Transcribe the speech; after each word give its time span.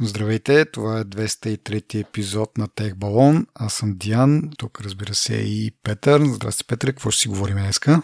Здравейте, 0.00 0.64
това 0.64 0.98
е 0.98 1.04
203 1.04 2.00
епизод 2.00 2.58
на 2.58 2.68
Тех 2.68 2.94
Балон. 2.94 3.46
Аз 3.54 3.74
съм 3.74 3.94
Диан, 3.96 4.50
тук 4.58 4.80
разбира 4.80 5.14
се 5.14 5.34
и 5.34 5.72
Петър. 5.82 6.24
Здрасти, 6.24 6.64
Петър, 6.64 6.88
какво 6.88 7.10
ще 7.10 7.20
си 7.20 7.28
говорим 7.28 7.56
днеска? 7.56 8.02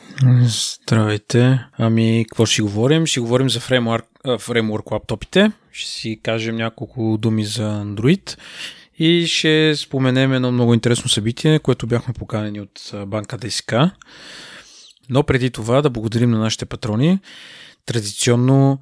Здравейте. 0.82 1.60
Ами, 1.78 2.24
какво 2.28 2.46
ще 2.46 2.62
говорим? 2.62 3.06
Ще 3.06 3.20
говорим 3.20 3.50
за 3.50 3.60
фреймворк, 3.60 4.06
фреймворк 4.38 4.90
лаптопите. 4.90 5.52
Ще 5.72 5.90
си 5.90 6.20
кажем 6.22 6.56
няколко 6.56 7.18
думи 7.20 7.44
за 7.44 7.62
Android. 7.62 8.38
И 8.98 9.26
ще 9.26 9.76
споменем 9.76 10.32
едно 10.32 10.52
много 10.52 10.74
интересно 10.74 11.08
събитие, 11.08 11.58
което 11.58 11.86
бяхме 11.86 12.14
поканени 12.14 12.60
от 12.60 12.92
банка 13.06 13.38
ДСК. 13.38 13.74
Но 15.08 15.22
преди 15.22 15.50
това 15.50 15.82
да 15.82 15.90
благодарим 15.90 16.30
на 16.30 16.38
нашите 16.38 16.66
патрони. 16.66 17.18
Традиционно 17.86 18.80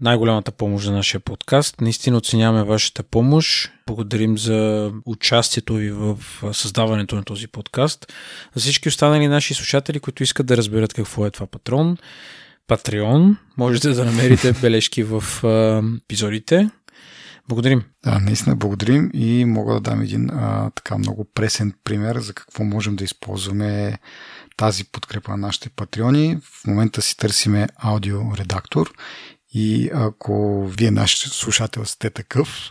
най-голямата 0.00 0.52
помощ 0.52 0.84
за 0.84 0.92
нашия 0.92 1.20
подкаст. 1.20 1.80
Наистина 1.80 2.16
оценяваме 2.16 2.64
вашата 2.64 3.02
помощ. 3.02 3.70
Благодарим 3.86 4.38
за 4.38 4.92
участието 5.06 5.74
ви 5.74 5.90
в 5.90 6.18
създаването 6.52 7.16
на 7.16 7.24
този 7.24 7.48
подкаст. 7.48 8.12
За 8.54 8.60
всички 8.60 8.88
останали 8.88 9.28
наши 9.28 9.54
слушатели, 9.54 10.00
които 10.00 10.22
искат 10.22 10.46
да 10.46 10.56
разберат 10.56 10.94
какво 10.94 11.26
е 11.26 11.30
това 11.30 11.46
патрон, 11.46 11.96
Патреон, 12.66 13.36
можете 13.56 13.88
да 13.88 14.04
намерите 14.04 14.52
бележки 14.60 15.02
в 15.02 15.24
епизодите. 16.02 16.70
Благодарим. 17.48 17.82
Да, 18.04 18.18
наистина 18.18 18.56
благодарим 18.56 19.10
и 19.14 19.44
мога 19.44 19.74
да 19.74 19.80
дам 19.80 20.00
един 20.00 20.30
а, 20.30 20.70
така 20.74 20.98
много 20.98 21.24
пресен 21.34 21.72
пример 21.84 22.18
за 22.18 22.34
какво 22.34 22.64
можем 22.64 22.96
да 22.96 23.04
използваме 23.04 23.98
тази 24.56 24.84
подкрепа 24.84 25.30
на 25.30 25.36
нашите 25.36 25.68
патреони. 25.68 26.38
В 26.42 26.66
момента 26.66 27.02
си 27.02 27.16
търсиме 27.16 27.66
аудиоредактор 27.76 28.92
и 29.58 29.90
ако 29.94 30.66
вие 30.66 30.90
нашите 30.90 31.28
слушател 31.28 31.84
сте 31.84 32.10
такъв 32.10 32.70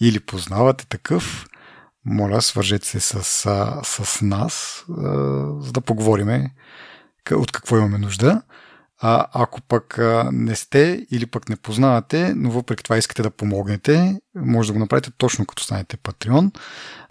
или 0.00 0.20
познавате 0.20 0.86
такъв, 0.86 1.46
моля, 2.04 2.42
свържете 2.42 2.86
се 2.86 3.00
с, 3.00 3.24
с 3.84 4.22
нас, 4.22 4.84
за 5.60 5.72
да 5.72 5.80
поговориме 5.80 6.54
от 7.32 7.52
какво 7.52 7.76
имаме 7.76 7.98
нужда. 7.98 8.42
А 9.00 9.26
ако 9.32 9.60
пък 9.60 9.98
не 10.32 10.56
сте 10.56 11.06
или 11.10 11.26
пък 11.26 11.48
не 11.48 11.56
познавате, 11.56 12.34
но 12.36 12.50
въпреки 12.50 12.84
това 12.84 12.96
искате 12.96 13.22
да 13.22 13.30
помогнете, 13.30 14.20
може 14.34 14.68
да 14.68 14.72
го 14.72 14.78
направите 14.78 15.10
точно 15.18 15.46
като 15.46 15.62
станете 15.62 15.96
Патреон 15.96 16.52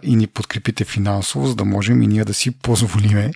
и 0.02 0.16
ни 0.16 0.26
подкрепите 0.26 0.84
финансово, 0.84 1.46
за 1.46 1.54
да 1.54 1.64
можем 1.64 2.02
и 2.02 2.06
ние 2.06 2.24
да 2.24 2.34
си 2.34 2.58
позволиме 2.58 3.30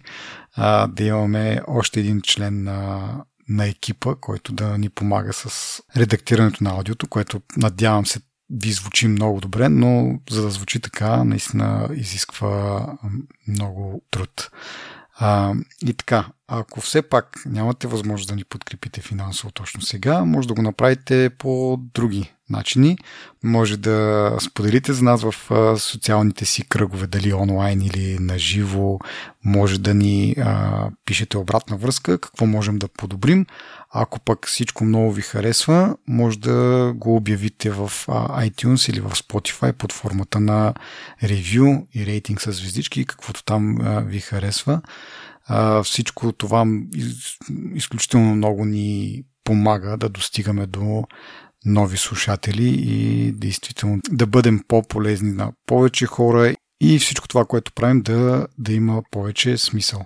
да 0.88 1.04
имаме 1.04 1.60
още 1.66 2.00
един 2.00 2.20
член 2.20 2.62
на 2.62 3.10
на 3.48 3.66
екипа, 3.66 4.14
който 4.14 4.52
да 4.52 4.78
ни 4.78 4.88
помага 4.88 5.32
с 5.32 5.80
редактирането 5.96 6.64
на 6.64 6.70
аудиото, 6.70 7.08
което 7.08 7.42
надявам 7.56 8.06
се 8.06 8.20
ви 8.50 8.72
звучи 8.72 9.08
много 9.08 9.40
добре, 9.40 9.68
но 9.68 10.20
за 10.30 10.42
да 10.42 10.50
звучи 10.50 10.80
така, 10.80 11.24
наистина 11.24 11.88
изисква 11.94 12.86
много 13.48 14.02
труд. 14.10 14.50
А, 15.14 15.54
и 15.86 15.94
така, 15.94 16.26
ако 16.54 16.80
все 16.80 17.02
пак 17.02 17.42
нямате 17.46 17.86
възможност 17.86 18.28
да 18.28 18.36
ни 18.36 18.44
подкрепите 18.44 19.00
финансово 19.00 19.52
точно 19.52 19.80
сега, 19.80 20.24
може 20.24 20.48
да 20.48 20.54
го 20.54 20.62
направите 20.62 21.30
по 21.38 21.80
други 21.94 22.32
начини. 22.50 22.98
Може 23.44 23.76
да 23.76 24.36
споделите 24.40 24.92
за 24.92 25.04
нас 25.04 25.22
в 25.22 25.34
социалните 25.78 26.44
си 26.44 26.68
кръгове, 26.68 27.06
дали 27.06 27.32
онлайн 27.32 27.82
или 27.82 28.18
на 28.20 28.38
живо. 28.38 28.98
Може 29.44 29.80
да 29.80 29.94
ни 29.94 30.34
а, 30.38 30.88
пишете 31.04 31.38
обратна 31.38 31.76
връзка, 31.76 32.18
какво 32.18 32.46
можем 32.46 32.78
да 32.78 32.88
подобрим. 32.88 33.46
Ако 33.90 34.20
пък 34.20 34.46
всичко 34.46 34.84
много 34.84 35.12
ви 35.12 35.22
харесва, 35.22 35.96
може 36.08 36.38
да 36.38 36.92
го 36.96 37.16
обявите 37.16 37.70
в 37.70 37.92
iTunes 38.30 38.90
или 38.90 39.00
в 39.00 39.10
Spotify 39.10 39.72
под 39.72 39.92
формата 39.92 40.40
на 40.40 40.74
ревю 41.22 41.86
и 41.94 42.06
рейтинг 42.06 42.40
с 42.40 42.52
звездички, 42.52 43.04
каквото 43.04 43.44
там 43.44 43.78
ви 44.06 44.20
харесва. 44.20 44.80
Всичко 45.84 46.32
това 46.32 46.66
из, 46.94 47.36
изключително 47.74 48.34
много 48.34 48.64
ни 48.64 49.22
помага 49.44 49.96
да 49.96 50.08
достигаме 50.08 50.66
до 50.66 51.04
нови 51.64 51.96
слушатели 51.96 52.68
и 52.68 53.32
действително 53.32 54.00
да 54.10 54.26
бъдем 54.26 54.60
по-полезни 54.68 55.32
на 55.32 55.52
повече 55.66 56.06
хора 56.06 56.54
и 56.80 56.98
всичко 56.98 57.28
това, 57.28 57.44
което 57.44 57.72
правим 57.72 58.02
да, 58.02 58.46
да 58.58 58.72
има 58.72 59.02
повече 59.10 59.58
смисъл. 59.58 60.04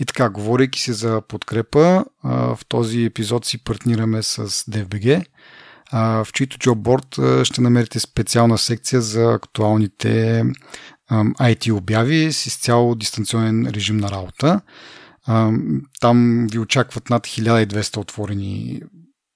И 0.00 0.04
така, 0.04 0.30
говорейки 0.30 0.80
се 0.80 0.92
за 0.92 1.22
подкрепа, 1.28 2.04
в 2.24 2.58
този 2.68 3.04
епизод 3.04 3.44
си 3.44 3.64
партнираме 3.64 4.22
с 4.22 4.48
DFBG, 4.48 5.24
в 5.92 6.28
чийто 6.32 6.58
джобборд 6.58 7.18
ще 7.44 7.60
намерите 7.60 8.00
специална 8.00 8.58
секция 8.58 9.00
за 9.00 9.32
актуалните 9.32 10.44
IT 11.12 11.72
обяви 11.72 12.32
с 12.32 12.46
изцяло 12.46 12.94
дистанционен 12.94 13.66
режим 13.66 13.96
на 13.96 14.10
работа. 14.10 14.60
Там 16.00 16.46
ви 16.50 16.58
очакват 16.58 17.10
над 17.10 17.26
1200 17.26 17.96
отворени 17.96 18.82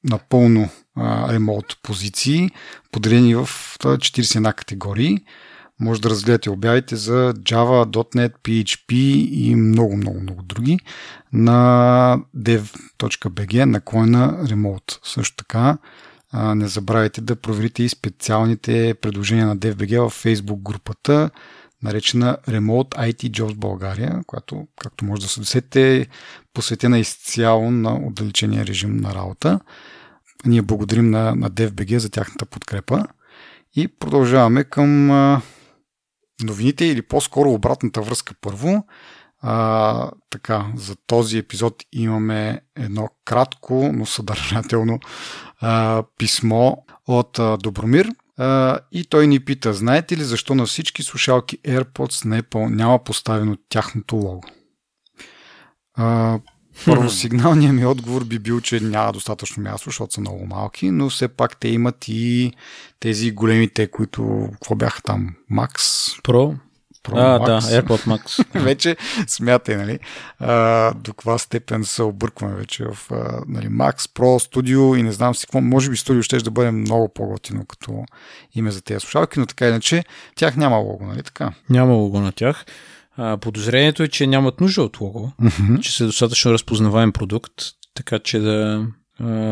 напълно 0.04 0.68
ремонт 1.28 1.66
позиции, 1.82 2.50
поделени 2.92 3.34
в 3.34 3.46
41 3.46 4.54
категории. 4.54 5.18
Може 5.80 6.00
да 6.00 6.10
разгледате 6.10 6.50
обявите 6.50 6.96
за 6.96 7.34
Java, 7.34 7.84
.NET, 7.84 8.32
PHP 8.42 8.92
и 9.30 9.54
много, 9.54 9.96
много, 9.96 10.20
много 10.20 10.42
други 10.42 10.78
на 11.32 12.18
dev.bg 12.36 13.64
наклона 13.64 14.38
Remote. 14.44 14.98
Също 15.02 15.36
така 15.36 15.78
не 16.34 16.68
забравяйте 16.68 17.20
да 17.20 17.36
проверите 17.36 17.82
и 17.82 17.88
специалните 17.88 18.94
предложения 19.00 19.46
на 19.46 19.56
DFBG 19.56 20.08
в 20.08 20.24
Facebook 20.24 20.62
групата, 20.62 21.30
наречена 21.82 22.38
Remote 22.48 23.12
IT 23.12 23.30
Jobs 23.30 23.54
България, 23.54 24.20
която, 24.26 24.66
както 24.80 25.04
може 25.04 25.22
да 25.22 25.28
се 25.28 25.40
досетите, 25.40 25.96
е 25.96 26.06
посветена 26.54 26.98
изцяло 26.98 27.70
на 27.70 27.94
отдалечения 28.06 28.66
режим 28.66 28.96
на 28.96 29.14
работа. 29.14 29.60
Ние 30.46 30.62
благодарим 30.62 31.10
на, 31.10 31.34
на 31.34 31.50
DFBG 31.50 31.96
за 31.96 32.10
тяхната 32.10 32.46
подкрепа 32.46 33.06
и 33.76 33.88
продължаваме 33.88 34.64
към 34.64 35.06
новините 36.42 36.84
или 36.84 37.02
по-скоро 37.02 37.50
обратната 37.50 38.02
връзка 38.02 38.34
първо. 38.40 38.86
А, 39.40 40.10
така, 40.30 40.66
за 40.76 40.96
този 41.06 41.38
епизод 41.38 41.74
имаме 41.92 42.60
едно 42.76 43.08
кратко, 43.24 43.90
но 43.94 44.06
съдържателно 44.06 45.00
а, 45.60 46.02
писмо 46.18 46.76
от 47.06 47.38
а, 47.38 47.56
Добромир. 47.56 48.08
А, 48.38 48.78
и 48.92 49.04
той 49.04 49.26
ни 49.26 49.40
пита, 49.40 49.74
знаете 49.74 50.16
ли 50.16 50.24
защо 50.24 50.54
на 50.54 50.66
всички 50.66 51.02
слушалки 51.02 51.58
AirPods 51.58 52.24
на 52.24 52.42
Apple 52.42 52.74
няма 52.74 53.04
поставено 53.04 53.56
тяхното 53.68 54.16
лого? 54.16 54.42
А, 55.94 56.38
първо 56.84 57.10
сигналният 57.10 57.74
ми 57.74 57.86
отговор 57.86 58.24
би 58.24 58.38
бил, 58.38 58.60
че 58.60 58.80
няма 58.80 59.12
достатъчно 59.12 59.62
място, 59.62 59.88
защото 59.88 60.14
са 60.14 60.20
много 60.20 60.46
малки, 60.46 60.90
но 60.90 61.10
все 61.10 61.28
пак 61.28 61.60
те 61.60 61.68
имат 61.68 62.04
и 62.08 62.52
тези 63.00 63.30
големите, 63.30 63.90
които, 63.90 64.48
какво 64.52 64.74
бяха 64.74 65.02
там, 65.02 65.34
Max? 65.52 65.76
Pro? 66.22 66.56
Pro 67.08 67.16
а, 67.16 67.38
Max. 67.38 67.46
да, 67.46 67.60
AirPod 67.60 68.06
Max. 68.06 68.44
вече 68.60 68.96
смятай, 69.26 69.76
нали, 69.76 69.98
а, 70.38 70.94
до 70.94 71.12
каква 71.12 71.38
степен 71.38 71.84
се 71.84 72.02
объркваме 72.02 72.54
вече 72.54 72.84
в 72.84 72.98
а, 73.12 73.42
нали, 73.48 73.66
Max, 73.66 73.96
Pro, 73.96 74.50
Studio 74.50 74.98
и 74.98 75.02
не 75.02 75.12
знам 75.12 75.34
си 75.34 75.46
какво. 75.46 75.60
Може 75.60 75.90
би 75.90 75.96
Studio 75.96 76.22
ще 76.22 76.38
да 76.38 76.50
бъде 76.50 76.70
много 76.70 77.08
по-готино 77.08 77.64
като 77.64 78.04
име 78.54 78.70
за 78.70 78.82
тези 78.82 79.00
слушалки, 79.00 79.40
но 79.40 79.46
така 79.46 79.68
иначе 79.68 80.04
тях 80.36 80.56
няма 80.56 80.76
лого, 80.76 81.06
нали 81.06 81.22
така? 81.22 81.52
Няма 81.70 81.92
лого 81.92 82.20
на 82.20 82.32
тях. 82.32 82.64
Подозрението 83.40 84.02
е, 84.02 84.08
че 84.08 84.26
нямат 84.26 84.60
нужда 84.60 84.82
от 84.82 85.00
лого, 85.00 85.32
mm-hmm. 85.42 85.80
че 85.80 85.96
са 85.96 86.06
достатъчно 86.06 86.52
разпознаваем 86.52 87.12
продукт, 87.12 87.52
така 87.94 88.18
че 88.18 88.38
да, 88.38 88.86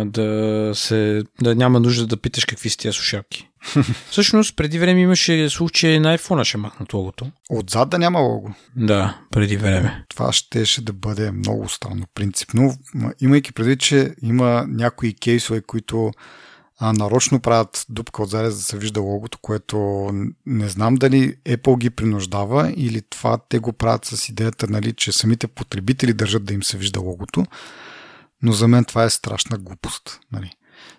да, 0.05 0.71
се, 0.75 1.23
да 1.43 1.55
няма 1.55 1.81
нужда 1.81 2.07
да 2.07 2.17
питаш 2.17 2.45
какви 2.45 2.71
са 2.71 2.79
тия 2.79 2.93
слушалки. 2.93 3.49
Всъщност, 4.11 4.57
преди 4.57 4.79
време 4.79 5.01
имаше 5.01 5.51
случай 5.51 6.01
на 6.01 6.19
iPhone 6.19 6.45
ще 6.45 6.59
махнат 6.59 6.93
логото. 6.93 7.31
Отзад 7.51 7.89
да 7.89 7.99
няма 7.99 8.21
лого. 8.21 8.55
Да, 8.77 9.19
преди 9.31 9.57
време. 9.57 10.05
Това 10.09 10.33
щеше 10.33 10.85
да 10.85 10.93
бъде 10.93 11.31
много 11.31 11.69
странно 11.69 12.07
принципно, 12.15 12.75
имайки 13.21 13.53
преди, 13.53 13.77
че 13.77 14.15
има 14.23 14.65
някои 14.69 15.15
кейсове, 15.15 15.61
които 15.61 16.13
а, 16.79 16.93
нарочно 16.93 17.41
правят 17.41 17.87
дупка 17.89 18.23
отзаде, 18.23 18.51
за 18.51 18.57
да 18.57 18.63
се 18.63 18.79
вижда 18.79 19.01
логото, 19.01 19.39
което 19.39 20.11
не 20.47 20.69
знам 20.69 20.95
дали 20.95 21.37
Apple 21.37 21.79
ги 21.79 21.91
принуждава 21.91 22.73
или 22.77 23.03
това 23.03 23.39
те 23.49 23.59
го 23.59 23.73
правят 23.73 24.05
с 24.05 24.29
идеята, 24.29 24.67
нали, 24.69 24.93
че 24.93 25.13
самите 25.13 25.47
потребители 25.47 26.13
държат 26.13 26.45
да 26.45 26.55
им 26.55 26.63
се 26.63 26.79
вижда 26.79 27.01
логото, 27.01 27.47
но 28.43 28.53
за 28.53 28.69
мен 28.69 28.85
това 28.85 29.05
е 29.05 29.11
страшна 29.11 29.59
глупост. 29.59 30.21
Нали. 30.33 30.51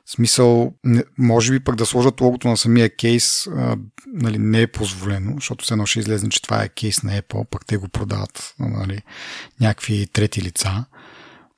Смисъл, 0.09 0.73
може 1.17 1.51
би 1.51 1.59
пък 1.59 1.75
да 1.75 1.85
сложат 1.85 2.21
логото 2.21 2.47
на 2.47 2.57
самия 2.57 2.95
кейс 2.95 3.47
а, 3.47 3.77
нали, 4.07 4.37
не 4.37 4.61
е 4.61 4.67
позволено, 4.67 5.33
защото 5.35 5.65
все 5.65 5.73
едно 5.73 5.85
ще 5.85 5.99
излезе, 5.99 6.29
че 6.29 6.41
това 6.41 6.63
е 6.63 6.69
кейс 6.69 7.03
на 7.03 7.21
Apple, 7.21 7.45
пък 7.45 7.65
те 7.65 7.77
го 7.77 7.87
продават 7.87 8.55
нали, 8.59 9.01
някакви 9.61 10.07
трети 10.07 10.41
лица. 10.41 10.85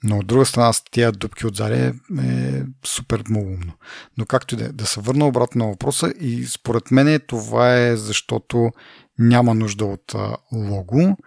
Но 0.04 0.18
от 0.18 0.28
друга 0.28 0.46
страна 0.46 0.74
с 0.74 0.84
тия 0.92 1.12
дупки 1.12 1.48
отзади 1.48 1.80
е, 1.80 1.94
е 2.24 2.64
супер 2.86 3.24
малумно. 3.30 3.74
Но 4.18 4.26
както 4.26 4.56
и 4.56 4.58
да 4.58 4.66
е, 4.66 4.70
да 4.70 4.86
се 4.86 5.02
върна 5.02 5.28
обратно 5.28 5.66
на 5.66 5.72
въпроса 5.72 6.14
и 6.20 6.46
според 6.46 6.92
мен 6.92 7.22
това 7.28 7.78
е 7.78 7.98
защото 7.98 8.72
няма 9.20 9.56
нужда 9.56 9.86
от 9.86 10.16
а, 10.16 10.38
лого. 10.52 11.18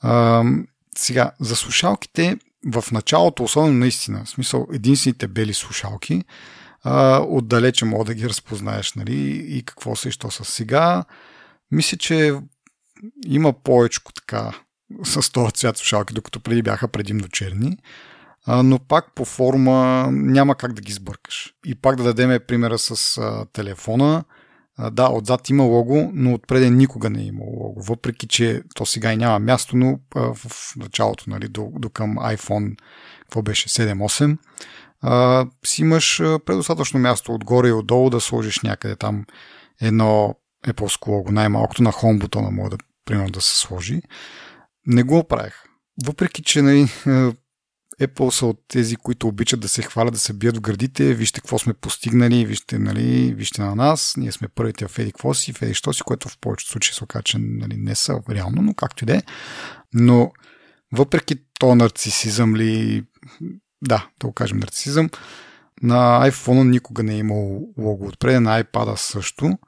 А, 0.00 0.44
сега, 0.98 1.30
за 1.40 1.56
слушалките 1.56 2.38
в 2.66 2.84
началото, 2.92 3.44
особено 3.44 3.78
наистина, 3.78 4.24
в 4.24 4.28
смисъл 4.28 4.66
единствените 4.72 5.28
бели 5.28 5.54
слушалки, 5.54 6.24
а, 6.84 7.20
отдалече 7.28 7.84
мога 7.84 8.04
да 8.04 8.14
ги 8.14 8.28
разпознаеш, 8.28 8.94
нали, 8.94 9.44
и 9.48 9.62
какво 9.62 9.96
се 9.96 10.08
и 10.08 10.12
що 10.12 10.30
са. 10.30 10.44
Сега, 10.44 11.04
мисля, 11.70 11.96
че 11.96 12.34
има 13.26 13.52
повече 13.52 14.00
така 14.14 14.52
с 15.04 15.32
този 15.32 15.52
цвят 15.52 15.76
слушалки, 15.76 16.14
докато 16.14 16.40
преди 16.40 16.62
бяха 16.62 16.88
предимно 16.88 17.28
черни, 17.28 17.76
а, 18.46 18.62
но 18.62 18.78
пак 18.78 19.14
по 19.14 19.24
форма 19.24 20.08
няма 20.12 20.54
как 20.54 20.72
да 20.72 20.82
ги 20.82 20.92
сбъркаш. 20.92 21.54
И 21.66 21.74
пак 21.74 21.96
да 21.96 22.02
дадем 22.02 22.40
примера 22.48 22.78
с 22.78 23.18
а, 23.18 23.46
телефона. 23.52 24.24
Да, 24.92 25.08
отзад 25.08 25.48
има 25.48 25.64
лого, 25.64 26.10
но 26.14 26.34
отпреде 26.34 26.70
никога 26.70 27.10
не 27.10 27.20
е 27.20 27.26
имало 27.26 27.50
лого. 27.50 27.82
Въпреки, 27.82 28.28
че 28.28 28.62
то 28.74 28.86
сега 28.86 29.12
и 29.12 29.16
няма 29.16 29.38
място, 29.38 29.76
но 29.76 29.98
в 30.14 30.36
началото, 30.76 31.24
нали, 31.26 31.48
до, 31.48 31.72
до 31.74 31.90
към 31.90 32.16
iPhone, 32.16 32.76
какво 33.20 33.42
беше, 33.42 33.68
7-8, 33.68 34.36
а, 35.02 35.46
си 35.64 35.82
имаш 35.82 36.18
предостатъчно 36.18 37.00
място 37.00 37.34
отгоре 37.34 37.68
и 37.68 37.72
отдолу 37.72 38.10
да 38.10 38.20
сложиш 38.20 38.60
някъде 38.60 38.96
там 38.96 39.24
едно 39.80 40.34
Apple 40.66 41.08
лого, 41.08 41.32
най-малкото 41.32 41.82
на 41.82 41.92
Home 41.92 42.18
бутона 42.18 42.50
може 42.50 42.70
да, 42.70 42.76
примерно, 43.04 43.30
да 43.30 43.40
се 43.40 43.58
сложи. 43.58 44.02
Не 44.86 45.02
го 45.02 45.28
правих. 45.28 45.54
Въпреки, 46.06 46.42
че 46.42 46.62
нали, 46.62 46.88
Apple 48.00 48.30
са 48.30 48.46
от 48.46 48.60
тези, 48.68 48.96
които 48.96 49.28
обичат 49.28 49.60
да 49.60 49.68
се 49.68 49.82
хвалят, 49.82 50.12
да 50.12 50.20
се 50.20 50.32
бият 50.32 50.56
в 50.56 50.60
градите, 50.60 51.14
вижте 51.14 51.40
какво 51.40 51.58
сме 51.58 51.74
постигнали, 51.74 52.46
вижте, 52.46 52.78
нали, 52.78 53.34
вижте 53.34 53.62
на 53.62 53.74
нас, 53.74 54.14
ние 54.16 54.32
сме 54.32 54.48
първите 54.48 54.88
в 54.88 54.98
Еди 54.98 55.12
какво 55.12 55.34
си, 55.34 55.52
в 55.52 55.62
Еди 55.62 55.74
що 55.74 55.92
си, 55.92 56.02
което 56.02 56.28
в 56.28 56.38
повечето 56.38 56.70
случаи 56.70 56.94
се 56.94 57.04
оказа, 57.04 57.22
че 57.22 57.38
нали, 57.38 57.76
не 57.76 57.94
са 57.94 58.20
реално, 58.30 58.62
но 58.62 58.74
както 58.74 59.04
и 59.04 59.06
да 59.06 59.16
е. 59.16 59.22
Но 59.94 60.32
въпреки 60.92 61.36
то 61.58 61.74
нарцисизъм 61.74 62.56
ли, 62.56 63.04
да, 63.82 64.08
да 64.20 64.26
го 64.26 64.32
кажем 64.32 64.58
нарцисизъм, 64.58 65.10
на 65.82 66.30
iPhone 66.30 66.70
никога 66.70 67.02
не 67.02 67.14
е 67.14 67.18
имал 67.18 67.68
лого 67.78 68.06
отпред, 68.06 68.42
на 68.42 68.64
iPad 68.64 68.94
също. 68.94 69.58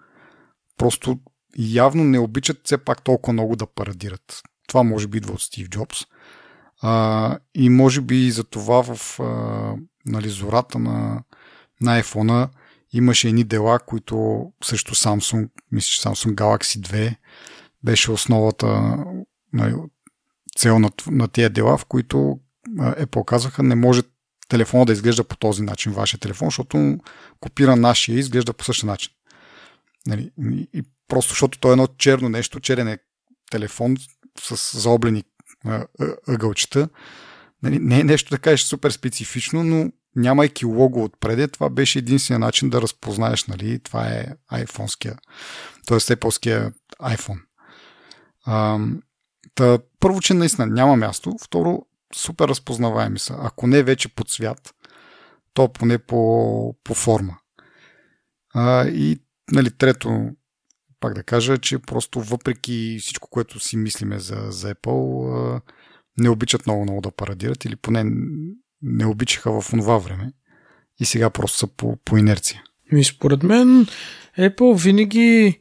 Просто 0.79 1.19
явно 1.59 2.05
не 2.05 2.19
обичат 2.19 2.61
все 2.65 2.79
пак 2.79 3.03
толкова 3.03 3.33
много 3.33 3.57
да 3.57 3.67
парадират. 3.67 4.43
Това 4.69 4.83
може 4.83 5.09
би 5.09 5.19
идва 5.19 5.33
от 5.33 5.43
Стив 5.43 5.69
Джобс. 5.69 5.99
А, 6.83 7.39
и 7.55 7.69
може 7.69 8.01
би 8.01 8.31
за 8.31 8.45
това 8.45 8.95
в 8.95 9.21
а, 9.21 9.75
нали, 10.07 10.29
зората 10.29 10.79
на, 10.79 11.23
на 11.81 12.03
iPhone 12.03 12.49
имаше 12.93 13.29
едни 13.29 13.45
дела, 13.45 13.79
които 13.79 14.47
срещу 14.65 14.95
Samsung, 14.95 15.49
мисля, 15.73 15.89
че 15.89 16.01
Samsung 16.01 16.35
Galaxy 16.35 16.79
2 16.79 17.17
беше 17.85 18.11
основата, 18.11 18.97
нали, 19.53 19.75
цел 20.59 20.79
на, 20.79 20.91
на 21.07 21.29
тия 21.29 21.51
дела, 21.51 21.79
в 21.79 21.85
които 21.85 22.39
е 22.97 23.07
показаха, 23.07 23.63
не 23.63 23.75
може 23.75 24.03
телефона 24.49 24.87
да 24.87 24.93
изглежда 24.93 25.25
по 25.25 25.37
този 25.37 25.63
начин, 25.63 25.93
вашия 25.93 26.21
телефон, 26.21 26.47
защото 26.47 26.99
копира 27.41 27.77
нашия 27.77 28.17
и 28.17 28.19
изглежда 28.19 28.53
по 28.53 28.65
същия 28.65 28.87
начин. 28.87 29.13
Нали, 30.07 30.31
и 30.75 30.83
просто 31.09 31.31
защото 31.31 31.59
то 31.59 31.69
е 31.69 31.73
едно 31.73 31.87
черно 31.87 32.29
нещо, 32.29 32.61
черен 32.61 32.89
е 32.89 32.99
телефон 33.51 33.97
с 34.41 34.79
заоблени 34.79 35.25
ъгълчета. 36.29 36.89
Нали, 37.63 37.79
не 37.79 38.01
е 38.01 38.05
нещо 38.05 38.31
да 38.31 38.39
кажеш 38.39 38.63
супер 38.63 38.91
специфично, 38.91 39.65
но 39.65 39.93
нямайки 40.17 40.65
лого 40.65 41.05
отпреде, 41.05 41.49
това 41.49 41.71
беше 41.71 41.99
единствения 41.99 42.39
начин 42.39 42.71
да 42.71 42.83
разпознаеш, 42.83 43.45
нали, 43.45 43.79
това 43.79 44.07
е 44.07 44.27
iPhone-ския, 44.53 45.19
т.е. 45.87 45.99
Apple-ския 45.99 46.73
iPhone. 47.03 47.41
А, 48.45 48.79
та, 49.55 49.79
първо, 50.01 50.21
че 50.21 50.35
наистина 50.35 50.67
няма 50.67 50.97
място, 50.97 51.37
второ, 51.45 51.87
супер 52.15 52.49
разпознаваеми 52.49 53.19
са. 53.19 53.37
Ако 53.39 53.67
не 53.67 53.83
вече 53.83 54.09
по 54.09 54.25
цвят, 54.25 54.75
то 55.55 55.73
поне 55.73 55.99
по, 55.99 56.77
по 56.85 56.95
форма. 56.95 57.39
А, 58.55 58.87
и 58.89 59.19
нали, 59.53 59.71
трето, 59.71 60.31
пак 61.01 61.15
да 61.15 61.23
кажа, 61.23 61.59
че 61.59 61.79
просто 61.79 62.21
въпреки 62.21 62.99
всичко, 63.01 63.29
което 63.31 63.61
си 63.61 63.77
мислиме 63.77 64.19
за, 64.19 64.47
за 64.49 64.75
Apple, 64.75 65.61
не 66.19 66.29
обичат 66.29 66.67
много 66.67 66.83
много 66.83 67.01
да 67.01 67.11
парадират 67.11 67.65
или 67.65 67.77
поне 67.77 68.05
не 68.83 69.07
обичаха 69.07 69.61
в 69.61 69.71
това 69.71 69.99
време 69.99 70.33
и 71.01 71.05
сега 71.05 71.31
просто 71.31 71.59
са 71.59 71.67
по, 71.67 71.97
по 72.05 72.17
инерция. 72.17 72.63
И 72.93 73.05
според 73.05 73.43
мен 73.43 73.87
Apple 74.39 74.79
винаги 74.79 75.59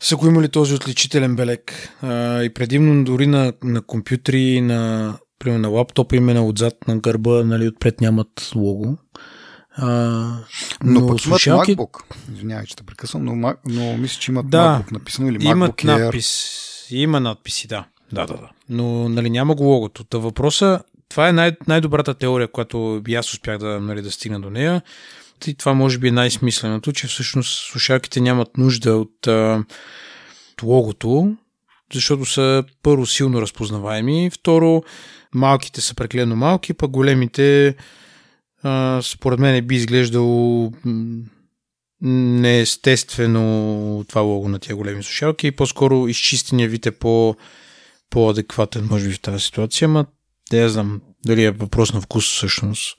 са 0.00 0.16
го 0.16 0.26
имали 0.26 0.48
този 0.48 0.74
отличителен 0.74 1.36
белег. 1.36 1.90
А, 2.02 2.42
и 2.42 2.54
предимно 2.54 3.04
дори 3.04 3.26
на, 3.26 3.52
на 3.64 3.82
компютри, 3.82 4.60
на, 4.60 5.18
примерно 5.38 5.62
на 5.62 5.68
лаптопа 5.68 6.16
имена 6.16 6.46
отзад 6.46 6.88
на 6.88 6.98
гърба, 6.98 7.44
нали, 7.44 7.68
отпред 7.68 8.00
нямат 8.00 8.52
лого. 8.54 8.98
А, 9.78 9.86
но, 10.84 11.00
но 11.00 11.06
пък 11.06 11.20
слушалки... 11.20 11.72
имат 11.72 11.88
MacBook. 11.90 12.02
Извинявай, 12.34 12.66
че 12.66 12.76
те 12.76 12.82
прекъсвам, 12.82 13.24
но, 13.24 13.54
но 13.66 13.96
мисля, 13.96 14.20
че 14.20 14.30
имат 14.30 14.50
да, 14.50 14.82
MacBook 14.82 14.92
написано 14.92 15.28
или 15.28 15.38
MacBook 15.38 15.52
имат 15.52 15.72
Air. 15.72 16.04
Надпис, 16.04 16.52
има 16.90 17.20
надписи, 17.20 17.68
да. 17.68 17.84
Да, 18.12 18.26
да, 18.26 18.34
да. 18.34 18.50
Но 18.68 19.08
нали, 19.08 19.30
няма 19.30 19.54
го 19.54 19.64
логото. 19.64 20.04
Та 20.04 20.18
въпроса, 20.18 20.80
това 21.08 21.28
е 21.28 21.32
най- 21.32 21.56
най-добрата 21.68 22.14
теория, 22.14 22.48
която 22.48 23.02
и 23.08 23.14
аз 23.14 23.32
успях 23.32 23.58
да, 23.58 23.80
нали, 23.80 24.02
да 24.02 24.10
стигна 24.10 24.40
до 24.40 24.50
нея. 24.50 24.82
И 25.46 25.54
това 25.54 25.74
може 25.74 25.98
би 25.98 26.08
е 26.08 26.12
най-смисленото, 26.12 26.92
че 26.92 27.06
всъщност 27.06 27.70
слушалките 27.70 28.20
нямат 28.20 28.58
нужда 28.58 28.96
от, 28.96 29.26
а, 29.26 29.64
от 30.52 30.62
логото, 30.62 31.36
защото 31.92 32.24
са 32.24 32.64
първо 32.82 33.06
силно 33.06 33.42
разпознаваеми, 33.42 34.30
второ 34.30 34.82
малките 35.36 35.80
са 35.80 35.94
преклено 35.94 36.36
малки, 36.36 36.74
пък 36.74 36.90
големите 36.90 37.76
а, 38.62 39.00
според 39.02 39.38
мен 39.38 39.66
би 39.66 39.74
изглеждало 39.74 40.72
неестествено 42.02 44.04
това 44.08 44.20
лого 44.20 44.48
на 44.48 44.58
тия 44.58 44.76
големи 44.76 45.02
слушалки 45.02 45.46
и 45.46 45.52
по-скоро 45.52 46.08
изчистения 46.08 46.68
вид 46.68 46.86
е 46.86 46.90
по, 46.90 47.36
по-адекватен, 48.10 48.88
може 48.90 49.08
би, 49.08 49.14
в 49.14 49.20
тази 49.20 49.40
ситуация, 49.40 49.86
ама 49.86 50.06
да 50.50 50.56
я 50.56 50.68
знам 50.68 51.00
дали 51.26 51.44
е 51.44 51.50
въпрос 51.50 51.92
на 51.92 52.00
вкус 52.00 52.24
всъщност. 52.24 52.98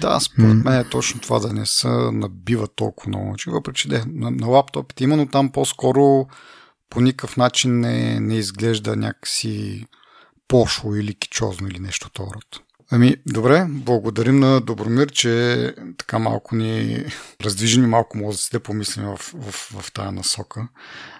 Да, 0.00 0.20
според 0.20 0.64
мен 0.64 0.80
е 0.80 0.88
точно 0.88 1.20
това 1.20 1.38
да 1.38 1.52
не 1.52 1.66
се 1.66 1.88
набива 2.12 2.68
толкова 2.68 3.08
много. 3.08 3.36
Въпреки, 3.46 3.80
че 3.80 3.88
на, 3.88 4.30
на 4.30 4.46
лаптопите 4.46 5.04
има, 5.04 5.16
но 5.16 5.26
там 5.26 5.52
по-скоро 5.52 6.26
по 6.90 7.00
никакъв 7.00 7.36
начин 7.36 7.80
не, 7.80 8.20
не 8.20 8.36
изглежда 8.36 8.96
някакси 8.96 9.86
пошло 10.50 10.94
или 10.94 11.14
кичозно 11.14 11.68
или 11.68 11.78
нещо 11.78 12.10
това 12.10 12.26
род. 12.34 12.60
Ами, 12.92 13.16
добре, 13.26 13.66
благодарим 13.68 14.40
на 14.40 14.60
Добромир, 14.60 15.10
че 15.10 15.74
така 15.98 16.18
малко 16.18 16.56
ни 16.56 17.04
раздвижени 17.44 17.86
малко 17.86 18.18
мозъците 18.18 18.56
да 18.56 18.62
помислим 18.62 19.06
в, 19.06 19.16
в, 19.16 19.52
в 19.52 19.92
тази 19.92 20.14
насока. 20.14 20.68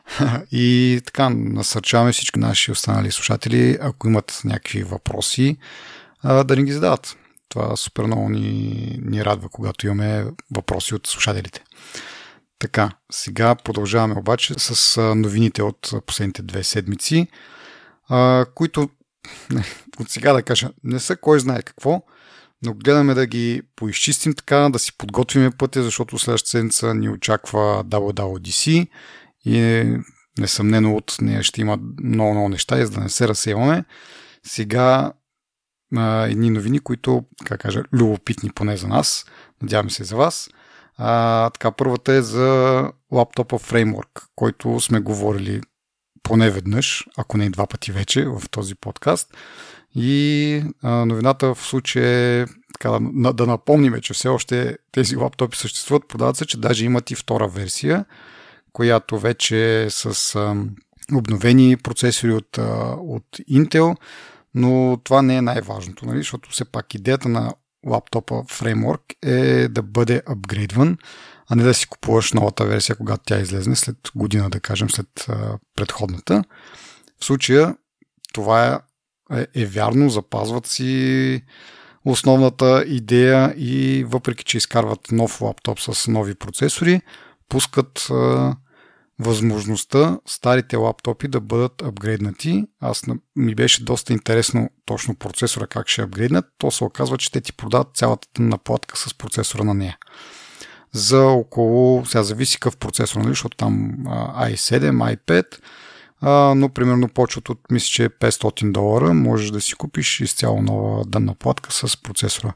И 0.53 1.01
така, 1.07 1.29
насърчаваме 1.29 2.13
всички 2.13 2.39
наши 2.39 2.73
останали 2.73 3.11
слушатели, 3.11 3.79
ако 3.81 4.09
имат 4.09 4.41
някакви 4.45 4.83
въпроси, 4.83 5.57
да 6.25 6.57
ни 6.57 6.65
ги 6.65 6.73
задават. 6.73 7.17
Това 7.49 7.77
супер 7.77 8.05
много 8.05 8.29
ни, 8.29 8.99
ни 9.03 9.25
радва, 9.25 9.49
когато 9.49 9.87
имаме 9.87 10.25
въпроси 10.51 10.95
от 10.95 11.07
слушателите. 11.07 11.63
Така, 12.59 12.91
сега 13.13 13.55
продължаваме 13.55 14.15
обаче 14.19 14.55
с 14.59 15.01
новините 15.15 15.63
от 15.63 15.93
последните 16.07 16.43
две 16.43 16.65
седмици, 16.65 17.27
които 18.55 18.89
от 20.01 20.11
сега 20.11 20.33
да 20.33 20.43
кажа, 20.43 20.71
не 20.85 21.01
са 21.01 21.17
кой 21.17 21.41
знае 21.41 21.63
какво, 21.63 22.03
но 22.63 22.75
гледаме 22.75 23.15
да 23.15 23.27
ги 23.27 23.63
поизчистим 23.77 24.35
така, 24.35 24.69
да 24.69 24.79
си 24.79 24.97
подготвиме 24.99 25.51
пътя, 25.51 25.83
защото 25.83 26.19
следващата 26.19 26.51
седмица 26.51 26.95
ни 26.95 27.09
очаква 27.09 27.85
WWDC 27.85 28.89
и 29.45 29.85
несъмнено 30.39 30.97
от 30.97 31.17
нея 31.21 31.43
ще 31.43 31.61
има 31.61 31.79
много, 32.05 32.33
много 32.33 32.49
неща 32.49 32.81
и 32.81 32.87
за 32.87 32.91
да 32.91 33.01
не 33.01 33.09
се 33.09 33.29
разсеваме. 33.29 33.85
Сега 34.47 35.13
а, 35.97 36.27
едни 36.27 36.51
новини, 36.51 36.81
които, 36.81 37.25
как 37.45 37.61
кажа, 37.61 37.83
любопитни 37.93 38.51
поне 38.51 38.77
за 38.77 38.89
нас, 38.89 39.25
надявам 39.63 39.91
се 39.91 40.05
за 40.05 40.17
вас. 40.17 40.51
А, 40.97 41.51
така, 41.51 41.71
първата 41.71 42.13
е 42.13 42.23
за 42.23 42.85
лаптопа 43.13 43.59
Framework, 43.59 44.27
който 44.37 44.81
сме 44.81 45.01
говорили 45.01 45.61
поне 46.23 46.51
веднъж, 46.51 47.07
ако 47.17 47.37
не 47.37 47.45
и 47.45 47.51
два 47.51 47.67
пъти 47.67 47.93
вече 47.93 48.25
в 48.25 48.43
този 48.51 48.75
подкаст. 48.75 49.37
И 49.95 50.63
а, 50.83 50.91
новината 51.07 51.55
в 51.55 51.63
случая 51.63 52.09
е 52.09 52.47
така, 52.73 52.99
да, 53.01 53.33
да 53.33 53.47
напомним, 53.47 54.01
че 54.01 54.15
все 54.15 54.29
още 54.29 54.79
тези 54.93 55.17
лаптопи 55.17 55.57
съществуват, 55.57 56.09
продават 56.09 56.37
се, 56.37 56.47
че 56.47 56.61
даже 56.61 56.85
имат 56.85 57.11
и 57.11 57.15
втора 57.15 57.49
версия, 57.49 58.05
която 58.73 59.19
вече 59.19 59.83
е 59.83 59.91
с 59.91 60.35
а, 60.35 60.57
обновени 61.17 61.77
процесори 61.77 62.33
от, 62.33 62.59
а, 62.59 62.97
от 62.99 63.25
Intel, 63.51 63.97
но 64.55 64.99
това 65.05 65.23
не 65.23 65.37
е 65.37 65.43
най-важното, 65.43 66.07
нали? 66.07 66.19
защото 66.19 66.51
все 66.51 66.65
пак 66.65 66.95
идеята 66.95 67.29
на 67.29 67.53
лаптопа 67.87 68.43
фреймворк 68.49 69.03
е 69.23 69.69
да 69.69 69.83
бъде 69.83 70.23
апгрейдван, 70.27 70.99
а 71.51 71.57
не 71.57 71.63
да 71.63 71.75
си 71.75 71.87
купуваш 71.87 72.33
новата 72.33 72.65
версия, 72.65 72.97
когато 72.97 73.23
тя 73.27 73.41
излезне 73.41 73.77
след 73.77 73.97
година, 74.15 74.51
да 74.51 74.61
кажем, 74.61 74.91
след 74.91 75.09
а, 75.29 75.59
предходната. 75.77 76.45
В 77.21 77.25
случая 77.25 77.77
това 78.33 78.81
е, 79.33 79.47
е 79.55 79.67
вярно, 79.67 80.11
запазват 80.11 80.67
си 80.67 81.43
основната 82.05 82.85
идея 82.87 83.55
и 83.57 84.05
въпреки, 84.05 84.45
че 84.45 84.57
изкарват 84.57 85.13
нов 85.13 85.41
лаптоп 85.41 85.81
с 85.81 86.09
нови 86.09 86.35
процесори, 86.35 87.01
пускат 87.49 88.07
а, 88.11 88.57
възможността 89.19 90.19
старите 90.27 90.77
лаптопи 90.77 91.29
да 91.29 91.41
бъдат 91.41 91.83
апгрейднати. 91.83 92.65
Аз 92.81 93.03
ми 93.37 93.55
беше 93.55 93.85
доста 93.85 94.13
интересно 94.13 94.71
точно 94.85 95.15
процесора 95.15 95.67
как 95.67 95.89
ще 95.89 96.03
апгрейднат. 96.03 96.45
То 96.59 96.71
се 96.71 96.85
оказва, 96.85 97.19
че 97.19 97.33
те 97.33 97.41
ти 97.41 97.53
продават 97.53 97.89
цялата 97.95 98.29
тъмна 98.33 98.59
платка 98.59 98.97
с 98.97 99.15
процесора 99.15 99.65
на 99.65 99.75
нея. 99.75 99.99
За 100.93 101.23
около, 101.23 102.07
сега 102.07 102.23
зависи 102.23 102.61
какъв 102.61 102.77
процесор, 102.77 103.21
нали, 103.21 103.29
защото 103.29 103.57
там 103.57 103.93
i7, 104.07 105.17
i5, 105.17 105.45
а, 106.21 106.55
но 106.55 106.69
примерно 106.69 107.09
почват 107.09 107.49
от, 107.49 107.59
мисля, 107.71 107.87
че 107.87 108.09
500 108.09 108.69
е 108.69 108.73
долара, 108.73 109.15
можеш 109.15 109.51
да 109.51 109.61
си 109.61 109.75
купиш 109.75 110.21
изцяло 110.21 110.63
нова 110.63 111.05
дънна 111.05 111.35
платка 111.35 111.73
с 111.73 112.03
процесора. 112.03 112.53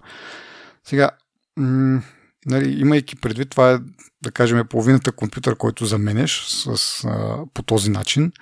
Сега, 0.84 1.10
м- 1.56 2.02
нали, 2.46 2.80
имайки 2.80 3.16
предвид, 3.16 3.50
това 3.50 3.72
е, 3.72 3.78
да 4.22 4.30
кажем, 4.30 4.66
половината 4.70 5.12
компютър, 5.12 5.56
който 5.56 5.86
заменеш 5.86 6.40
с, 6.40 7.04
а, 7.04 7.38
по 7.54 7.62
този 7.62 7.90
начин. 7.90 8.32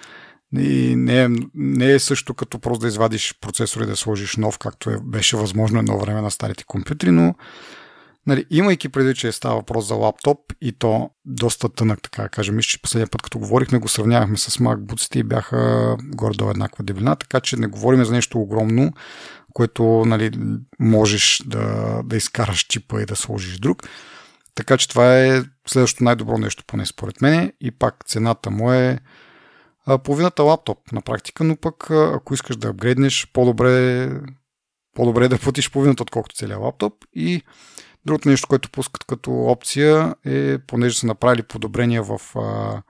И 0.58 0.96
не 0.96 1.24
е, 1.24 1.28
не 1.54 1.92
е 1.92 1.98
също 1.98 2.34
като 2.34 2.58
просто 2.58 2.80
да 2.80 2.88
извадиш 2.88 3.34
процесор 3.40 3.80
и 3.80 3.86
да 3.86 3.96
сложиш 3.96 4.36
нов, 4.36 4.58
както 4.58 4.90
е, 4.90 4.96
беше 5.02 5.36
възможно 5.36 5.78
едно 5.78 5.98
време 5.98 6.20
на 6.20 6.30
старите 6.30 6.64
компютри, 6.64 7.10
но 7.10 7.34
Нали, 8.26 8.46
имайки 8.50 8.88
преди, 8.88 9.14
че 9.14 9.32
става 9.32 9.54
въпрос 9.54 9.88
за 9.88 9.94
лаптоп 9.94 10.38
и 10.60 10.72
то 10.72 11.10
доста 11.24 11.68
тънък, 11.68 12.02
така 12.02 12.22
да 12.22 12.28
кажем, 12.28 12.56
мисля, 12.56 12.68
че 12.68 12.82
последния 12.82 13.06
път, 13.06 13.22
като 13.22 13.38
говорихме, 13.38 13.78
го 13.78 13.88
сравнявахме 13.88 14.36
с 14.36 14.58
MacBook 14.58 15.16
и 15.16 15.22
бяха 15.22 15.96
горе 16.04 16.34
до 16.34 16.50
еднаква 16.50 16.84
дебелина, 16.84 17.16
така 17.16 17.40
че 17.40 17.56
не 17.56 17.66
говорим 17.66 18.04
за 18.04 18.12
нещо 18.12 18.38
огромно, 18.38 18.92
което 19.52 20.04
нали, 20.06 20.30
можеш 20.78 21.42
да, 21.46 22.00
да 22.04 22.16
изкараш 22.16 22.60
чипа 22.60 23.02
и 23.02 23.06
да 23.06 23.16
сложиш 23.16 23.58
друг. 23.58 23.82
Така 24.54 24.76
че 24.76 24.88
това 24.88 25.18
е 25.18 25.42
следващото 25.66 26.04
най-добро 26.04 26.38
нещо, 26.38 26.64
поне 26.66 26.86
според 26.86 27.20
мен. 27.20 27.52
И 27.60 27.70
пак 27.70 28.04
цената 28.06 28.50
му 28.50 28.72
е 28.72 28.98
половината 30.04 30.42
лаптоп 30.42 30.92
на 30.92 31.02
практика, 31.02 31.44
но 31.44 31.56
пък 31.56 31.90
ако 31.90 32.34
искаш 32.34 32.56
да 32.56 32.68
апгрейднеш, 32.68 33.28
по-добре, 33.32 34.08
по-добре 34.94 35.24
е 35.24 35.28
да 35.28 35.38
платиш 35.38 35.70
половината, 35.70 36.02
отколкото 36.02 36.36
целият 36.36 36.60
лаптоп. 36.60 36.94
И 37.14 37.42
Другото 38.06 38.28
нещо, 38.28 38.48
което 38.48 38.70
пускат 38.70 39.04
като 39.04 39.30
опция 39.30 40.14
е, 40.24 40.58
понеже 40.58 40.98
са 40.98 41.06
направили 41.06 41.42
подобрения 41.42 42.02
в 42.02 42.20
а, 42.36 42.82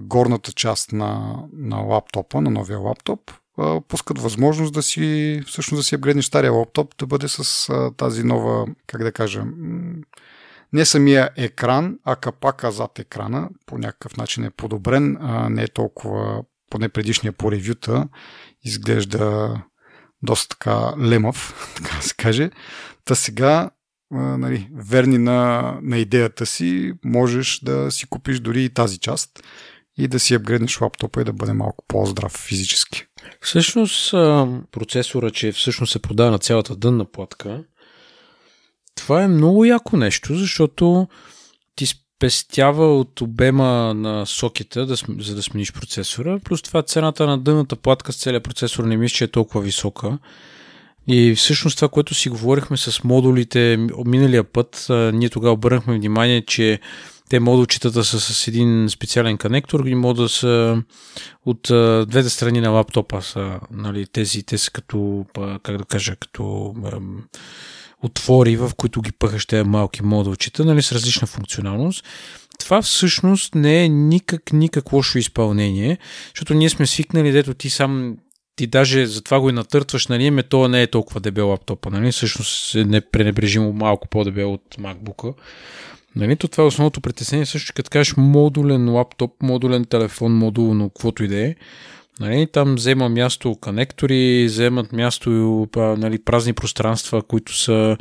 горната 0.00 0.52
част 0.52 0.92
на, 0.92 1.38
на 1.52 1.76
лаптопа, 1.76 2.40
на 2.40 2.50
новия 2.50 2.78
лаптоп, 2.78 3.30
а, 3.58 3.80
пускат 3.80 4.18
възможност 4.18 4.74
да 4.74 4.82
си, 4.82 5.42
всъщност 5.46 5.80
да 5.80 5.84
си 5.84 5.94
апгрейднеш 5.94 6.24
стария 6.24 6.52
лаптоп, 6.52 6.96
да 6.98 7.06
бъде 7.06 7.28
с 7.28 7.68
а, 7.68 7.90
тази 7.96 8.24
нова, 8.24 8.66
как 8.86 9.02
да 9.02 9.12
кажа, 9.12 9.44
не 10.72 10.84
самия 10.84 11.30
екран, 11.36 11.98
а 12.04 12.16
капака 12.16 12.72
зад 12.72 12.98
екрана 12.98 13.48
по 13.66 13.78
някакъв 13.78 14.16
начин 14.16 14.44
е 14.44 14.50
подобрен, 14.50 15.18
а 15.20 15.48
не 15.48 15.62
е 15.62 15.68
толкова, 15.68 16.42
поне 16.70 16.88
предишния 16.88 17.32
по 17.32 17.52
ревюта, 17.52 18.08
изглежда 18.64 19.54
доста 20.22 20.48
така 20.48 20.92
лемав, 20.98 21.70
така 21.76 21.96
да 21.96 22.02
се 22.02 22.14
каже. 22.14 22.50
Та 23.04 23.14
сега 23.14 23.70
нали, 24.10 24.68
верни 24.74 25.18
на, 25.18 25.72
на 25.82 25.98
идеята 25.98 26.46
си, 26.46 26.92
можеш 27.04 27.60
да 27.62 27.90
си 27.90 28.06
купиш 28.06 28.40
дори 28.40 28.64
и 28.64 28.70
тази 28.70 28.98
част 28.98 29.42
и 29.98 30.08
да 30.08 30.20
си 30.20 30.34
апгрейднеш 30.34 30.80
лаптопа 30.80 31.20
и 31.20 31.24
да 31.24 31.32
бъде 31.32 31.52
малко 31.52 31.84
по-здрав 31.88 32.32
физически. 32.32 33.06
Всъщност 33.40 34.10
процесора, 34.72 35.30
че 35.30 35.52
всъщност 35.52 35.92
се 35.92 36.02
продава 36.02 36.30
на 36.30 36.38
цялата 36.38 36.76
дънна 36.76 37.04
платка, 37.04 37.64
това 38.94 39.22
е 39.22 39.28
много 39.28 39.64
яко 39.64 39.96
нещо, 39.96 40.34
защото 40.34 41.08
ти 41.76 41.86
спестява 41.86 42.98
от 42.98 43.20
обема 43.20 43.94
на 43.94 44.26
сокета, 44.26 44.86
да, 44.86 44.96
за 45.18 45.34
да 45.34 45.42
смениш 45.42 45.72
процесора, 45.72 46.38
плюс 46.44 46.62
това 46.62 46.82
цената 46.82 47.26
на 47.26 47.38
дънната 47.38 47.76
платка 47.76 48.12
с 48.12 48.16
целият 48.16 48.44
процесор 48.44 48.84
не 48.84 48.96
мисля, 48.96 49.14
че 49.14 49.24
е 49.24 49.30
толкова 49.30 49.60
висока. 49.60 50.18
И 51.08 51.34
всъщност 51.34 51.76
това, 51.76 51.88
което 51.88 52.14
си 52.14 52.28
говорихме 52.28 52.76
с 52.76 53.04
модулите 53.04 53.86
миналия 54.06 54.44
път, 54.44 54.86
ние 54.90 55.28
тогава 55.28 55.52
обърнахме 55.52 55.94
внимание, 55.94 56.44
че 56.46 56.80
те 57.28 57.40
модулчетата 57.40 58.04
са 58.04 58.20
с 58.20 58.48
един 58.48 58.86
специален 58.90 59.38
конектор 59.38 59.86
и 59.86 59.94
могат 59.94 60.16
да 60.16 60.28
са 60.28 60.82
от 61.46 61.60
двете 62.08 62.30
страни 62.30 62.60
на 62.60 62.70
лаптопа 62.70 63.22
са, 63.22 63.60
нали, 63.70 64.06
тези, 64.06 64.42
те 64.42 64.58
са 64.58 64.70
като, 64.70 65.26
как 65.62 65.78
да 65.78 65.84
кажа, 65.84 66.16
като 66.16 66.74
отвори, 68.02 68.56
в 68.56 68.70
които 68.76 69.00
ги 69.00 69.12
пъхаш 69.12 69.46
тези 69.46 69.68
малки 69.68 70.02
модулчета, 70.02 70.64
нали, 70.64 70.82
с 70.82 70.92
различна 70.92 71.26
функционалност. 71.26 72.04
Това 72.58 72.82
всъщност 72.82 73.54
не 73.54 73.84
е 73.84 73.88
никак, 73.88 74.52
никак 74.52 74.92
лошо 74.92 75.18
изпълнение, 75.18 75.98
защото 76.34 76.54
ние 76.54 76.70
сме 76.70 76.86
свикнали, 76.86 77.32
дето 77.32 77.54
ти 77.54 77.70
сам 77.70 78.16
ти 78.56 78.66
даже 78.66 79.06
затова 79.06 79.40
го 79.40 79.50
и 79.50 79.52
натъртваш, 79.52 80.06
нали, 80.06 80.30
ме 80.30 80.42
то 80.42 80.68
не 80.68 80.82
е 80.82 80.86
толкова 80.86 81.20
дебел 81.20 81.48
лаптопа, 81.48 81.90
нали, 81.90 82.12
всъщност 82.12 82.74
е 82.74 82.84
непренебрежимо 82.84 83.72
малко 83.72 84.08
по-дебел 84.08 84.52
от 84.52 84.76
MacBook. 84.78 85.34
Нали, 86.16 86.36
то 86.36 86.48
това 86.48 86.64
е 86.64 86.66
основното 86.66 87.00
притеснение, 87.00 87.46
също 87.46 87.72
като 87.76 87.90
кажеш 87.90 88.14
модулен 88.16 88.90
лаптоп, 88.90 89.42
модулен 89.42 89.84
телефон, 89.84 90.32
модулно, 90.32 90.90
каквото 90.90 91.24
и 91.24 91.28
да 91.28 91.46
е. 91.46 91.54
Нали, 92.20 92.46
там 92.52 92.74
взема 92.74 93.08
място 93.08 93.56
конектори, 93.60 94.44
вземат 94.46 94.92
място 94.92 95.30
нали, 95.76 96.18
празни 96.18 96.52
пространства, 96.52 97.22
които 97.22 97.56
са 97.56 97.96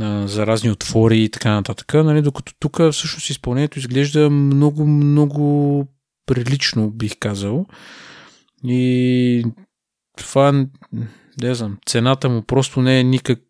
а, 0.00 0.26
за 0.26 0.46
разни 0.46 0.70
отвори 0.70 1.22
и 1.22 1.28
така 1.28 1.50
нататък. 1.50 1.94
Нали, 1.94 2.22
докато 2.22 2.52
тук 2.60 2.76
всъщност 2.92 3.30
изпълнението 3.30 3.78
изглежда 3.78 4.30
много, 4.30 4.86
много 4.86 5.86
прилично, 6.26 6.90
бих 6.90 7.12
казал. 7.20 7.66
И 8.64 9.44
това, 10.16 10.66
не 11.42 11.54
знам, 11.54 11.78
цената 11.86 12.28
му 12.28 12.42
просто 12.42 12.82
не 12.82 13.00
е 13.00 13.04
никак 13.04 13.40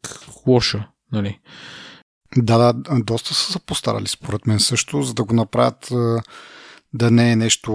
лоша, 0.47 0.89
нали? 1.13 1.41
Да, 2.37 2.73
да, 2.73 3.01
доста 3.01 3.35
са 3.35 3.53
се 3.53 3.59
постарали 3.59 4.07
според 4.07 4.47
мен 4.47 4.61
също, 4.61 5.03
за 5.03 5.15
да 5.15 5.25
го 5.25 5.35
направят 5.35 5.93
да 6.95 7.11
не 7.11 7.33
е 7.33 7.37
нещо 7.37 7.73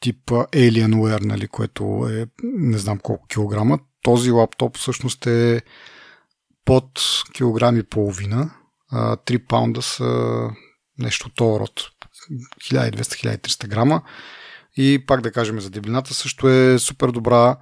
тип 0.00 0.26
Alienware, 0.26 1.24
нали, 1.24 1.48
което 1.48 2.08
е 2.10 2.26
не 2.42 2.78
знам 2.78 2.98
колко 2.98 3.26
килограма. 3.26 3.78
Този 4.02 4.30
лаптоп 4.30 4.76
всъщност 4.76 5.26
е 5.26 5.62
под 6.64 7.00
килограм 7.32 7.76
и 7.76 7.82
половина. 7.82 8.50
3 8.92 9.46
паунда 9.46 9.82
са 9.82 10.40
нещо 10.98 11.30
то 11.34 11.60
род. 11.60 11.80
1200-1300 12.60 13.68
грама. 13.68 14.02
И 14.80 14.98
пак 15.06 15.20
да 15.20 15.32
кажем 15.32 15.60
за 15.60 15.70
дебелината 15.70 16.14
също 16.14 16.48
е 16.48 16.78
супер 16.78 17.08
добра. 17.08 17.56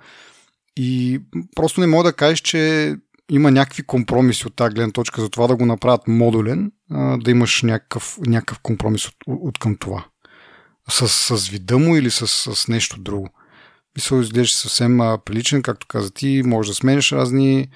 И 0.77 1.21
просто 1.57 1.81
не 1.81 1.87
мога 1.87 2.05
да 2.05 2.13
кажеш, 2.13 2.41
че 2.41 2.95
има 3.31 3.51
някакви 3.51 3.83
компромиси 3.83 4.47
от 4.47 4.57
тази 4.57 4.75
гледна 4.75 4.93
точка 4.93 5.21
за 5.21 5.29
това 5.29 5.47
да 5.47 5.57
го 5.57 5.67
направят 5.67 6.09
модулен, 6.09 6.73
да 7.19 7.31
имаш 7.31 7.63
някакъв, 7.63 8.19
някакъв 8.27 8.59
компромис 8.59 9.09
от, 9.09 9.15
от 9.27 9.59
към 9.59 9.77
това. 9.77 10.05
С, 10.91 11.09
с 11.09 11.49
вида 11.49 11.79
му 11.79 11.97
или 11.97 12.11
с, 12.11 12.27
с 12.55 12.69
нещо 12.69 13.01
друго. 13.01 13.29
Мисъл 13.97 14.21
изглежда 14.21 14.55
съвсем 14.55 14.99
приличен, 15.25 15.63
както 15.63 15.87
каза 15.87 16.11
ти, 16.11 16.43
може 16.45 16.71
да 16.71 16.75
сменяш 16.75 17.13
разни 17.13 17.69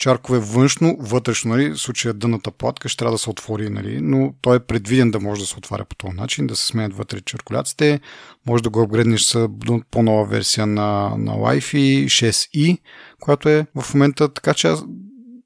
чаркове 0.00 0.38
външно, 0.38 0.96
вътрешно, 1.00 1.50
нали, 1.50 1.70
в 1.70 1.78
случая 1.78 2.14
дъната 2.14 2.50
платка 2.50 2.88
ще 2.88 2.98
трябва 2.98 3.14
да 3.14 3.18
се 3.18 3.30
отвори, 3.30 3.70
нали, 3.70 4.00
но 4.00 4.34
той 4.40 4.56
е 4.56 4.60
предвиден 4.60 5.10
да 5.10 5.20
може 5.20 5.40
да 5.40 5.46
се 5.46 5.58
отваря 5.58 5.84
по 5.84 5.96
този 5.96 6.16
начин, 6.16 6.46
да 6.46 6.56
се 6.56 6.66
сменят 6.66 6.96
вътре 6.96 7.20
черкуляците, 7.20 8.00
може 8.46 8.62
да 8.62 8.70
го 8.70 8.82
апгрейднеш 8.82 9.22
с 9.22 9.48
по-нова 9.90 10.24
версия 10.24 10.66
на, 10.66 11.14
на 11.18 11.32
Wi-Fi 11.32 12.04
6E, 12.04 12.78
която 13.20 13.48
е 13.48 13.66
в 13.74 13.94
момента 13.94 14.34
така, 14.34 14.54
че 14.54 14.74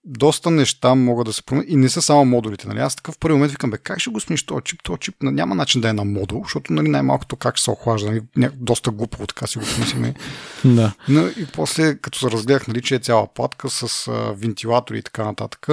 доста 0.04 0.50
неща 0.50 0.94
могат 0.94 1.26
да 1.26 1.32
се 1.32 1.42
променят 1.42 1.70
и 1.70 1.76
не 1.76 1.88
са 1.88 2.02
само 2.02 2.24
модулите. 2.24 2.68
Нали? 2.68 2.78
Аз 2.78 2.96
такъв 2.96 3.18
първи 3.18 3.34
момент 3.34 3.52
викам, 3.52 3.70
бе, 3.70 3.78
как 3.78 4.00
ще 4.00 4.10
го 4.10 4.20
смениш 4.20 4.42
този 4.42 4.64
чип? 4.64 4.82
Този 4.82 4.98
чип 4.98 5.14
няма 5.20 5.54
начин 5.54 5.80
да 5.80 5.88
е 5.88 5.92
на 5.92 6.04
модул, 6.04 6.42
защото 6.42 6.72
нали, 6.72 6.88
най-малкото 6.88 7.36
как 7.36 7.56
ще 7.56 7.64
се 7.64 7.70
охлажда. 7.70 8.20
Нали? 8.36 8.50
Доста 8.54 8.90
глупо, 8.90 9.26
така 9.26 9.46
си 9.46 9.58
го 9.58 9.64
помислиме. 9.74 10.14
да. 10.64 10.92
Но 11.08 11.26
и 11.26 11.46
после, 11.52 11.98
като 11.98 12.18
се 12.18 12.30
разгледах, 12.30 12.66
нали, 12.66 12.82
че 12.82 12.94
е 12.94 12.98
цяла 12.98 13.34
платка 13.34 13.70
с 13.70 14.08
а, 14.08 14.32
вентилатори 14.32 14.98
и 14.98 15.02
така 15.02 15.24
нататък, 15.24 15.68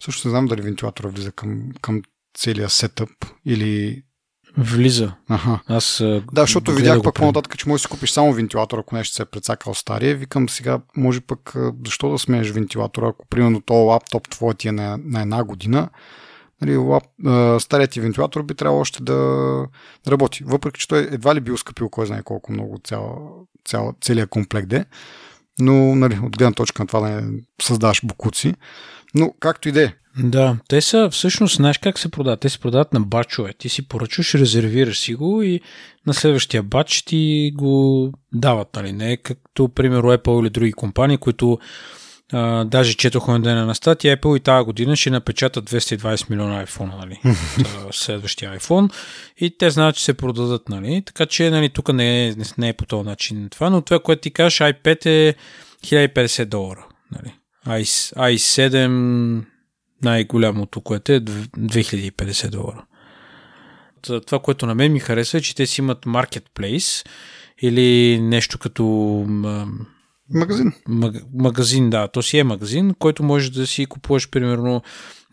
също 0.00 0.28
не 0.28 0.30
знам 0.30 0.46
дали 0.46 0.62
вентилатора 0.62 1.08
влиза 1.08 1.32
към, 1.32 1.62
към 1.80 2.02
целия 2.38 2.70
сетъп 2.70 3.10
или 3.44 4.02
Влиза. 4.58 5.12
Аха. 5.28 5.60
Аз. 5.66 5.98
Да, 6.32 6.40
защото 6.40 6.72
видях 6.72 7.02
пък 7.02 7.14
по-нататък, 7.14 7.58
че 7.58 7.68
можеш 7.68 7.82
да 7.82 7.88
си 7.88 7.90
купиш 7.90 8.10
само 8.10 8.32
вентилатор, 8.32 8.78
ако 8.78 8.94
нещо 8.94 9.14
се 9.14 9.22
е 9.22 9.26
прецакал 9.26 9.74
стария. 9.74 10.16
Викам 10.16 10.48
сега, 10.48 10.80
може 10.96 11.20
пък, 11.20 11.54
защо 11.86 12.10
да 12.10 12.18
сменеш 12.18 12.50
вентилатора, 12.50 13.08
ако 13.08 13.26
примерно 13.26 13.60
този 13.60 13.86
лаптоп 13.86 14.28
твой 14.28 14.54
ти 14.54 14.68
е 14.68 14.72
на, 14.72 14.98
на 15.04 15.22
една 15.22 15.44
година, 15.44 15.88
нали, 16.60 16.76
лап, 16.76 17.04
а, 17.26 17.60
старият 17.60 17.90
ти 17.90 18.00
вентилатор 18.00 18.42
би 18.42 18.54
трябвало 18.54 18.80
още 18.80 19.02
да 19.02 19.66
работи. 20.08 20.44
Въпреки, 20.44 20.80
че 20.80 20.88
той 20.88 20.98
едва 20.98 21.34
ли 21.34 21.40
би 21.40 21.52
ускъпил 21.52 21.88
кой 21.88 22.06
знае 22.06 22.22
колко 22.22 22.52
много 22.52 22.78
цял, 22.84 23.30
цял, 23.64 23.94
целият 24.00 24.30
комплект 24.30 24.72
е. 24.72 24.84
Но, 25.58 25.94
нали, 25.94 26.18
от 26.22 26.38
гледна 26.38 26.52
точка 26.52 26.82
на 26.82 26.86
това 26.86 27.00
да 27.00 27.08
не 27.08 27.40
създаваш 27.62 28.00
букуци. 28.04 28.54
Но, 29.14 29.32
както 29.40 29.68
и 29.68 29.72
да 29.72 29.82
е. 29.82 29.92
Да, 30.18 30.56
те 30.68 30.80
са 30.80 31.10
всъщност, 31.10 31.56
знаеш 31.56 31.78
как 31.78 31.98
се 31.98 32.08
продават? 32.08 32.40
Те 32.40 32.48
се 32.48 32.58
продават 32.58 32.92
на 32.92 33.00
бачове. 33.00 33.52
Ти 33.52 33.68
си 33.68 33.88
поръчваш, 33.88 34.34
резервираш 34.34 34.98
си 34.98 35.14
го 35.14 35.42
и 35.42 35.60
на 36.06 36.14
следващия 36.14 36.62
бач 36.62 37.02
ти 37.02 37.52
го 37.54 38.12
дават, 38.32 38.68
нали? 38.76 38.92
Не 38.92 39.16
както, 39.16 39.68
примерно, 39.68 40.08
Apple 40.16 40.42
или 40.42 40.50
други 40.50 40.72
компании, 40.72 41.16
които 41.16 41.58
а, 42.32 42.64
даже 42.64 42.96
четох 42.96 43.28
на 43.28 43.40
ден 43.40 43.66
на 43.66 43.74
статия, 43.74 44.16
Apple 44.16 44.36
и 44.36 44.40
тази 44.40 44.64
година 44.64 44.96
ще 44.96 45.10
напечатат 45.10 45.70
220 45.70 46.30
милиона 46.30 46.66
iPhone, 46.66 46.98
нали? 46.98 47.20
следващия 47.92 48.58
iPhone. 48.58 48.92
И 49.38 49.58
те 49.58 49.70
знаят, 49.70 49.96
че 49.96 50.04
се 50.04 50.14
продадат, 50.14 50.68
нали? 50.68 51.02
Така 51.06 51.26
че, 51.26 51.50
нали, 51.50 51.68
тук 51.68 51.92
не 51.92 52.28
е, 52.28 52.34
не 52.58 52.68
е 52.68 52.72
по 52.72 52.86
този 52.86 53.08
начин 53.08 53.48
това, 53.50 53.70
но 53.70 53.82
това, 53.82 53.98
което 54.00 54.22
ти 54.22 54.30
кажеш, 54.30 54.58
iPad 54.58 55.06
е 55.06 55.34
1050 55.84 56.44
долара, 56.44 56.86
нали? 57.12 57.34
i, 57.66 57.84
i7 58.14 59.44
най-голямото, 60.02 60.80
което 60.80 61.12
е 61.12 61.20
2050 61.20 62.50
долара. 62.50 62.84
Това, 64.26 64.38
което 64.38 64.66
на 64.66 64.74
мен 64.74 64.92
ми 64.92 65.00
харесва 65.00 65.38
е, 65.38 65.42
че 65.42 65.54
те 65.54 65.66
си 65.66 65.80
имат 65.80 66.04
marketplace 66.04 67.06
или 67.62 68.20
нещо 68.20 68.58
като 68.58 68.84
Магазин. 70.34 70.72
Маг, 70.88 71.14
магазин, 71.34 71.90
да. 71.90 72.08
То 72.08 72.22
си 72.22 72.38
е 72.38 72.44
магазин, 72.44 72.94
който 72.98 73.22
може 73.22 73.52
да 73.52 73.66
си 73.66 73.86
купуваш 73.86 74.30
примерно 74.30 74.82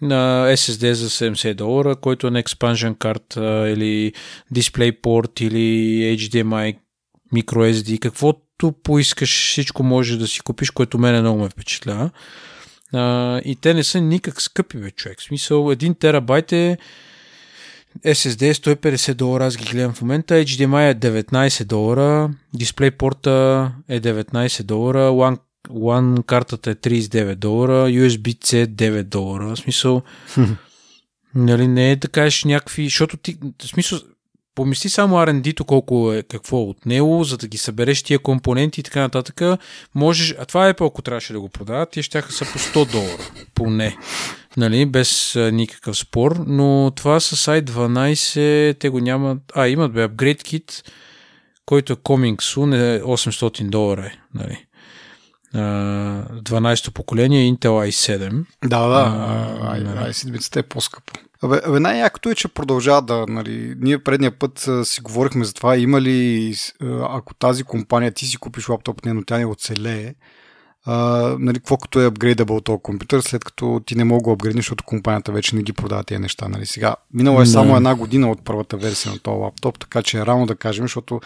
на 0.02 0.48
SSD 0.50 0.92
за 0.92 1.10
70 1.10 1.54
долара, 1.54 1.96
който 1.96 2.28
е 2.28 2.32
на 2.32 2.44
expansion 2.44 2.98
карта 2.98 3.70
или 3.70 4.14
DisplayPort 4.54 5.42
или 5.42 6.18
HDMI, 6.18 6.78
microSD, 7.36 8.00
каквото 8.00 8.72
поискаш, 8.84 9.52
всичко 9.52 9.84
може 9.84 10.18
да 10.18 10.28
си 10.28 10.42
купиш, 10.42 10.70
което 10.70 10.98
мене 10.98 11.22
много 11.22 11.40
ме 11.40 11.50
впечатлява. 11.50 12.10
А, 12.94 13.42
и 13.46 13.56
те 13.56 13.74
не 13.74 13.84
са 13.84 14.02
никак 14.02 14.42
скъпи, 14.42 14.78
бе, 14.78 14.92
човек. 14.92 15.20
В 15.20 15.24
смисъл, 15.24 15.64
1 15.64 16.00
терабайт 16.00 16.52
е 16.52 16.78
SSD 18.04 18.42
е 18.42 18.54
150 18.54 19.14
долара, 19.14 19.46
аз 19.46 19.58
ги 19.58 19.66
гледам 19.72 19.94
в 19.94 20.02
момента, 20.02 20.34
HDMI 20.34 20.92
е 20.92 20.96
19 20.96 21.64
долара, 21.64 22.34
DisplayPort 22.58 23.28
е 23.90 24.02
19 24.02 24.64
долара, 24.64 25.00
One, 25.00 25.40
One 25.70 26.26
картата 26.26 26.72
е 26.72 26.76
39 26.76 27.36
долара, 27.36 27.90
USB-C 27.90 28.54
е 28.54 28.68
9 28.68 29.04
долара, 29.04 29.56
в 29.56 29.60
смисъл, 29.60 30.02
нали, 31.36 31.68
не 31.68 31.92
е 31.92 31.96
да 31.96 32.08
кажеш 32.08 32.44
някакви, 32.44 32.84
защото 32.84 33.18
ти, 33.18 33.38
в 33.64 33.68
смисъл, 33.68 34.00
помисли 34.56 34.90
само 34.90 35.16
R&D-то 35.16 35.66
колко 35.66 36.14
е, 36.14 36.24
какво 36.24 36.58
е 36.58 36.62
от 36.62 36.86
него, 36.86 37.24
за 37.24 37.38
да 37.38 37.48
ги 37.48 37.58
събереш 37.58 38.04
тия 38.04 38.20
компоненти 38.20 38.80
и 38.80 38.84
така 38.84 39.00
нататък, 39.00 39.60
можеш, 39.96 40.36
а 40.40 40.46
това 40.46 40.68
е 40.68 40.76
ако 40.80 41.02
трябваше 41.02 41.34
да 41.34 41.40
го 41.40 41.50
продават, 41.50 41.90
тия 41.92 42.04
ще 42.04 42.22
са 42.22 42.46
по 42.46 42.60
100 42.60 42.92
долара, 42.92 43.32
поне 43.56 43.98
нали, 44.58 44.86
без 44.86 45.36
а, 45.36 45.52
никакъв 45.52 45.98
спор, 45.98 46.44
но 46.48 46.92
това 46.96 47.20
с 47.20 47.62
i12 47.62 48.80
те 48.80 48.90
го 48.90 49.00
нямат, 49.00 49.38
а 49.56 49.68
имат 49.68 49.94
бе, 49.94 50.08
Upgrade 50.08 50.42
Kit, 50.42 50.90
който 51.66 51.94
е 51.94 51.96
Coming 51.96 52.36
Soon 52.36 52.98
е 52.98 53.02
800 53.02 53.70
долара, 53.70 54.06
е, 54.06 54.12
нали. 54.34 54.66
12-то 55.56 56.92
поколение 56.92 57.54
Intel 57.54 57.90
i7. 57.90 58.46
Да, 58.64 58.88
да, 58.88 59.14
а, 59.62 59.80
i7 60.10 60.60
е 60.60 60.64
по-скъпо. 60.64 61.14
Абе, 61.46 61.62
абе 61.66 61.80
най-якото 61.80 62.30
е, 62.30 62.36
че 62.36 62.48
продължава 62.48 63.02
да, 63.02 63.26
нали, 63.28 63.76
ние 63.80 64.04
предния 64.04 64.40
път 64.40 64.68
а, 64.68 64.86
си 64.86 65.02
говорихме 65.02 65.46
за 65.46 65.54
това, 65.54 65.78
има 65.78 66.02
ли, 66.02 66.54
ако 67.10 67.34
тази 67.34 67.64
компания, 67.64 68.12
ти 68.12 68.26
си 68.26 68.38
купиш 68.38 68.70
лаптоп, 68.70 69.06
не, 69.06 69.14
но 69.14 69.24
тя 69.24 69.38
не 69.38 69.46
оцелее, 69.46 70.14
а, 70.86 70.96
нали, 71.40 71.58
какво 71.58 71.78
като 71.78 72.02
е 72.02 72.06
апгрейдабъл 72.06 72.62
този 72.62 72.80
компютър, 72.84 73.22
след 73.22 73.44
като 73.44 73.82
ти 73.86 73.96
не 73.96 74.04
мога 74.04 74.24
да 74.24 74.32
апгрейднеш, 74.32 74.66
защото 74.66 74.84
компанията 74.84 75.32
вече 75.32 75.56
не 75.56 75.64
ги 75.64 75.74
продава 75.74 76.04
тези 76.04 76.22
неща. 76.22 76.48
Нали. 76.48 76.66
Сега, 76.66 76.96
минало 77.14 77.42
е 77.42 77.46
само 77.46 77.76
една 77.76 77.96
година 77.96 78.32
от 78.32 78.44
първата 78.44 78.78
версия 78.78 79.12
на 79.12 79.20
този 79.20 79.40
лаптоп, 79.40 79.80
така 79.80 80.02
че 80.02 80.18
е 80.18 80.26
рано 80.26 80.46
да 80.46 80.56
кажем, 80.56 80.84
защото 80.84 81.20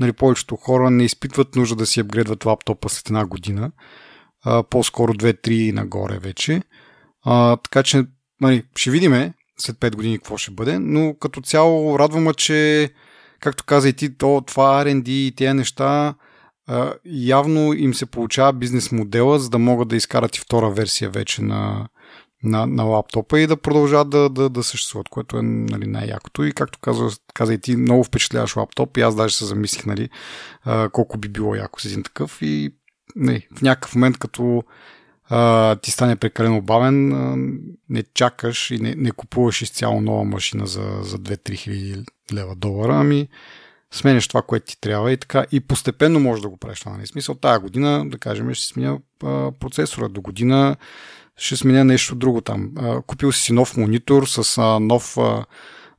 нали, 0.00 0.12
повечето 0.12 0.56
хора 0.56 0.90
не 0.90 1.04
изпитват 1.04 1.56
нужда 1.56 1.76
да 1.76 1.86
си 1.86 2.00
апгрейдват 2.00 2.44
лаптопа 2.44 2.88
след 2.88 3.06
една 3.06 3.26
година. 3.26 3.70
А, 4.44 4.62
по-скоро 4.62 5.14
2-3 5.14 5.72
нагоре 5.72 6.18
вече. 6.18 6.62
А, 7.24 7.56
така 7.56 7.82
че 7.82 8.04
нали, 8.40 8.62
ще 8.76 8.90
видиме 8.90 9.34
след 9.58 9.76
5 9.76 9.96
години 9.96 10.18
какво 10.18 10.36
ще 10.36 10.50
бъде, 10.50 10.78
но 10.78 11.14
като 11.14 11.40
цяло 11.40 11.98
радвам 11.98 12.34
че 12.34 12.90
както 13.40 13.64
каза 13.64 13.88
и 13.88 13.92
ти, 13.92 14.18
то, 14.18 14.42
това 14.46 14.84
R&D 14.84 15.08
и 15.08 15.34
тези 15.36 15.52
неща 15.52 16.14
явно 17.04 17.72
им 17.72 17.94
се 17.94 18.06
получава 18.06 18.52
бизнес 18.52 18.92
модела, 18.92 19.38
за 19.38 19.50
да 19.50 19.58
могат 19.58 19.88
да 19.88 19.96
изкарат 19.96 20.36
и 20.36 20.40
втора 20.40 20.70
версия 20.70 21.10
вече 21.10 21.42
на, 21.42 21.88
на, 22.42 22.66
на 22.66 22.82
лаптопа 22.82 23.40
и 23.40 23.46
да 23.46 23.56
продължават 23.56 24.10
да, 24.10 24.28
да, 24.28 24.48
да 24.48 24.62
съществуват, 24.62 25.08
което 25.08 25.36
е 25.38 25.42
нали, 25.42 25.86
най-якото. 25.86 26.44
И 26.44 26.52
както 26.52 26.78
каза, 26.78 27.08
каза 27.34 27.54
и 27.54 27.60
ти, 27.60 27.76
много 27.76 28.04
впечатляваш 28.04 28.56
лаптоп 28.56 28.96
и 28.96 29.00
аз 29.00 29.16
даже 29.16 29.36
се 29.36 29.44
замислих 29.44 29.86
нали, 29.86 30.08
колко 30.92 31.18
би 31.18 31.28
било 31.28 31.54
яко 31.54 31.80
с 31.80 31.84
един 31.84 32.02
такъв 32.02 32.38
и 32.42 32.70
не, 33.16 33.32
нали, 33.32 33.46
в 33.56 33.62
някакъв 33.62 33.94
момент 33.94 34.18
като 34.18 34.62
а, 35.28 35.76
ти 35.76 35.90
стане 35.90 36.16
прекалено 36.16 36.62
бавен, 36.62 37.12
а, 37.12 37.36
не 37.88 38.02
чакаш 38.14 38.70
и 38.70 38.78
не, 38.78 38.94
не 38.94 39.10
купуваш 39.10 39.62
изцяло 39.62 40.00
нова 40.00 40.24
машина 40.24 40.66
за, 40.66 40.98
за 41.02 41.18
2-3 41.18 41.54
хиляди 41.54 42.04
лева 42.32 42.54
долара, 42.54 42.96
ами 42.96 43.28
сменяш 43.94 44.28
това, 44.28 44.42
което 44.42 44.66
ти 44.66 44.80
трябва 44.80 45.12
и 45.12 45.16
така. 45.16 45.44
И 45.52 45.60
постепенно 45.60 46.20
можеш 46.20 46.42
да 46.42 46.48
го 46.48 46.56
правиш 46.56 46.80
това. 46.80 46.92
Нали? 46.92 47.06
Смисъл, 47.06 47.34
тая 47.34 47.60
година, 47.60 48.08
да 48.08 48.18
кажем, 48.18 48.54
ще 48.54 48.66
сменя 48.66 48.98
а, 49.22 49.52
процесора. 49.60 50.08
До 50.08 50.20
година 50.20 50.76
ще 51.36 51.56
сменя 51.56 51.84
нещо 51.84 52.14
друго 52.14 52.40
там. 52.40 52.72
А, 52.76 53.02
купил 53.02 53.32
си 53.32 53.52
нов 53.52 53.76
монитор 53.76 54.26
с 54.26 54.58
а, 54.58 54.80
нов 54.80 55.18
а, 55.18 55.44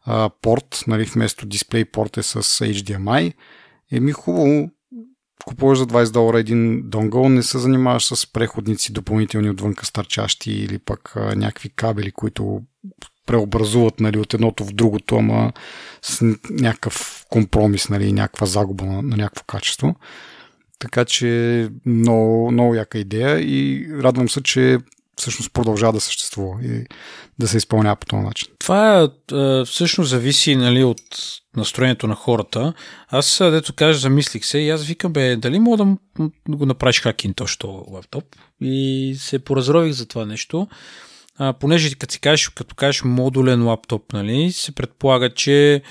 а, 0.06 0.30
порт, 0.42 0.84
нали, 0.88 1.04
вместо 1.04 1.46
дисплей 1.46 1.86
порт 1.86 2.18
е 2.18 2.24
с 2.24 2.42
HDMI. 2.44 3.34
Еми 3.92 4.12
хубаво, 4.12 4.70
купуваш 5.46 5.78
за 5.78 5.88
20 5.88 6.12
долара 6.12 6.40
един 6.40 6.90
донгъл, 6.90 7.30
не 7.30 7.44
се 7.44 7.58
занимаваш 7.58 8.06
с 8.06 8.34
преходници 8.34 8.94
допълнителни 8.94 9.50
отвънка 9.50 9.86
стърчащи 9.86 10.52
или 10.52 10.80
пък 10.80 11.14
а, 11.16 11.36
някакви 11.36 11.70
кабели, 11.70 12.12
които 12.12 12.62
преобразуват 13.26 14.00
нали, 14.00 14.18
от 14.18 14.34
едното 14.34 14.66
в 14.66 14.74
другото, 14.74 15.16
ама 15.16 15.54
с 16.02 16.36
някакъв 16.50 17.26
компромис, 17.30 17.90
нали, 17.90 18.14
някаква 18.14 18.48
загуба 18.48 18.86
на, 18.86 19.02
на 19.02 19.18
някакво 19.18 19.44
качество. 19.44 19.96
Така 20.80 21.06
че 21.06 21.70
много, 21.86 22.52
много 22.52 22.76
яка 22.76 22.98
идея 22.98 23.40
и 23.40 23.88
радвам 24.04 24.30
се, 24.30 24.44
че 24.44 24.78
всъщност 25.18 25.54
продължава 25.54 25.94
да 25.94 26.02
съществува 26.02 26.64
и 26.64 26.86
да 27.40 27.48
се 27.48 27.58
изпълнява 27.58 27.96
по 27.96 28.06
този 28.06 28.24
начин. 28.24 28.48
Това 28.60 29.10
е, 29.32 29.66
всъщност 29.66 30.10
зависи 30.10 30.56
нали, 30.56 30.84
от 30.84 31.02
настроението 31.58 32.08
на 32.08 32.16
хората. 32.16 32.74
Аз, 33.08 33.38
дето 33.42 33.74
кажа, 33.74 34.00
замислих 34.00 34.46
се 34.46 34.60
и 34.60 34.70
аз 34.70 34.86
викам, 34.86 35.14
бе, 35.14 35.36
дали 35.36 35.60
мога 35.60 35.78
да 35.78 35.98
го 36.50 36.66
направиш 36.66 37.02
хакин 37.02 37.34
точно 37.34 37.86
лаптоп 37.92 38.24
и 38.62 39.16
се 39.20 39.40
поразрових 39.40 39.94
за 39.94 40.06
това 40.06 40.26
нещо 40.26 40.68
а, 41.38 41.54
понеже 41.54 41.96
като 41.96 42.14
си 42.14 42.20
кажеш, 42.20 42.50
като 42.50 42.76
кажеш 42.76 43.04
модулен 43.04 43.68
лаптоп, 43.68 44.14
нали, 44.14 44.52
се 44.52 44.76
предполага, 44.76 45.34
че 45.34 45.82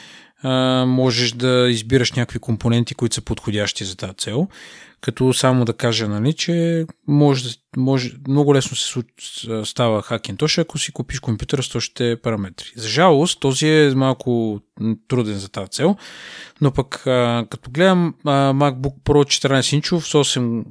можеш 0.87 1.33
да 1.33 1.67
избираш 1.71 2.13
някакви 2.13 2.39
компоненти, 2.39 2.95
които 2.95 3.15
са 3.15 3.23
подходящи 3.23 3.85
за 3.85 3.97
тази 3.97 4.15
цел. 4.15 4.49
Като 5.01 5.33
само 5.33 5.65
да 5.65 5.73
кажа, 5.73 6.09
нали, 6.09 6.33
че 6.33 6.87
може, 7.09 7.55
може, 7.77 8.13
много 8.29 8.55
лесно 8.55 8.77
се 8.77 9.01
става 9.65 10.03
точно 10.37 10.61
ако 10.61 10.79
си 10.79 10.93
купиш 10.93 11.21
компютър 11.21 11.63
с 11.63 11.69
точните 11.69 12.17
параметри. 12.23 12.73
За 12.77 12.89
жалост, 12.89 13.41
този 13.41 13.69
е 13.69 13.93
малко 13.95 14.61
труден 15.09 15.39
за 15.39 15.49
тази 15.49 15.71
цел, 15.71 15.97
но 16.61 16.71
пък 16.71 17.07
а, 17.07 17.47
като 17.51 17.71
гледам 17.71 18.15
а, 18.25 18.31
MacBook 18.53 18.95
Pro 19.05 19.49
14 19.49 19.75
инчов 19.75 20.09
с 20.09 20.13
8 20.13 20.65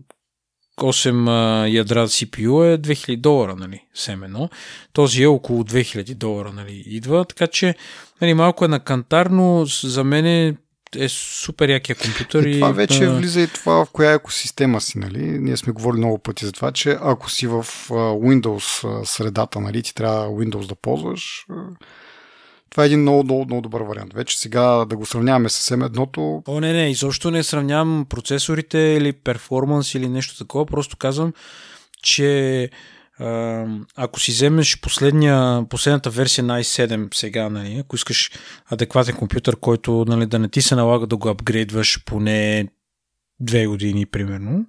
8 0.77 1.67
ядра 1.73 2.07
CPU 2.07 2.73
е 2.73 2.77
2000 2.77 3.17
долара, 3.17 3.55
нали, 3.55 3.86
семено. 3.93 4.49
Този 4.93 5.23
е 5.23 5.27
около 5.27 5.63
2000 5.63 6.15
долара, 6.15 6.53
нали, 6.53 6.83
идва, 6.86 7.25
така 7.25 7.47
че, 7.47 7.75
нали, 8.21 8.33
малко 8.33 8.65
е 8.65 8.67
на 8.67 8.79
кантар, 8.79 9.25
но 9.25 9.65
за 9.65 10.03
мен 10.03 10.25
е, 10.25 10.55
е 10.95 11.09
супер 11.09 11.69
якия 11.69 11.95
компютър. 11.95 12.43
И 12.43 12.53
това 12.53 12.69
и, 12.69 12.73
вече 12.73 13.09
влиза 13.09 13.41
и 13.41 13.47
това 13.47 13.86
в 13.86 13.89
коя 13.91 14.13
екосистема 14.13 14.81
си, 14.81 14.97
нали. 14.97 15.39
Ние 15.39 15.57
сме 15.57 15.73
говорили 15.73 15.99
много 15.99 16.17
пъти 16.17 16.45
за 16.45 16.51
това, 16.51 16.71
че 16.71 16.97
ако 17.01 17.31
си 17.31 17.47
в 17.47 17.65
Windows 17.89 19.03
средата, 19.03 19.59
нали, 19.59 19.83
ти 19.83 19.95
трябва 19.95 20.27
Windows 20.27 20.67
да 20.67 20.75
ползваш, 20.75 21.45
това 22.73 22.83
е 22.83 22.86
един 22.86 23.01
много, 23.01 23.23
много, 23.23 23.45
много 23.45 23.62
добър 23.62 23.81
вариант. 23.81 24.13
Вече 24.13 24.39
сега 24.39 24.86
да 24.86 24.97
го 24.97 25.05
сравняваме 25.05 25.49
с 25.49 25.75
M1-то... 25.75 26.43
О, 26.47 26.59
не, 26.59 26.73
не, 26.73 26.89
изобщо 26.89 27.31
не 27.31 27.43
сравнявам 27.43 28.05
процесорите 28.09 28.77
или 28.77 29.13
перформанс 29.13 29.95
или 29.95 30.09
нещо 30.09 30.38
такова, 30.38 30.65
просто 30.65 30.97
казвам, 30.97 31.33
че 32.03 32.69
ако 33.95 34.19
си 34.19 34.31
вземеш 34.31 34.81
последната 34.81 36.09
версия 36.09 36.43
на 36.43 36.59
i7 36.59 37.15
сега, 37.15 37.49
нали, 37.49 37.77
ако 37.79 37.95
искаш 37.95 38.31
адекватен 38.65 39.15
компютър, 39.15 39.55
който 39.55 40.05
нали, 40.07 40.25
да 40.25 40.39
не 40.39 40.49
ти 40.49 40.62
се 40.62 40.75
налага 40.75 41.07
да 41.07 41.17
го 41.17 41.29
апгрейдваш 41.29 42.03
поне 42.05 42.67
две 43.39 43.67
години, 43.67 44.05
примерно, 44.05 44.65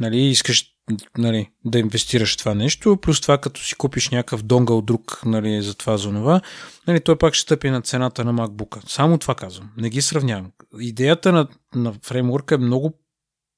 нали, 0.00 0.20
искаш 0.20 0.73
нали, 1.18 1.50
да 1.64 1.78
инвестираш 1.78 2.34
в 2.34 2.38
това 2.38 2.54
нещо, 2.54 2.96
плюс 2.96 3.20
това 3.20 3.38
като 3.38 3.60
си 3.60 3.74
купиш 3.74 4.10
някакъв 4.10 4.42
донгъл 4.42 4.82
друг 4.82 5.22
нали, 5.26 5.62
за 5.62 5.74
това 5.74 5.96
за 5.96 6.08
това, 6.08 6.40
нали, 6.86 7.00
той 7.00 7.18
пак 7.18 7.34
ще 7.34 7.42
стъпи 7.42 7.70
на 7.70 7.82
цената 7.82 8.24
на 8.24 8.34
MacBook. 8.34 8.88
Само 8.88 9.18
това 9.18 9.34
казвам. 9.34 9.70
Не 9.76 9.90
ги 9.90 10.02
сравнявам. 10.02 10.50
Идеята 10.78 11.32
на, 11.32 11.48
на 11.74 11.92
фреймворка 12.02 12.54
е 12.54 12.58
много 12.58 12.98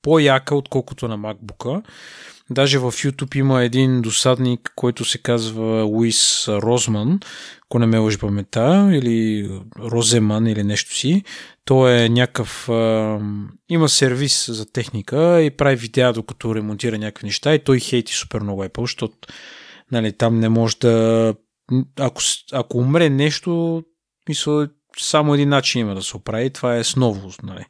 по-яка, 0.07 0.55
отколкото 0.55 1.09
на 1.09 1.19
MacBook. 1.19 1.83
Даже 2.51 2.79
в 2.79 2.92
YouTube 2.92 3.37
има 3.37 3.62
един 3.62 4.03
досадник, 4.03 4.73
който 4.77 5.05
се 5.05 5.19
казва 5.19 5.83
Луис 5.83 6.49
Розман, 6.49 7.21
ако 7.62 7.79
не 7.79 7.87
ме 7.87 7.99
лъжи 7.99 8.19
памета, 8.19 8.90
или 8.92 9.51
Роземан 9.79 10.47
или 10.47 10.62
нещо 10.62 10.95
си. 10.95 11.23
Той 11.64 11.92
е 11.92 12.09
някакъв... 12.09 12.69
Има 13.69 13.88
сервис 13.88 14.51
за 14.51 14.73
техника 14.73 15.42
и 15.42 15.51
прави 15.51 15.77
видеа 15.77 16.12
докато 16.12 16.55
ремонтира 16.55 16.99
някакви 16.99 17.27
неща 17.27 17.55
и 17.55 17.64
той 17.64 17.81
хейти 17.81 18.14
супер 18.14 18.40
много 18.40 18.64
Apple, 18.64 18.81
защото 18.81 19.16
нали, 19.92 20.12
там 20.12 20.38
не 20.38 20.49
може 20.49 20.77
да... 20.77 21.35
Ако, 21.99 22.23
ако 22.53 22.79
умре 22.79 23.11
нещо, 23.11 23.83
мисля, 24.29 24.69
само 24.99 25.35
един 25.35 25.49
начин 25.49 25.81
има 25.81 25.95
да 25.95 26.03
се 26.03 26.16
оправи. 26.16 26.51
Това 26.51 26.77
е 26.77 26.85
с 26.85 26.97
новост. 26.97 27.42
Нали 27.42 27.64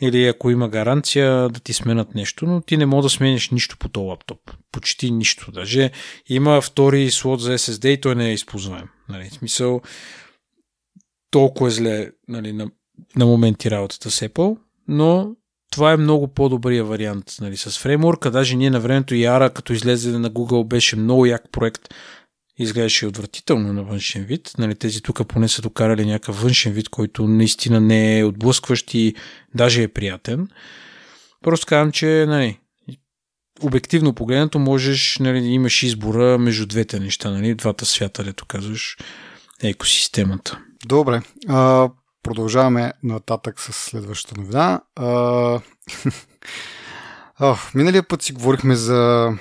или 0.00 0.26
ако 0.26 0.50
има 0.50 0.68
гаранция 0.68 1.48
да 1.48 1.60
ти 1.60 1.72
сменят 1.72 2.14
нещо, 2.14 2.46
но 2.46 2.60
ти 2.60 2.76
не 2.76 2.86
мога 2.86 3.02
да 3.02 3.08
смениш 3.08 3.50
нищо 3.50 3.76
по 3.78 3.88
този 3.88 4.06
лаптоп. 4.06 4.38
Почти 4.72 5.10
нищо. 5.10 5.52
Даже 5.52 5.90
има 6.28 6.60
втори 6.60 7.10
слот 7.10 7.40
за 7.40 7.58
SSD 7.58 7.88
и 7.88 8.00
той 8.00 8.14
не 8.14 8.28
е 8.28 8.32
използваем. 8.32 8.88
Нали, 9.08 9.28
в 9.30 9.32
смисъл, 9.32 9.80
толкова 11.30 11.68
е 11.68 11.70
зле 11.70 12.10
нали, 12.28 12.52
на, 12.52 12.70
на 13.16 13.26
моменти 13.26 13.70
работата 13.70 14.10
с 14.10 14.20
Apple, 14.20 14.58
но 14.88 15.36
това 15.70 15.92
е 15.92 15.96
много 15.96 16.28
по-добрия 16.28 16.84
вариант 16.84 17.24
нали, 17.40 17.56
с 17.56 17.78
фреймворка. 17.78 18.30
Даже 18.30 18.56
ние 18.56 18.70
на 18.70 18.80
времето 18.80 19.14
Яра, 19.14 19.50
като 19.50 19.72
излезе 19.72 20.18
на 20.18 20.30
Google, 20.30 20.66
беше 20.66 20.96
много 20.96 21.26
як 21.26 21.52
проект 21.52 21.94
изглеждаше 22.58 23.06
отвратително 23.06 23.72
на 23.72 23.82
външен 23.82 24.24
вид. 24.24 24.50
Нали, 24.58 24.74
тези 24.74 25.02
тук 25.02 25.28
поне 25.28 25.48
са 25.48 25.62
докарали 25.62 26.06
някакъв 26.06 26.42
външен 26.42 26.72
вид, 26.72 26.88
който 26.88 27.28
наистина 27.28 27.80
не 27.80 28.18
е 28.18 28.24
отблъскващ 28.24 28.94
и 28.94 29.14
даже 29.54 29.82
е 29.82 29.88
приятен. 29.88 30.48
Просто 31.42 31.66
казвам, 31.66 31.92
че 31.92 32.24
нали, 32.28 32.58
обективно 33.62 34.14
погледнато 34.14 34.58
можеш, 34.58 35.18
нали, 35.20 35.38
имаш 35.38 35.82
избора 35.82 36.38
между 36.38 36.66
двете 36.66 37.00
неща, 37.00 37.30
нали, 37.30 37.54
двата 37.54 37.86
свята, 37.86 38.24
дето 38.24 38.46
казваш, 38.46 38.96
екосистемата. 39.62 40.58
Добре. 40.86 41.22
А, 41.48 41.90
продължаваме 42.22 42.92
нататък 43.02 43.60
с 43.60 43.72
следващата 43.72 44.40
новина. 44.40 44.80
А, 44.96 45.06
а, 47.38 47.56
миналия 47.74 48.02
път 48.02 48.22
си 48.22 48.32
говорихме 48.32 48.76
за 48.76 49.32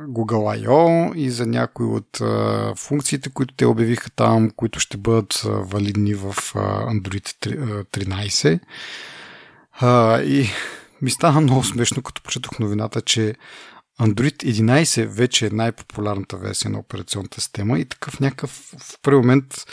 Google 0.00 0.58
I.O. 0.58 1.14
и 1.14 1.30
за 1.30 1.46
някои 1.46 1.86
от 1.86 2.20
а, 2.20 2.74
функциите, 2.76 3.30
които 3.30 3.54
те 3.54 3.66
обявиха 3.66 4.10
там, 4.10 4.50
които 4.50 4.80
ще 4.80 4.96
бъдат 4.96 5.42
а, 5.46 5.48
валидни 5.48 6.14
в 6.14 6.34
а, 6.54 6.94
Android 6.94 7.56
13. 7.84 8.60
А, 9.72 10.20
и 10.22 10.48
ми 11.02 11.10
стана 11.10 11.40
много 11.40 11.64
смешно, 11.64 12.02
като 12.02 12.22
почетох 12.22 12.58
новината, 12.58 13.00
че 13.00 13.34
Android 14.00 14.36
11 14.44 15.06
вече 15.06 15.46
е 15.46 15.50
най-популярната 15.50 16.36
версия 16.36 16.70
на 16.70 16.78
операционната 16.78 17.40
система 17.40 17.78
и 17.78 17.84
такъв 17.84 18.20
някакъв 18.20 18.50
в 18.78 18.98
първи 19.02 19.16
момент 19.16 19.66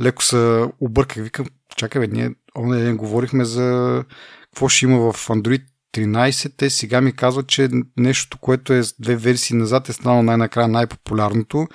леко 0.00 0.22
се 0.22 0.64
обърках. 0.80 1.22
Викам, 1.22 1.46
чакай 1.76 2.00
бе, 2.00 2.06
ние 2.06 2.30
ден 2.56 2.96
говорихме 2.96 3.44
за 3.44 4.04
какво 4.42 4.68
ще 4.68 4.84
има 4.84 5.12
в 5.12 5.28
Android 5.28 5.62
13, 5.94 6.52
те 6.56 6.70
сега 6.70 7.00
ми 7.00 7.12
казват, 7.12 7.46
че 7.46 7.68
нещото, 7.96 8.38
което 8.38 8.72
е 8.72 8.82
с 8.82 8.94
две 9.00 9.16
версии 9.16 9.56
назад 9.56 9.88
е 9.88 9.92
станало 9.92 10.22
най-накрая 10.22 10.68
най-популярното 10.68 11.66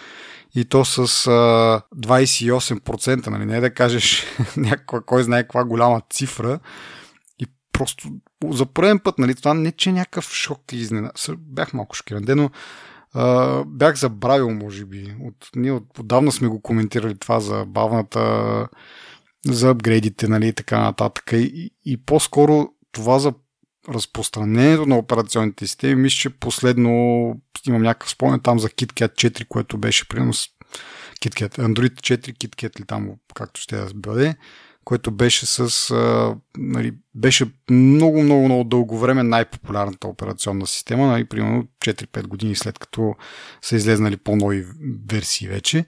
и 0.55 0.65
то 0.65 0.85
с 0.85 0.97
а, 1.27 1.81
28%, 1.95 3.27
нали? 3.27 3.45
не 3.45 3.57
е 3.57 3.61
да 3.61 3.73
кажеш 3.73 4.25
някаква, 4.57 5.01
кой 5.01 5.23
знае 5.23 5.43
каква 5.43 5.63
голяма 5.63 6.01
цифра 6.09 6.59
и 7.39 7.45
просто 7.71 8.09
за 8.49 8.65
първен 8.65 8.99
път, 8.99 9.19
нали, 9.19 9.35
това 9.35 9.53
не 9.53 9.71
че 9.71 9.89
е 9.89 9.93
някакъв 9.93 10.33
шок 10.33 10.61
и 10.71 10.77
изненада. 10.77 11.13
Бях 11.37 11.73
малко 11.73 11.95
шокиран, 11.95 12.23
но 12.27 12.49
а, 13.13 13.63
бях 13.65 13.95
забравил, 13.95 14.49
може 14.49 14.85
би. 14.85 15.15
От, 15.21 15.49
ние 15.55 15.71
от, 15.71 15.99
отдавна 15.99 16.31
сме 16.31 16.47
го 16.47 16.61
коментирали 16.61 17.17
това 17.17 17.39
за 17.39 17.65
бавната 17.67 18.67
за 19.45 19.69
апгрейдите, 19.69 20.27
нали, 20.27 20.47
и 20.47 20.53
така 20.53 20.79
нататък. 20.79 21.31
И, 21.33 21.71
и 21.85 22.05
по-скоро 22.05 22.69
това 22.91 23.19
за 23.19 23.33
разпространението 23.93 24.85
на 24.85 24.97
операционните 24.97 25.67
системи, 25.67 26.01
мисля, 26.01 26.17
че 26.17 26.29
последно 26.29 26.89
имам 27.67 27.81
някакъв 27.81 28.09
спомен 28.09 28.39
там 28.39 28.59
за 28.59 28.69
KitKat 28.69 29.13
4, 29.13 29.47
което 29.47 29.77
беше 29.77 30.07
примерно 30.07 30.33
KitKat, 31.21 31.57
Android 31.57 31.93
4, 31.93 32.17
KitKat 32.17 32.79
или 32.79 32.85
там, 32.85 33.11
както 33.35 33.61
ще 33.61 33.75
да 33.75 33.91
бъде, 33.95 34.35
което 34.85 35.11
беше 35.11 35.45
с, 35.45 35.91
а, 35.91 36.35
нали, 36.57 36.93
беше 37.15 37.51
много, 37.69 38.23
много, 38.23 38.45
много 38.45 38.63
дълго 38.63 38.99
време 38.99 39.23
най-популярната 39.23 40.07
операционна 40.07 40.67
система, 40.67 41.07
нали, 41.07 41.25
примерно 41.25 41.67
4-5 41.85 42.27
години 42.27 42.55
след 42.55 42.79
като 42.79 43.15
са 43.61 43.75
излезнали 43.75 44.17
по-нови 44.17 44.65
версии 45.09 45.47
вече. 45.47 45.85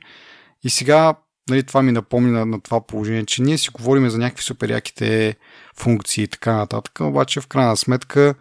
И 0.64 0.70
сега 0.70 1.14
нали, 1.50 1.64
това 1.64 1.82
ми 1.82 1.92
напомня 1.92 2.32
на, 2.32 2.46
на 2.46 2.62
това 2.62 2.88
положение, 2.88 3.26
че 3.26 3.42
ние 3.42 3.58
си 3.58 3.70
говорим 3.70 4.10
за 4.10 4.18
някакви 4.18 4.44
супер 4.44 4.70
яките 4.70 5.36
функции 5.78 6.24
и 6.24 6.28
така 6.28 6.56
нататък, 6.56 7.00
обаче 7.00 7.42
в 7.42 7.48
крайна 7.48 7.78
сметка 7.78 8.36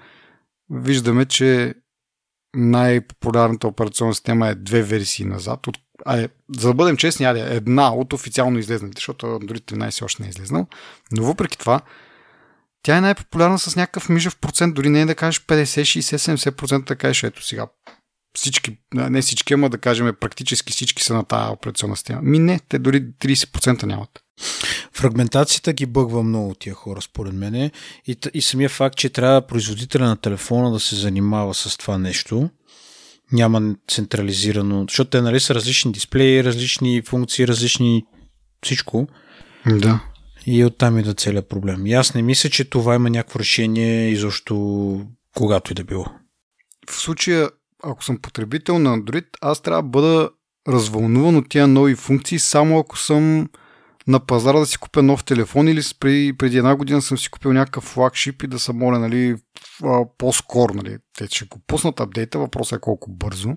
виждаме, 0.71 1.25
че 1.25 1.75
най-популярната 2.57 3.69
операционна 3.69 4.15
система 4.15 4.49
е 4.49 4.55
две 4.55 4.83
версии 4.83 5.25
назад. 5.25 5.67
От, 5.67 5.79
а 6.07 6.21
е, 6.21 6.29
за 6.57 6.69
да 6.69 6.75
бъдем 6.75 6.97
честни, 6.97 7.27
е 7.27 7.31
една 7.31 7.95
от 7.95 8.13
официално 8.13 8.59
излезналите, 8.59 8.99
защото 8.99 9.27
Android 9.27 9.73
13 9.73 10.05
още 10.05 10.23
не 10.23 10.29
е 10.29 10.31
излезнал. 10.31 10.67
Но 11.13 11.25
въпреки 11.25 11.59
това, 11.59 11.81
тя 12.83 12.97
е 12.97 13.01
най-популярна 13.01 13.59
с 13.59 13.77
някакъв 13.77 14.09
мижав 14.09 14.37
процент, 14.37 14.75
дори 14.75 14.89
не 14.89 15.01
е 15.01 15.07
да 15.07 15.15
кажеш 15.15 15.47
50, 15.47 15.65
60, 15.65 16.51
70%, 16.51 16.87
да 16.87 16.97
кажеш 16.97 17.23
ето 17.23 17.45
сега 17.45 17.67
всички, 18.35 18.79
не 18.95 19.23
всички, 19.23 19.55
ама 19.55 19.71
да 19.71 19.79
кажем 19.79 20.15
практически 20.21 20.73
всички 20.73 21.03
са 21.03 21.15
на 21.15 21.25
тази 21.25 21.53
операционна 21.53 21.97
система. 21.97 22.23
Ми 22.23 22.39
не, 22.39 22.61
те 22.69 22.79
дори 22.79 23.13
30% 23.13 23.83
нямат. 23.83 24.11
Фрагментацията 24.93 25.73
ги 25.73 25.87
бъгва 25.87 26.23
много 26.23 26.55
тия 26.55 26.75
хора, 26.75 27.03
според 27.03 27.35
мен. 27.35 27.71
И, 28.07 28.17
и 28.35 28.43
самия 28.43 28.69
факт, 28.69 28.97
че 28.97 29.09
трябва 29.09 29.47
производителя 29.47 30.05
на 30.05 30.17
телефона 30.17 30.71
да 30.71 30.81
се 30.81 30.97
занимава 30.97 31.55
с 31.55 31.77
това 31.77 31.99
нещо, 31.99 32.51
няма 33.33 33.75
централизирано, 33.89 34.85
защото 34.89 35.11
те 35.11 35.23
нали 35.23 35.41
са 35.41 35.55
различни 35.55 35.93
дисплеи, 35.93 36.45
различни 36.45 37.03
функции, 37.03 37.49
различни 37.49 38.05
всичко. 38.65 39.09
Да. 39.67 40.01
И 40.47 40.65
оттам 40.65 40.99
и 40.99 41.03
да 41.03 41.15
целият 41.15 41.49
проблем. 41.49 41.87
И 41.87 41.93
аз 41.93 42.15
не 42.15 42.23
мисля, 42.23 42.51
че 42.51 42.65
това 42.65 42.95
има 42.95 43.11
някакво 43.11 43.39
решение 43.39 44.11
изобщо 44.11 45.07
когато 45.37 45.73
и 45.73 45.75
да 45.75 45.85
било. 45.85 46.07
В 46.91 47.01
случая 47.01 47.51
ако 47.83 48.05
съм 48.05 48.19
потребител 48.19 48.79
на 48.79 48.99
Android, 48.99 49.27
аз 49.41 49.61
трябва 49.61 49.83
да 49.83 49.89
бъда 49.89 50.31
развълнуван 50.69 51.37
от 51.37 51.49
тия 51.49 51.69
нови 51.69 51.95
функции, 51.95 52.39
само 52.39 52.79
ако 52.79 52.99
съм 52.99 53.49
на 54.07 54.21
пазара 54.21 54.59
да 54.59 54.67
си 54.67 54.79
купя 54.79 55.03
нов 55.03 55.25
телефон 55.25 55.69
или 55.69 55.81
преди, 56.01 56.33
преди 56.39 56.59
една 56.59 56.77
година 56.77 57.03
съм 57.03 57.19
си 57.19 57.31
купил 57.31 57.53
някакъв 57.53 57.85
флагшип 57.85 58.43
и 58.43 58.47
да 58.47 58.59
съм 58.59 58.79
моля 58.79 58.99
нали, 58.99 59.37
по-скоро. 60.19 60.75
Нали. 60.75 60.99
Те 61.19 61.27
ще 61.27 61.45
го 61.45 61.59
пуснат 61.67 62.01
апдейта, 62.01 62.39
въпросът 62.39 62.77
е 62.77 62.81
колко 62.81 63.11
бързо. 63.11 63.55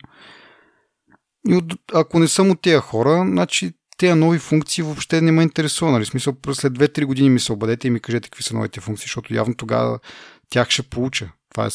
И 1.47 1.55
от, 1.55 1.73
ако 1.93 2.19
не 2.19 2.27
съм 2.27 2.51
от 2.51 2.62
тия 2.62 2.79
хора, 2.79 3.25
значи 3.27 3.71
тези 3.97 4.13
нови 4.13 4.39
функции 4.39 4.83
въобще 4.83 5.21
не 5.21 5.31
ме 5.31 5.43
интересува. 5.43 5.91
Нали? 5.91 6.05
Смисъл, 6.05 6.33
след 6.53 6.73
2-3 6.73 7.05
години 7.05 7.29
ми 7.29 7.39
се 7.39 7.53
обадете 7.53 7.88
и 7.88 7.91
ми 7.91 7.99
кажете 7.99 8.29
какви 8.29 8.43
са 8.43 8.55
новите 8.55 8.79
функции, 8.79 9.03
защото 9.03 9.33
явно 9.33 9.55
тогава 9.55 9.99
тях 10.49 10.69
ще 10.69 10.83
получа. 10.83 11.29
Това 11.53 11.65
е 11.65 11.69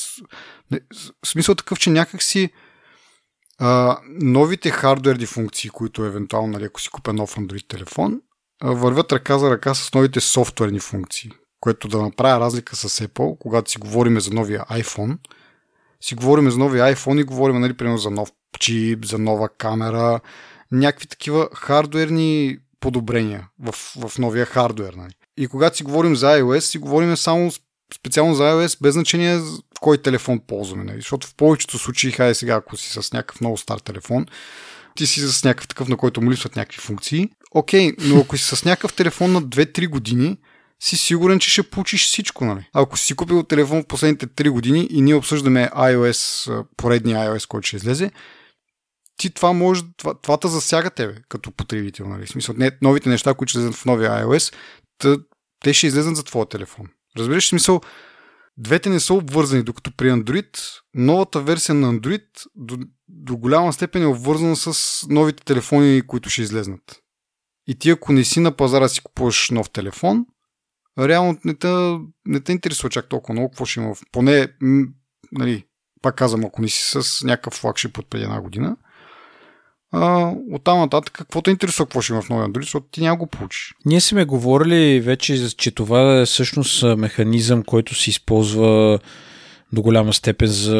смисъл 1.27 1.55
такъв, 1.55 1.79
че 1.79 1.91
някакси 1.91 2.51
а, 3.59 3.99
новите 4.21 4.71
хардуерни 4.71 5.27
функции, 5.27 5.71
които 5.71 6.05
евентуално, 6.05 6.53
нали, 6.53 6.65
ако 6.65 6.81
си 6.81 6.91
купя 6.91 7.13
нов 7.13 7.37
Android 7.37 7.69
телефон, 7.69 8.21
а, 8.61 8.71
вървят 8.71 9.13
ръка 9.13 9.39
за 9.39 9.51
ръка 9.51 9.75
с 9.75 9.95
новите 9.95 10.21
софтуерни 10.21 10.81
функции, 10.81 11.31
което 11.61 11.89
да 11.89 12.03
направя 12.03 12.41
разлика 12.41 12.77
с 12.77 13.07
Apple, 13.07 13.39
когато 13.39 13.71
си 13.71 13.79
говорим 13.79 14.21
за 14.21 14.31
новия 14.31 14.65
iPhone, 14.65 15.19
си 16.01 16.15
говорим 16.15 16.51
за 16.51 16.59
новия 16.59 16.95
iPhone 16.95 17.21
и 17.21 17.25
говорим, 17.25 17.61
нали, 17.61 17.77
примерно 17.77 17.99
за 17.99 18.11
нов 18.11 18.33
чип, 18.61 19.05
за 19.05 19.19
нова 19.19 19.49
камера, 19.49 20.21
някакви 20.73 21.07
такива 21.07 21.49
хардуерни 21.55 22.59
подобрения 22.81 23.49
в, 23.61 23.73
в 24.09 24.19
новия 24.19 24.47
хардвер. 24.47 24.95
Нали. 24.95 25.13
И 25.37 25.49
когато 25.49 25.77
си 25.77 25.85
говорим 25.85 26.17
за 26.17 26.27
iOS, 26.27 26.59
си 26.59 26.79
говорим 26.79 27.17
само 27.17 27.53
специално 27.95 28.35
за 28.35 28.43
iOS, 28.43 28.83
без 28.83 28.95
значение 28.95 29.41
кой 29.81 29.99
телефон 29.99 30.41
ползваме. 30.47 30.85
Нали? 30.85 30.97
Защото 30.97 31.27
в 31.27 31.35
повечето 31.35 31.79
случаи, 31.79 32.13
хайде 32.13 32.35
сега, 32.35 32.55
ако 32.55 32.77
си 32.77 32.93
с 32.93 33.13
някакъв 33.13 33.41
много 33.41 33.57
стар 33.57 33.79
телефон, 33.79 34.27
ти 34.95 35.07
си 35.07 35.21
с 35.21 35.45
някакъв 35.45 35.69
такъв, 35.69 35.89
на 35.89 35.97
който 35.97 36.21
му 36.21 36.31
липсват 36.31 36.57
някакви 36.57 36.79
функции. 36.79 37.29
Окей, 37.51 37.93
но 37.99 38.21
ако 38.21 38.37
си 38.37 38.57
с 38.57 38.65
някакъв 38.65 38.93
телефон 38.93 39.33
на 39.33 39.43
2-3 39.43 39.89
години, 39.89 40.37
си 40.83 40.97
сигурен, 40.97 41.39
че 41.39 41.51
ще 41.51 41.63
получиш 41.63 42.07
всичко. 42.07 42.45
Нали? 42.45 42.69
Ако 42.73 42.99
си 42.99 43.15
купил 43.15 43.43
телефон 43.43 43.83
в 43.83 43.87
последните 43.87 44.27
3 44.27 44.51
години 44.51 44.89
и 44.91 45.01
ние 45.01 45.15
обсъждаме 45.15 45.71
iOS, 45.77 46.65
поредния 46.77 47.19
iOS, 47.19 47.47
който 47.49 47.67
ще 47.67 47.77
излезе, 47.77 48.11
ти 49.17 49.31
това 49.31 49.53
може, 49.53 49.83
това, 49.97 50.15
това 50.15 50.37
те 50.37 50.49
засяга 50.49 50.91
тебе 50.91 51.15
като 51.29 51.51
потребител. 51.51 52.09
Нали? 52.09 52.27
В 52.27 52.31
смисъл, 52.31 52.55
не, 52.59 52.71
новите 52.83 53.09
неща, 53.09 53.35
които 53.35 53.51
ще 53.51 53.59
излезат 53.59 53.81
в 53.81 53.85
новия 53.85 54.11
iOS, 54.11 54.55
те 55.65 55.73
ще 55.75 55.87
излезат 55.87 56.17
за 56.17 56.25
твоя 56.25 56.47
телефон. 56.47 56.87
Разбираш, 57.19 57.49
смисъл, 57.49 57.81
двете 58.59 58.91
не 58.91 59.01
са 59.01 59.15
обвързани, 59.15 59.63
докато 59.63 59.93
при 59.97 60.11
Android, 60.11 60.59
новата 60.95 61.41
версия 61.41 61.75
на 61.75 61.95
Android 61.95 62.25
до, 62.55 62.79
до 63.09 63.37
голяма 63.37 63.73
степен 63.73 64.03
е 64.03 64.07
обвързана 64.07 64.57
с 64.57 65.07
новите 65.09 65.45
телефони, 65.45 66.03
които 66.07 66.31
ще 66.31 66.43
излезнат. 66.43 67.03
И 67.67 67.79
ти 67.79 67.91
ако 67.91 68.13
не 68.13 68.25
си 68.25 68.41
на 68.41 68.57
пазара 68.57 68.89
си 68.89 69.03
купуваш 69.03 69.51
нов 69.51 69.71
телефон, 69.71 70.27
реално 70.99 71.39
не 71.45 71.55
те, 71.55 71.99
не 72.27 72.41
те 72.41 72.53
интересува 72.53 72.91
чак 72.91 73.09
толкова 73.09 73.35
много 73.35 73.51
какво 73.51 73.65
ще 73.65 73.81
има. 73.81 73.95
Поне, 74.13 74.49
нали, 75.33 75.65
пак 76.03 76.15
казвам, 76.15 76.45
ако 76.45 76.63
не 76.63 76.69
си 76.69 77.03
с 77.03 77.25
някакъв 77.25 77.55
флагшип 77.55 77.99
от 77.99 78.11
преди 78.11 78.25
една 78.25 78.41
година, 78.41 78.77
а, 79.93 80.33
оттам 80.53 80.79
нататък 80.79 81.15
какво 81.15 81.43
те 81.43 81.51
интересува 81.51 81.87
какво 81.87 82.01
ще 82.01 82.13
има 82.13 82.23
в 82.23 82.29
новия 82.29 82.49
Android, 82.49 82.63
защото 82.63 82.87
ти 82.91 83.01
няма 83.01 83.17
го 83.17 83.27
получиш. 83.27 83.75
Ние 83.85 84.01
сме 84.01 84.25
говорили 84.25 85.01
вече, 85.01 85.57
че 85.57 85.71
това 85.71 86.21
е 86.21 86.27
всъщност 86.27 86.83
механизъм, 86.83 87.63
който 87.63 87.95
се 87.95 88.11
използва 88.11 88.99
до 89.73 89.83
голяма 89.83 90.13
степен 90.13 90.49
за 90.49 90.77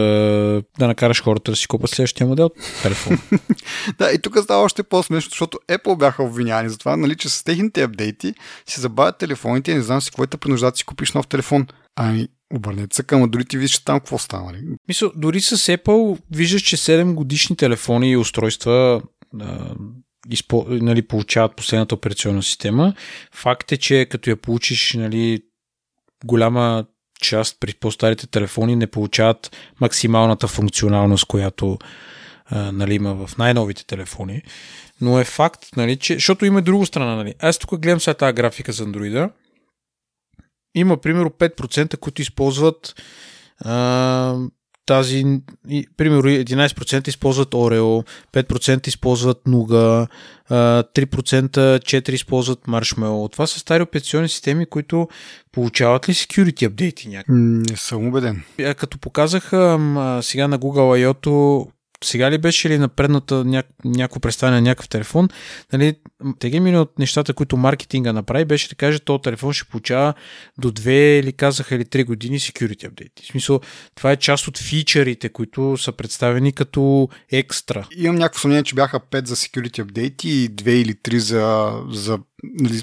да 0.79 0.87
накараш 0.87 1.23
хората 1.23 1.51
да 1.53 1.57
си 1.57 1.69
купат 1.69 1.91
следващия 1.91 2.27
модел 2.27 2.51
телефон. 2.83 3.19
да, 3.99 4.13
и 4.13 4.19
тук 4.19 4.39
става 4.39 4.63
още 4.63 4.83
по-смешно, 4.83 5.31
защото 5.31 5.59
Apple 5.69 5.99
бяха 5.99 6.23
обвиняни 6.23 6.69
за 6.69 6.79
това, 6.79 6.97
нали, 6.97 7.17
че 7.17 7.29
с 7.29 7.45
техните 7.45 7.83
апдейти 7.83 8.35
си 8.67 8.81
забавят 8.81 9.19
телефоните 9.19 9.71
и 9.71 9.75
не 9.75 9.83
знам 9.83 10.01
си 10.01 10.11
какво 10.11 10.25
е 10.25 10.27
принуждат 10.27 10.75
да 10.75 10.79
си 10.79 10.85
купиш 10.85 11.13
нов 11.13 11.27
телефон. 11.27 11.67
Ами, 11.97 12.29
обърнете 12.55 12.97
се 12.97 13.03
към 13.03 13.23
Android 13.23 13.55
и 13.55 13.59
вижте 13.59 13.85
там 13.85 14.01
какво 14.01 14.19
става. 14.19 14.53
Нали? 14.53 14.63
Мисля, 14.89 15.11
дори 15.17 15.41
с 15.41 15.57
Apple 15.57 16.19
виждаш, 16.31 16.63
че 16.63 16.77
7 16.77 17.15
годишни 17.15 17.57
телефони 17.57 18.11
и 18.11 18.17
устройства 18.17 19.03
а, 19.41 19.75
изпо, 20.31 20.67
нали, 20.69 21.03
получават 21.03 21.57
последната 21.57 21.95
операционна 21.95 22.43
система. 22.43 22.95
Факт 23.33 23.73
е, 23.73 23.77
че 23.77 24.07
като 24.11 24.31
я 24.31 24.37
получиш 24.37 24.95
нали, 24.95 25.43
голяма 26.25 26.85
част 27.21 27.57
при 27.61 27.75
по-старите 27.75 28.27
телефони 28.27 28.77
не 28.77 28.87
получават 28.87 29.57
максималната 29.81 30.49
функционалност, 30.49 31.25
която 31.25 31.79
а, 32.47 32.73
нали, 32.73 32.95
има 32.95 33.27
в 33.27 33.39
най-новите 33.39 33.87
телефони. 33.87 34.43
Но 35.01 35.21
е 35.21 35.25
факт, 35.25 35.67
нали, 35.77 35.97
че, 35.97 36.15
защото 36.15 36.45
има 36.45 36.63
друга 36.63 36.87
страна. 36.87 37.17
Нали. 37.17 37.35
Аз 37.39 37.59
тук 37.59 37.81
гледам 37.81 38.01
сега 38.01 38.15
тази 38.15 38.33
графика 38.33 38.73
за 38.73 38.87
Android. 38.87 39.31
Има, 40.75 40.97
примерно, 40.97 41.31
5%, 41.31 41.97
които 41.97 42.23
използват 42.23 42.95
а, 43.61 44.37
тази, 44.89 45.25
примерно 45.97 46.23
11% 46.23 47.09
използват 47.09 47.55
Oreo, 47.55 48.05
5% 48.33 48.89
използват 48.89 49.41
Nuga, 49.47 50.07
3% 50.51 51.79
4% 51.79 52.11
използват 52.11 52.61
Marshmallow. 52.61 53.33
Това 53.33 53.47
са 53.47 53.59
стари 53.59 53.83
операционни 53.83 54.29
системи, 54.29 54.67
които 54.67 55.09
получават 55.53 56.09
ли 56.09 56.13
security 56.15 56.67
апдейти 56.67 57.09
някакви? 57.09 57.33
Не 57.33 57.77
съм 57.77 58.07
убеден. 58.07 58.43
Като 58.77 58.99
показаха 58.99 59.79
сега 60.23 60.49
на 60.49 60.59
Google 60.59 61.07
I.O. 61.07 61.69
сега 62.05 62.31
ли 62.31 62.39
беше 62.39 62.69
ли 62.69 62.79
на 62.79 62.89
предната 62.89 63.45
ня... 63.45 63.63
някакво 63.85 64.21
представяне 64.21 64.57
на 64.57 64.63
някакъв 64.63 64.89
телефон, 64.89 65.29
нали, 65.73 65.95
теги 66.39 66.61
мини 66.61 66.79
от 66.79 66.99
нещата, 66.99 67.35
които 67.35 67.57
маркетинга 67.57 68.13
направи, 68.13 68.45
беше 68.45 68.69
да 68.69 68.75
каже, 68.75 68.99
този 68.99 69.23
телефон 69.23 69.53
ще 69.53 69.69
получава 69.69 70.15
до 70.59 70.71
2 70.71 70.91
или 70.91 71.33
казаха 71.33 71.75
или 71.75 71.85
3 71.85 72.05
години 72.05 72.39
security 72.39 72.91
update. 72.91 73.23
В 73.23 73.27
смисъл, 73.27 73.61
това 73.95 74.13
е 74.13 74.17
част 74.17 74.49
от 74.49 74.59
фичърите, 74.59 75.29
които 75.29 75.77
са 75.77 75.93
представени 75.93 76.53
като 76.53 77.09
екстра. 77.33 77.87
Имам 77.97 78.17
някакво 78.17 78.41
съмнение, 78.41 78.65
че 78.65 78.75
бяха 78.75 79.01
5 79.01 79.27
за 79.27 79.37
security 79.37 79.85
update 79.85 80.25
и 80.25 80.51
2 80.51 80.69
или 80.69 80.95
3 80.95 81.17
за, 81.17 81.73
за 81.91 82.19
нали, 82.43 82.83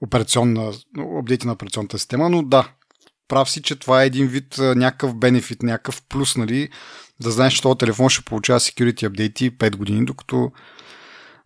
операционна, 0.00 0.72
апдейти 1.18 1.46
на 1.46 1.52
операционната 1.52 1.98
система, 1.98 2.28
но 2.30 2.42
да, 2.42 2.68
прав 3.28 3.50
си, 3.50 3.62
че 3.62 3.76
това 3.76 4.02
е 4.02 4.06
един 4.06 4.26
вид 4.26 4.58
някакъв 4.58 5.14
бенефит, 5.14 5.62
някакъв 5.62 6.02
плюс, 6.08 6.36
нали, 6.36 6.68
да 7.22 7.30
знаеш, 7.30 7.54
че 7.54 7.62
този 7.62 7.78
телефон 7.78 8.08
ще 8.08 8.24
получава 8.24 8.60
security 8.60 9.06
апдейти 9.06 9.58
5 9.58 9.76
години, 9.76 10.04
докато 10.04 10.52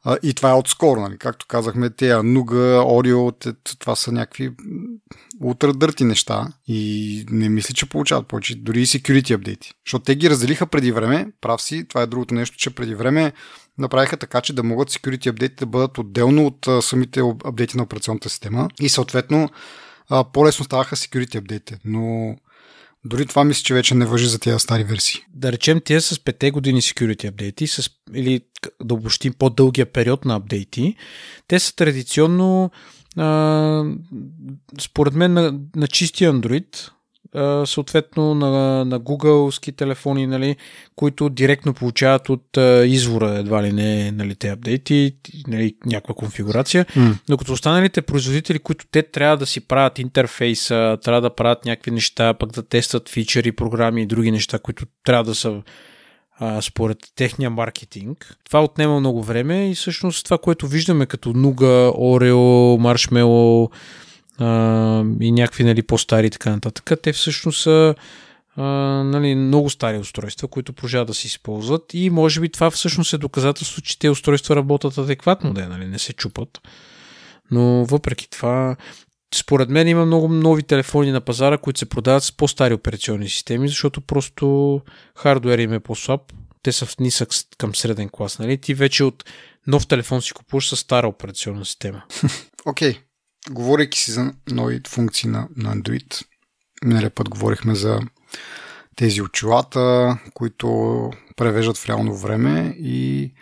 а, 0.04 0.16
и 0.22 0.34
това 0.34 0.50
е 0.50 0.54
отскоро, 0.54 1.00
нали? 1.00 1.18
Както 1.18 1.46
казахме, 1.46 1.90
те 1.90 2.12
Nuga, 2.12 2.80
Oreo, 2.80 3.54
това 3.78 3.96
са 3.96 4.12
някакви 4.12 4.50
ултрадърти 5.42 6.04
неща 6.04 6.48
и 6.66 7.24
не 7.30 7.48
мисля, 7.48 7.74
че 7.74 7.88
получават 7.88 8.26
повече, 8.26 8.54
дори 8.54 8.80
и 8.80 8.86
security 8.86 9.34
апдейти. 9.34 9.72
Защото 9.86 10.04
те 10.04 10.14
ги 10.14 10.30
разделиха 10.30 10.66
преди 10.66 10.92
време, 10.92 11.26
прав 11.40 11.62
си, 11.62 11.88
това 11.88 12.02
е 12.02 12.06
другото 12.06 12.34
нещо, 12.34 12.56
че 12.56 12.74
преди 12.74 12.94
време 12.94 13.32
направиха 13.78 14.16
така, 14.16 14.40
че 14.40 14.52
да 14.52 14.62
могат 14.62 14.90
security 14.90 15.30
апдейти 15.30 15.54
да 15.54 15.66
бъдат 15.66 15.98
отделно 15.98 16.46
от 16.46 16.84
самите 16.84 17.20
апдейти 17.44 17.76
на 17.76 17.82
операционната 17.82 18.28
система 18.28 18.68
и 18.80 18.88
съответно 18.88 19.50
по-лесно 20.32 20.64
ставаха 20.64 20.96
security 20.96 21.38
апдейти. 21.38 21.74
Но 21.84 22.36
дори 23.08 23.26
това 23.26 23.44
мисля, 23.44 23.62
че 23.62 23.74
вече 23.74 23.94
не 23.94 24.06
въжи 24.06 24.26
за 24.26 24.38
тези 24.38 24.58
стари 24.58 24.84
версии. 24.84 25.20
Да 25.34 25.52
речем, 25.52 25.80
тия 25.84 26.00
с 26.00 26.14
5 26.14 26.50
години 26.50 26.82
security 26.82 27.28
апдейти, 27.28 27.66
с, 27.66 27.90
или 28.14 28.40
да 28.84 28.94
обобщим 28.94 29.32
по-дългия 29.38 29.86
период 29.86 30.24
на 30.24 30.36
апдейти, 30.36 30.96
те 31.48 31.58
са 31.58 31.76
традиционно 31.76 32.70
а, 33.16 33.84
според 34.80 35.14
мен 35.14 35.32
на, 35.32 35.58
на 35.76 35.88
чисти 35.88 36.24
Android, 36.24 36.90
съответно 37.64 38.34
на, 38.34 38.84
на 38.84 39.00
Google-ски 39.00 39.76
телефони, 39.76 40.26
нали, 40.26 40.56
които 40.96 41.28
директно 41.28 41.74
получават 41.74 42.28
от 42.28 42.56
а, 42.56 42.86
извора 42.86 43.30
едва 43.30 43.62
ли 43.62 43.72
не 43.72 44.10
нали, 44.10 44.34
те 44.34 44.48
апдейти, 44.48 45.16
нали, 45.48 45.74
някаква 45.86 46.14
конфигурация, 46.14 46.84
mm. 46.84 47.14
докато 47.28 47.52
останалите 47.52 48.02
производители, 48.02 48.58
които 48.58 48.86
те 48.90 49.02
трябва 49.02 49.36
да 49.36 49.46
си 49.46 49.60
правят 49.60 49.98
интерфейса, 49.98 50.98
трябва 51.02 51.20
да 51.20 51.34
правят 51.34 51.64
някакви 51.64 51.90
неща, 51.90 52.34
пък 52.34 52.52
да 52.52 52.62
тестват 52.62 53.08
фичери, 53.08 53.52
програми 53.52 54.02
и 54.02 54.06
други 54.06 54.30
неща, 54.30 54.58
които 54.58 54.86
трябва 55.04 55.24
да 55.24 55.34
са 55.34 55.62
а, 56.38 56.62
според 56.62 56.98
техния 57.16 57.50
маркетинг. 57.50 58.36
Това 58.44 58.64
отнема 58.64 59.00
много 59.00 59.22
време 59.22 59.70
и 59.70 59.74
всъщност 59.74 60.24
това, 60.24 60.38
което 60.38 60.66
виждаме 60.66 61.06
като 61.06 61.32
Nuga, 61.32 61.92
Oreo, 61.96 62.76
Marshmallow, 62.80 63.70
а, 64.38 65.04
и 65.20 65.32
някакви 65.32 65.64
нали, 65.64 65.82
по-стари 65.82 66.26
и 66.26 66.30
така 66.30 66.50
нататък. 66.50 67.00
Те 67.02 67.12
всъщност 67.12 67.62
са 67.62 67.94
а, 68.56 68.62
нали, 69.04 69.34
много 69.34 69.70
стари 69.70 69.98
устройства, 69.98 70.48
които 70.48 70.72
продължават 70.72 71.08
да 71.08 71.14
се 71.14 71.26
използват 71.26 71.94
и 71.94 72.10
може 72.10 72.40
би 72.40 72.48
това 72.48 72.70
всъщност 72.70 73.12
е 73.12 73.18
доказателство, 73.18 73.82
че 73.82 73.98
те 73.98 74.10
устройства 74.10 74.56
работят 74.56 74.98
адекватно, 74.98 75.54
да, 75.54 75.68
нали, 75.68 75.86
не 75.86 75.98
се 75.98 76.12
чупат. 76.12 76.60
Но 77.50 77.84
въпреки 77.84 78.30
това, 78.30 78.76
според 79.34 79.68
мен 79.70 79.88
има 79.88 80.06
много 80.06 80.28
нови 80.28 80.62
телефони 80.62 81.12
на 81.12 81.20
пазара, 81.20 81.58
които 81.58 81.78
се 81.78 81.88
продават 81.88 82.22
с 82.22 82.32
по-стари 82.32 82.74
операционни 82.74 83.28
системи, 83.28 83.68
защото 83.68 84.00
просто 84.00 84.80
хардуер 85.16 85.58
им 85.58 85.72
е 85.72 85.80
по-слаб. 85.80 86.20
Те 86.62 86.72
са 86.72 86.86
в 86.86 86.98
нисък 86.98 87.28
към 87.58 87.74
среден 87.74 88.08
клас. 88.08 88.38
Нали? 88.38 88.58
Ти 88.58 88.74
вече 88.74 89.04
от 89.04 89.24
нов 89.66 89.86
телефон 89.86 90.22
си 90.22 90.32
купуваш 90.32 90.68
с 90.68 90.76
стара 90.76 91.08
операционна 91.08 91.64
система. 91.64 92.02
Окей, 92.66 92.92
okay 92.92 92.98
говорейки 93.50 93.98
си 93.98 94.10
за 94.10 94.34
нови 94.50 94.80
функции 94.88 95.30
на, 95.30 95.48
на 95.56 95.76
Android, 95.76 96.24
миналия 96.84 97.10
път 97.10 97.28
говорихме 97.28 97.74
за 97.74 98.00
тези 98.96 99.22
очилата, 99.22 100.18
които 100.34 101.10
превеждат 101.36 101.76
в 101.76 101.88
реално 101.88 102.16
време 102.16 102.74
и 102.78 103.32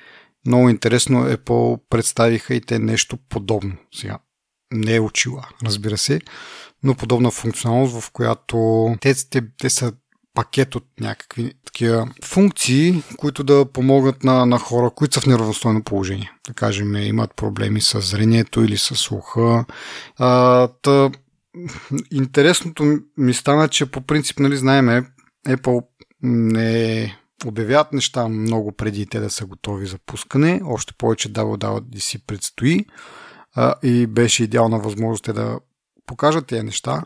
много 0.47 0.69
интересно 0.69 1.25
Apple 1.25 1.81
представиха 1.89 2.55
и 2.55 2.61
те 2.61 2.79
нещо 2.79 3.19
подобно. 3.29 3.77
Сега, 3.95 4.19
не 4.73 4.95
е 4.95 5.01
очила, 5.01 5.49
разбира 5.65 5.99
се, 5.99 6.21
но 6.83 6.95
подобна 6.95 7.31
функционалност, 7.31 8.01
в 8.01 8.11
която 8.11 8.89
те, 9.01 9.15
те, 9.31 9.43
те 9.59 9.71
са 9.71 9.93
пакет 10.35 10.75
от 10.75 10.85
някакви 11.01 11.53
такива 11.65 12.09
функции, 12.25 13.03
които 13.17 13.45
да 13.45 13.65
помогнат 13.73 14.25
на, 14.25 14.47
на 14.47 14.59
хора, 14.59 14.91
които 14.91 15.15
са 15.15 15.21
в 15.21 15.27
неравностойно 15.27 15.83
положение. 15.83 16.33
Да 16.49 16.55
кажем, 16.55 16.97
имат 16.97 17.37
проблеми 17.37 17.81
с 17.81 18.01
зрението 18.01 18.63
или 18.63 18.79
с 18.79 18.95
слуха. 18.95 19.65
А, 20.19 20.69
та, 20.69 21.11
интересното 22.11 22.99
ми 23.17 23.35
стана, 23.35 23.69
че 23.69 23.87
по 23.87 24.01
принцип, 24.01 24.39
нали, 24.39 24.57
знаеме, 24.57 25.07
Apple 25.49 25.85
не 26.23 27.17
обявяват 27.47 27.93
неща 27.93 28.29
много 28.29 28.73
преди 28.73 29.07
те 29.07 29.21
да 29.21 29.31
са 29.31 29.47
готови 29.47 29.87
за 29.87 29.99
пускане. 30.07 30.61
Още 30.65 30.95
повече 30.99 31.33
WWDC 31.33 32.27
предстои. 32.27 32.85
а, 33.55 33.75
и 33.83 34.07
беше 34.07 34.45
идеална 34.45 34.79
възможност 34.79 35.25
те 35.25 35.33
да 35.33 35.59
покажат 36.07 36.47
тези 36.47 36.63
неща. 36.63 37.03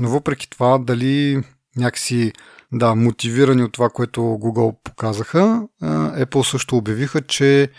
Но 0.00 0.08
въпреки 0.08 0.50
това, 0.50 0.78
дали 0.78 1.42
някакси 1.78 2.32
да, 2.72 2.94
мотивирани 2.94 3.62
от 3.62 3.72
това, 3.72 3.90
което 3.90 4.20
Google 4.20 4.76
показаха, 4.84 5.68
Apple 5.82 6.50
също 6.50 6.76
обявиха, 6.76 7.20
че 7.20 7.70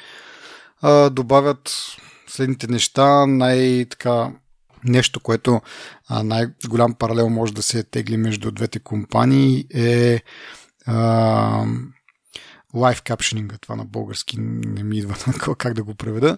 добавят 1.11 1.71
следните 2.27 2.67
неща, 2.67 3.25
най-така 3.25 4.31
нещо, 4.83 5.19
което 5.19 5.61
най-голям 6.23 6.93
паралел 6.93 7.29
може 7.29 7.53
да 7.53 7.63
се 7.63 7.83
тегли 7.83 8.17
между 8.17 8.51
двете 8.51 8.79
компании 8.79 9.65
е 9.73 10.21
а, 10.85 11.65
лайв 12.73 13.01
капшенинга. 13.01 13.57
Това 13.57 13.75
на 13.75 13.85
български 13.85 14.35
не 14.39 14.83
ми 14.83 14.97
идва 14.97 15.15
как 15.57 15.73
да 15.73 15.83
го 15.83 15.95
преведа. 15.95 16.37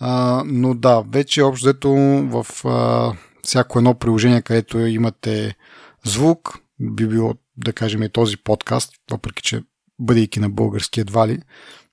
А, 0.00 0.42
но 0.46 0.74
да, 0.74 1.02
вече 1.12 1.42
общо 1.42 1.74
в 2.22 2.46
а, 2.64 3.12
всяко 3.42 3.78
едно 3.78 3.94
приложение, 3.94 4.42
където 4.42 4.78
имате 4.78 5.54
звук, 6.04 6.58
би 6.82 7.06
било, 7.06 7.34
да 7.56 7.72
кажем, 7.72 8.08
този 8.12 8.36
подкаст, 8.36 8.92
въпреки 9.10 9.42
че 9.42 9.62
бъдейки 9.98 10.40
на 10.40 10.50
български 10.50 11.00
едва 11.00 11.28
ли, 11.28 11.42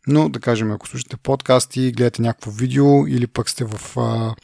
но 0.08 0.30
да 0.30 0.40
кажем, 0.40 0.72
ако 0.72 0.88
слушате 0.88 1.18
подкасти, 1.18 1.92
гледате 1.92 2.22
някакво 2.22 2.52
видео 2.52 3.08
или 3.08 3.28
пък 3.28 3.50
сте 3.50 3.66
в 3.66 3.98
а, 3.98 4.36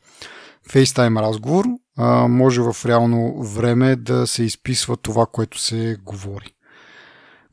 FaceTime 0.70 1.22
разговор, 1.22 1.66
а, 1.98 2.28
може 2.28 2.62
в 2.62 2.76
реално 2.86 3.44
време 3.44 3.96
да 3.96 4.28
се 4.28 4.44
изписва 4.44 4.98
това, 4.98 5.26
което 5.26 5.60
се 5.60 5.98
говори. 6.04 6.54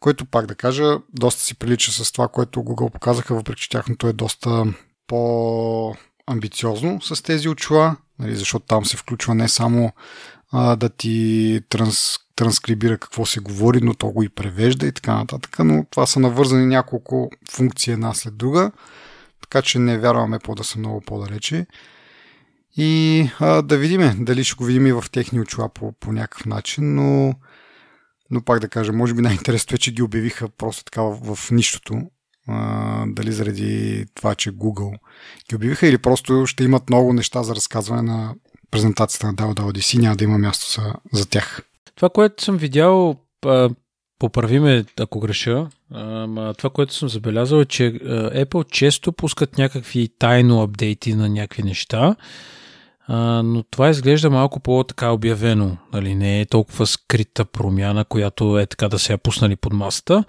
Което 0.00 0.24
пак 0.24 0.46
да 0.46 0.54
кажа, 0.54 0.98
доста 1.12 1.42
си 1.42 1.54
прилича 1.54 1.92
с 1.92 2.12
това, 2.12 2.28
което 2.28 2.60
Google 2.60 2.92
показаха, 2.92 3.34
въпреки 3.34 3.62
че 3.62 3.68
тяхното 3.68 4.08
е 4.08 4.12
доста 4.12 4.64
по-амбициозно 5.06 7.00
с 7.00 7.22
тези 7.22 7.48
очила, 7.48 7.96
нали, 8.18 8.36
защото 8.36 8.66
там 8.66 8.84
се 8.84 8.96
включва 8.96 9.34
не 9.34 9.48
само 9.48 9.92
а, 10.52 10.76
да 10.76 10.88
ти 10.88 11.60
транс, 11.68 12.16
транскрибира 12.36 12.98
какво 12.98 13.26
се 13.26 13.40
говори, 13.40 13.80
но 13.82 13.94
то 13.94 14.10
го 14.10 14.22
и 14.22 14.28
превежда 14.28 14.86
и 14.86 14.92
така 14.92 15.14
нататък. 15.14 15.56
Но 15.58 15.86
това 15.90 16.06
са 16.06 16.20
навързани 16.20 16.66
няколко 16.66 17.30
функции 17.50 17.92
една 17.92 18.14
след 18.14 18.36
друга, 18.36 18.70
така 19.40 19.62
че 19.62 19.78
не 19.78 19.98
вярваме 19.98 20.38
по 20.38 20.54
да 20.54 20.64
са 20.64 20.78
много 20.78 21.00
по-далече. 21.00 21.66
И 22.76 23.30
а, 23.40 23.62
да 23.62 23.78
видиме 23.78 24.16
дали 24.18 24.44
ще 24.44 24.54
го 24.54 24.64
видим 24.64 24.86
и 24.86 24.92
в 24.92 25.04
техни 25.12 25.40
очила 25.40 25.68
по, 25.68 25.92
по 25.92 26.12
някакъв 26.12 26.46
начин, 26.46 26.94
но, 26.94 27.34
но 28.30 28.42
пак 28.42 28.60
да 28.60 28.68
кажа, 28.68 28.92
може 28.92 29.14
би 29.14 29.22
най-интересното 29.22 29.74
е, 29.74 29.78
че 29.78 29.92
ги 29.92 30.02
обявиха 30.02 30.48
просто 30.48 30.84
така 30.84 31.02
в, 31.02 31.34
в 31.34 31.50
нищото. 31.50 32.02
А, 32.48 33.04
дали 33.06 33.32
заради 33.32 34.04
това, 34.14 34.34
че 34.34 34.52
Google 34.52 34.98
ги 35.48 35.56
обявиха 35.56 35.86
или 35.86 35.98
просто 35.98 36.46
ще 36.46 36.64
имат 36.64 36.88
много 36.88 37.12
неща 37.12 37.42
за 37.42 37.54
разказване 37.54 38.02
на 38.02 38.34
презентацията 38.70 39.26
на 39.26 39.34
DAO 39.34 39.98
няма 39.98 40.16
да 40.16 40.24
има 40.24 40.38
място 40.38 40.80
за, 40.80 40.94
за 41.12 41.28
тях. 41.28 41.62
Това, 41.94 42.08
което 42.08 42.44
съм 42.44 42.56
видял, 42.56 43.16
поправи 44.18 44.60
ме 44.60 44.84
ако 45.00 45.20
греша, 45.20 45.66
това, 46.58 46.70
което 46.72 46.94
съм 46.94 47.08
забелязал 47.08 47.58
е, 47.58 47.64
че 47.64 47.92
Apple 48.34 48.70
често 48.70 49.12
пускат 49.12 49.58
някакви 49.58 50.08
тайно 50.18 50.62
апдейти 50.62 51.14
на 51.14 51.28
някакви 51.28 51.62
неща, 51.62 52.16
но 53.44 53.64
това 53.70 53.90
изглежда 53.90 54.30
малко 54.30 54.60
по-така 54.60 55.10
обявено. 55.10 55.76
Нали? 55.92 56.14
Не 56.14 56.40
е 56.40 56.46
толкова 56.46 56.86
скрита 56.86 57.44
промяна, 57.44 58.04
която 58.04 58.58
е 58.58 58.66
така 58.66 58.88
да 58.88 58.98
се 58.98 59.12
я 59.12 59.18
пуснали 59.18 59.56
под 59.56 59.72
масата. 59.72 60.24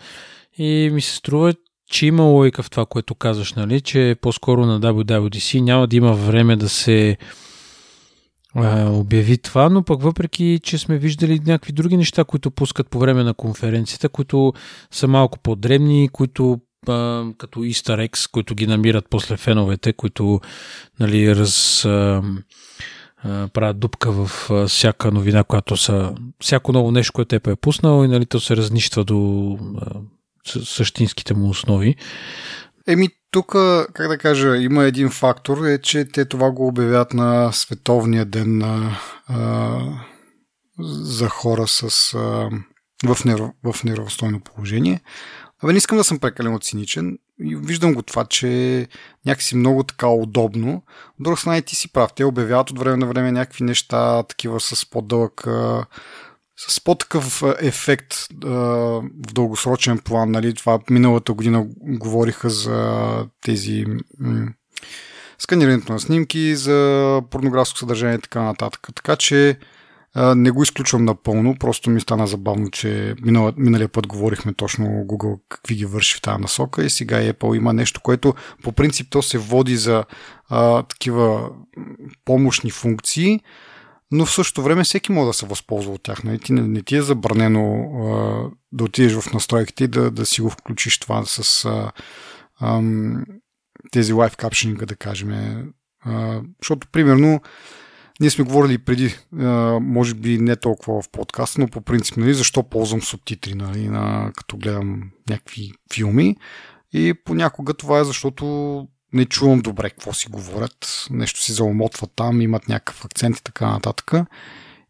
И 0.57 0.89
ми 0.93 1.01
се 1.01 1.15
струва, 1.15 1.53
че 1.89 2.05
има 2.05 2.23
логика 2.23 2.63
в 2.63 2.69
това, 2.69 2.85
което 2.85 3.15
казваш, 3.15 3.53
нали? 3.53 3.81
че 3.81 4.15
по-скоро 4.21 4.65
на 4.65 4.79
WWDC 4.79 5.61
няма 5.61 5.87
да 5.87 5.95
има 5.95 6.13
време 6.13 6.55
да 6.55 6.69
се 6.69 7.17
а, 8.55 8.89
обяви 8.89 9.37
това, 9.37 9.69
но 9.69 9.83
пък 9.83 10.01
въпреки, 10.01 10.59
че 10.63 10.77
сме 10.77 10.97
виждали 10.97 11.39
някакви 11.39 11.73
други 11.73 11.97
неща, 11.97 12.23
които 12.23 12.51
пускат 12.51 12.89
по 12.89 12.99
време 12.99 13.23
на 13.23 13.33
конференцията, 13.33 14.09
които 14.09 14.53
са 14.91 15.07
малко 15.07 15.39
по-дребни, 15.39 16.09
които 16.13 16.59
а, 16.87 17.25
като 17.37 17.59
Easter 17.59 18.09
eggs, 18.09 18.31
които 18.31 18.55
ги 18.55 18.67
намират 18.67 19.05
после 19.09 19.37
феновете, 19.37 19.93
които 19.93 20.41
нали, 20.99 21.35
раз, 21.35 21.85
а, 21.85 22.21
а, 23.17 23.47
правят 23.47 23.79
дупка 23.79 24.11
в 24.11 24.49
а, 24.51 24.67
всяка 24.67 25.11
новина, 25.11 25.43
която 25.43 25.77
са, 25.77 26.15
всяко 26.41 26.71
ново 26.71 26.91
нещо, 26.91 27.13
което 27.13 27.35
е 27.35 27.55
пуснал 27.55 28.05
и 28.05 28.07
нали, 28.07 28.25
то 28.25 28.39
се 28.39 28.57
разнищва 28.57 29.03
до 29.03 29.57
а, 29.81 29.91
същинските 30.45 31.33
му 31.33 31.49
основи. 31.49 31.95
Еми, 32.87 33.07
тук, 33.33 33.51
как 33.93 34.07
да 34.07 34.17
кажа, 34.17 34.57
има 34.57 34.83
един 34.83 35.09
фактор, 35.09 35.65
е, 35.65 35.77
че 35.77 36.05
те 36.05 36.25
това 36.25 36.51
го 36.51 36.67
обявят 36.67 37.13
на 37.13 37.51
Световния 37.51 38.25
ден 38.25 38.57
на, 38.57 38.97
а, 39.27 39.79
за 40.79 41.29
хора 41.29 41.67
с, 41.67 42.13
а, 42.13 42.49
в, 43.13 43.25
нерв, 43.25 43.49
в 43.63 43.83
нервостойно 43.83 44.39
положение. 44.39 45.01
Абе, 45.63 45.71
не 45.71 45.77
искам 45.77 45.97
да 45.97 46.03
съм 46.03 46.19
прекалено 46.19 46.59
циничен 46.59 47.17
виждам 47.39 47.93
го 47.93 48.01
това, 48.01 48.25
че 48.25 48.87
някакси 49.25 49.55
много 49.55 49.83
така 49.83 50.07
удобно. 50.07 50.83
От 51.25 51.39
страна 51.39 51.57
и 51.57 51.61
ти 51.61 51.75
си 51.75 51.91
прав. 51.91 52.13
Те 52.15 52.25
обявяват 52.25 52.71
от 52.71 52.79
време 52.79 52.97
на 52.97 53.05
време 53.05 53.31
някакви 53.31 53.63
неща, 53.63 54.23
такива 54.23 54.59
с 54.59 54.89
по-дълъг 54.89 55.47
с 56.57 56.83
по-такъв 56.83 57.43
ефект 57.59 58.13
а, 58.45 58.49
в 58.49 59.33
дългосрочен 59.33 59.99
план. 59.99 60.31
Нали? 60.31 60.53
Това 60.53 60.79
миналата 60.89 61.33
година 61.33 61.65
говориха 61.81 62.49
за 62.49 63.27
тези 63.41 63.85
м- 64.19 64.47
сканирането 65.39 65.93
на 65.93 65.99
снимки, 65.99 66.55
за 66.55 67.21
порнографско 67.29 67.77
съдържание 67.77 68.15
и 68.15 68.21
така 68.21 68.41
нататък. 68.41 68.87
Така 68.95 69.15
че 69.15 69.57
а, 70.15 70.35
не 70.35 70.51
го 70.51 70.63
изключвам 70.63 71.05
напълно, 71.05 71.55
просто 71.59 71.89
ми 71.89 72.01
стана 72.01 72.27
забавно, 72.27 72.69
че 72.69 73.15
минал, 73.21 73.51
миналия 73.57 73.89
път 73.89 74.07
говорихме 74.07 74.53
точно 74.53 74.85
Google 74.85 75.39
какви 75.49 75.75
ги 75.75 75.85
върши 75.85 76.17
в 76.17 76.21
тази 76.21 76.41
насока 76.41 76.85
и 76.85 76.89
сега 76.89 77.33
Apple 77.33 77.57
има 77.57 77.73
нещо, 77.73 78.01
което 78.01 78.33
по 78.63 78.71
принцип 78.71 79.07
то 79.09 79.21
се 79.21 79.37
води 79.37 79.77
за 79.77 80.03
а, 80.49 80.83
такива 80.83 81.49
помощни 82.25 82.71
функции, 82.71 83.39
но 84.15 84.25
в 84.25 84.33
същото 84.33 84.63
време 84.63 84.83
всеки 84.83 85.11
може 85.11 85.27
да 85.27 85.33
се 85.33 85.45
възползва 85.45 85.93
от 85.93 86.03
тях. 86.03 86.23
Нали? 86.23 86.39
Ти, 86.39 86.53
не, 86.53 86.61
не 86.61 86.81
ти 86.81 86.95
е 86.95 87.01
забранено 87.01 87.73
а, 87.73 88.49
да 88.71 88.83
отидеш 88.83 89.13
в 89.13 89.33
настройките 89.33 89.83
и 89.83 89.87
да, 89.87 90.11
да 90.11 90.25
си 90.25 90.41
го 90.41 90.49
включиш 90.49 90.99
това 90.99 91.25
с 91.25 91.65
а, 91.65 91.91
ам, 92.61 93.25
тези 93.91 94.13
лайф 94.13 94.37
капшенинга, 94.37 94.85
да 94.85 94.95
кажем. 94.95 95.31
А, 96.05 96.41
защото, 96.61 96.87
примерно, 96.87 97.41
ние 98.19 98.29
сме 98.29 98.45
говорили 98.45 98.77
преди, 98.77 99.15
а, 99.39 99.79
може 99.81 100.13
би 100.13 100.37
не 100.37 100.55
толкова 100.55 101.01
в 101.01 101.09
подкаст, 101.09 101.57
но 101.57 101.67
по 101.67 101.81
принцип, 101.81 102.17
нали, 102.17 102.33
защо 102.33 102.63
ползвам 102.63 103.01
субтитри, 103.01 103.55
нали, 103.55 103.87
на, 103.87 104.31
като 104.35 104.57
гледам 104.57 105.11
някакви 105.29 105.71
филми. 105.93 106.35
И 106.93 107.13
понякога 107.25 107.73
това 107.73 107.99
е 107.99 108.03
защото 108.03 108.87
не 109.13 109.25
чувам 109.25 109.59
добре 109.59 109.89
какво 109.89 110.13
си 110.13 110.27
говорят, 110.29 111.07
нещо 111.09 111.41
си 111.41 111.53
заомотват 111.53 112.11
там, 112.15 112.41
имат 112.41 112.67
някакъв 112.67 113.05
акцент 113.05 113.37
и 113.37 113.43
така 113.43 113.67
нататък. 113.67 114.11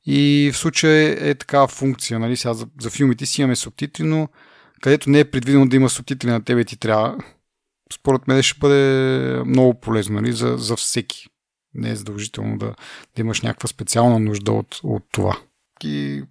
И 0.06 0.52
в 0.54 0.58
случая 0.58 1.30
е 1.30 1.36
такава 1.36 1.68
функция, 1.68 2.20
нали, 2.20 2.38
сега 2.38 2.54
за, 2.54 2.68
за 2.82 2.90
филмите 2.90 3.26
си 3.26 3.42
имаме 3.42 3.56
субтитри, 3.56 4.04
но 4.04 4.28
където 4.82 5.10
не 5.10 5.20
е 5.20 5.32
предвидено 5.32 5.68
да 5.68 5.76
има 5.76 5.90
субтитри 5.90 6.30
на 6.30 6.44
тебе 6.44 6.64
ти 6.64 6.78
трябва, 6.78 7.18
според 7.94 8.28
мен 8.28 8.44
ще 8.44 8.60
бъде 8.60 9.44
много 9.46 9.80
полезно, 9.80 10.22
нали, 10.22 10.34
за, 10.34 10.56
за 10.58 10.76
всеки. 10.76 11.28
Не 11.74 11.90
е 11.90 11.96
задължително 11.96 12.58
да, 12.58 12.76
да 13.16 13.22
имаш 13.22 13.42
някаква 13.42 13.68
специална 13.68 14.20
нужда 14.20 14.52
от, 14.52 14.80
от 14.84 15.04
това. 15.12 15.38
И 15.84 16.24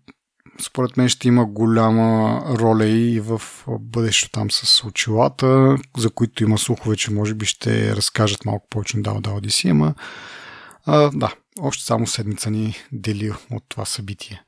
според 0.64 0.96
мен 0.96 1.08
ще 1.08 1.28
има 1.28 1.46
голяма 1.46 2.42
роля 2.58 2.86
и 2.86 3.20
в 3.20 3.42
бъдещето 3.68 4.32
там 4.32 4.50
с 4.50 4.84
очилата, 4.84 5.76
за 5.96 6.10
които 6.10 6.42
има 6.42 6.58
слухове, 6.58 6.96
че 6.96 7.12
може 7.12 7.34
би 7.34 7.46
ще 7.46 7.96
разкажат 7.96 8.44
малко 8.44 8.66
повече 8.70 8.96
на 8.96 9.02
Odyssey, 9.02 9.70
ама 9.70 9.94
а, 10.86 11.10
да, 11.14 11.32
още 11.60 11.84
само 11.84 12.06
седмица 12.06 12.50
ни 12.50 12.76
дели 12.92 13.32
от 13.50 13.64
това 13.68 13.84
събитие. 13.84 14.42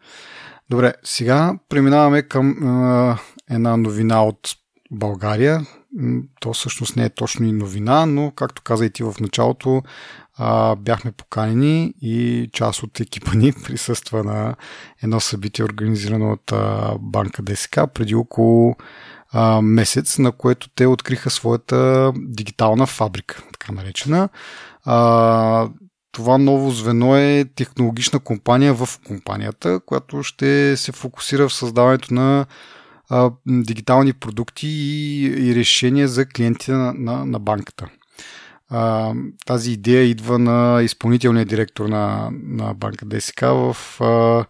Добре, 0.71 0.95
сега 1.05 1.55
преминаваме 1.69 2.23
към 2.23 2.69
а, 2.69 3.19
една 3.51 3.77
новина 3.77 4.25
от 4.25 4.57
България. 4.91 5.67
То 6.41 6.53
всъщност 6.53 6.97
не 6.97 7.05
е 7.05 7.11
точно 7.11 7.47
и 7.47 7.53
новина, 7.53 8.07
но 8.07 8.31
както 8.31 8.63
каза 8.63 8.87
и 8.87 8.91
ти 8.91 9.03
в 9.03 9.15
началото, 9.21 9.83
а, 10.39 10.77
бяхме 10.77 11.13
поканени 11.13 11.95
и 12.03 12.49
част 12.53 12.83
от 12.83 13.01
екипа 13.01 13.31
ни 13.35 13.53
присъства 13.65 14.25
на 14.25 14.55
едно 15.03 15.21
събитие, 15.21 15.65
организирано 15.65 16.33
от 16.33 16.53
а, 16.53 16.95
банка 17.01 17.43
ДСК 17.43 17.81
преди 17.95 18.15
около 18.15 18.77
а, 19.33 19.61
месец, 19.63 20.19
на 20.19 20.33
което 20.33 20.69
те 20.75 20.87
откриха 20.87 21.31
своята 21.31 22.13
дигитална 22.17 22.87
фабрика, 22.87 23.43
така 23.53 23.73
наречена. 23.73 24.29
А, 24.85 25.69
това 26.13 26.39
ново 26.39 26.71
звено 26.71 27.17
е 27.17 27.45
технологична 27.57 28.21
компания 28.21 28.75
в 28.75 28.89
компанията, 29.07 29.81
която 29.87 30.23
ще 30.23 30.77
се 30.77 30.93
фокусира 30.93 31.49
в 31.49 31.55
създаването 31.55 32.15
на 32.15 32.47
а, 33.09 33.31
дигитални 33.47 34.13
продукти 34.13 34.67
и, 34.69 35.25
и 35.25 35.55
решения 35.55 36.09
за 36.09 36.27
клиентите 36.27 36.73
на, 36.73 36.95
на, 36.95 37.25
на 37.25 37.39
банката. 37.39 37.89
А, 38.71 39.13
тази 39.47 39.73
идея 39.73 40.03
идва 40.03 40.39
на 40.39 40.83
изпълнителния 40.83 41.45
директор 41.45 41.87
на, 41.87 42.31
на 42.33 42.75
банка 42.75 43.07
ДСК 43.07 43.41
в, 43.41 43.77
а, 44.01 44.45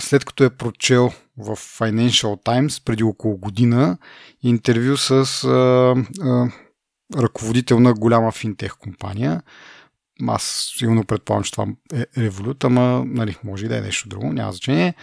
след 0.00 0.24
като 0.24 0.44
е 0.44 0.50
прочел 0.50 1.12
в 1.38 1.56
Financial 1.56 2.44
Times 2.44 2.84
преди 2.84 3.04
около 3.04 3.36
година 3.36 3.98
интервю 4.42 4.96
с 4.96 5.10
а, 5.44 5.94
а, 6.22 6.50
ръководител 7.16 7.80
на 7.80 7.94
голяма 7.94 8.32
финтех 8.32 8.76
компания. 8.78 9.42
Аз 10.26 10.72
силно 10.78 11.04
предполагам, 11.04 11.44
че 11.44 11.52
това 11.52 11.66
е 11.94 12.04
револют, 12.18 12.64
ама 12.64 13.04
нали, 13.06 13.36
може 13.44 13.66
и 13.66 13.68
да 13.68 13.78
е 13.78 13.80
нещо 13.80 14.08
друго, 14.08 14.32
няма 14.32 14.52
значение. 14.52 14.94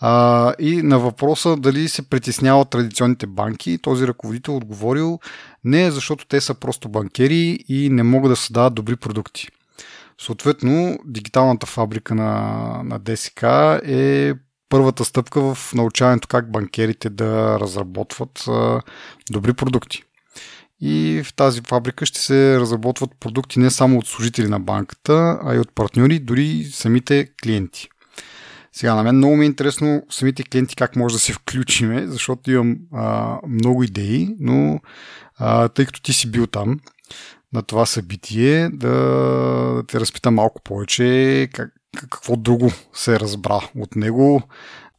А, 0.00 0.54
и 0.58 0.82
на 0.82 0.98
въпроса 0.98 1.56
дали 1.56 1.88
се 1.88 2.10
притеснява 2.10 2.64
традиционните 2.64 3.26
банки, 3.26 3.78
този 3.82 4.06
ръководител 4.06 4.56
отговорил 4.56 5.18
не, 5.64 5.90
защото 5.90 6.26
те 6.26 6.40
са 6.40 6.54
просто 6.54 6.88
банкери 6.88 7.64
и 7.68 7.88
не 7.90 8.02
могат 8.02 8.32
да 8.32 8.36
създават 8.36 8.74
добри 8.74 8.96
продукти. 8.96 9.48
Съответно, 10.20 10.98
дигиталната 11.04 11.66
фабрика 11.66 12.14
на, 12.14 12.32
на 12.84 12.98
ДСК 12.98 13.42
е 13.84 14.34
първата 14.68 15.04
стъпка 15.04 15.54
в 15.54 15.74
научаването 15.74 16.28
как 16.28 16.52
банкерите 16.52 17.10
да 17.10 17.60
разработват 17.60 18.44
а, 18.48 18.82
добри 19.30 19.52
продукти. 19.52 20.02
И 20.80 21.22
в 21.24 21.34
тази 21.34 21.60
фабрика 21.68 22.06
ще 22.06 22.20
се 22.20 22.60
разработват 22.60 23.10
продукти 23.20 23.58
не 23.58 23.70
само 23.70 23.98
от 23.98 24.06
служители 24.06 24.48
на 24.48 24.60
банката, 24.60 25.38
а 25.42 25.54
и 25.54 25.58
от 25.58 25.74
партньори, 25.74 26.18
дори 26.18 26.64
самите 26.64 27.28
клиенти. 27.42 27.88
Сега 28.72 28.94
на 28.94 29.02
мен 29.02 29.16
много 29.16 29.36
ми 29.36 29.44
е 29.44 29.46
интересно 29.46 30.02
самите 30.10 30.42
клиенти 30.42 30.76
как 30.76 30.96
може 30.96 31.12
да 31.14 31.18
се 31.18 31.32
включиме, 31.32 32.06
защото 32.06 32.50
имам 32.50 32.76
а, 32.92 33.36
много 33.48 33.82
идеи, 33.82 34.36
но 34.40 34.80
а, 35.38 35.68
тъй 35.68 35.86
като 35.86 36.02
ти 36.02 36.12
си 36.12 36.30
бил 36.30 36.46
там 36.46 36.80
на 37.52 37.62
това 37.62 37.86
събитие, 37.86 38.68
да 38.68 39.82
те 39.88 40.00
разпитам 40.00 40.34
малко 40.34 40.62
повече 40.62 41.48
как, 41.52 41.72
какво 41.96 42.36
друго 42.36 42.72
се 42.94 43.20
разбра 43.20 43.60
от 43.76 43.96
него. 43.96 44.42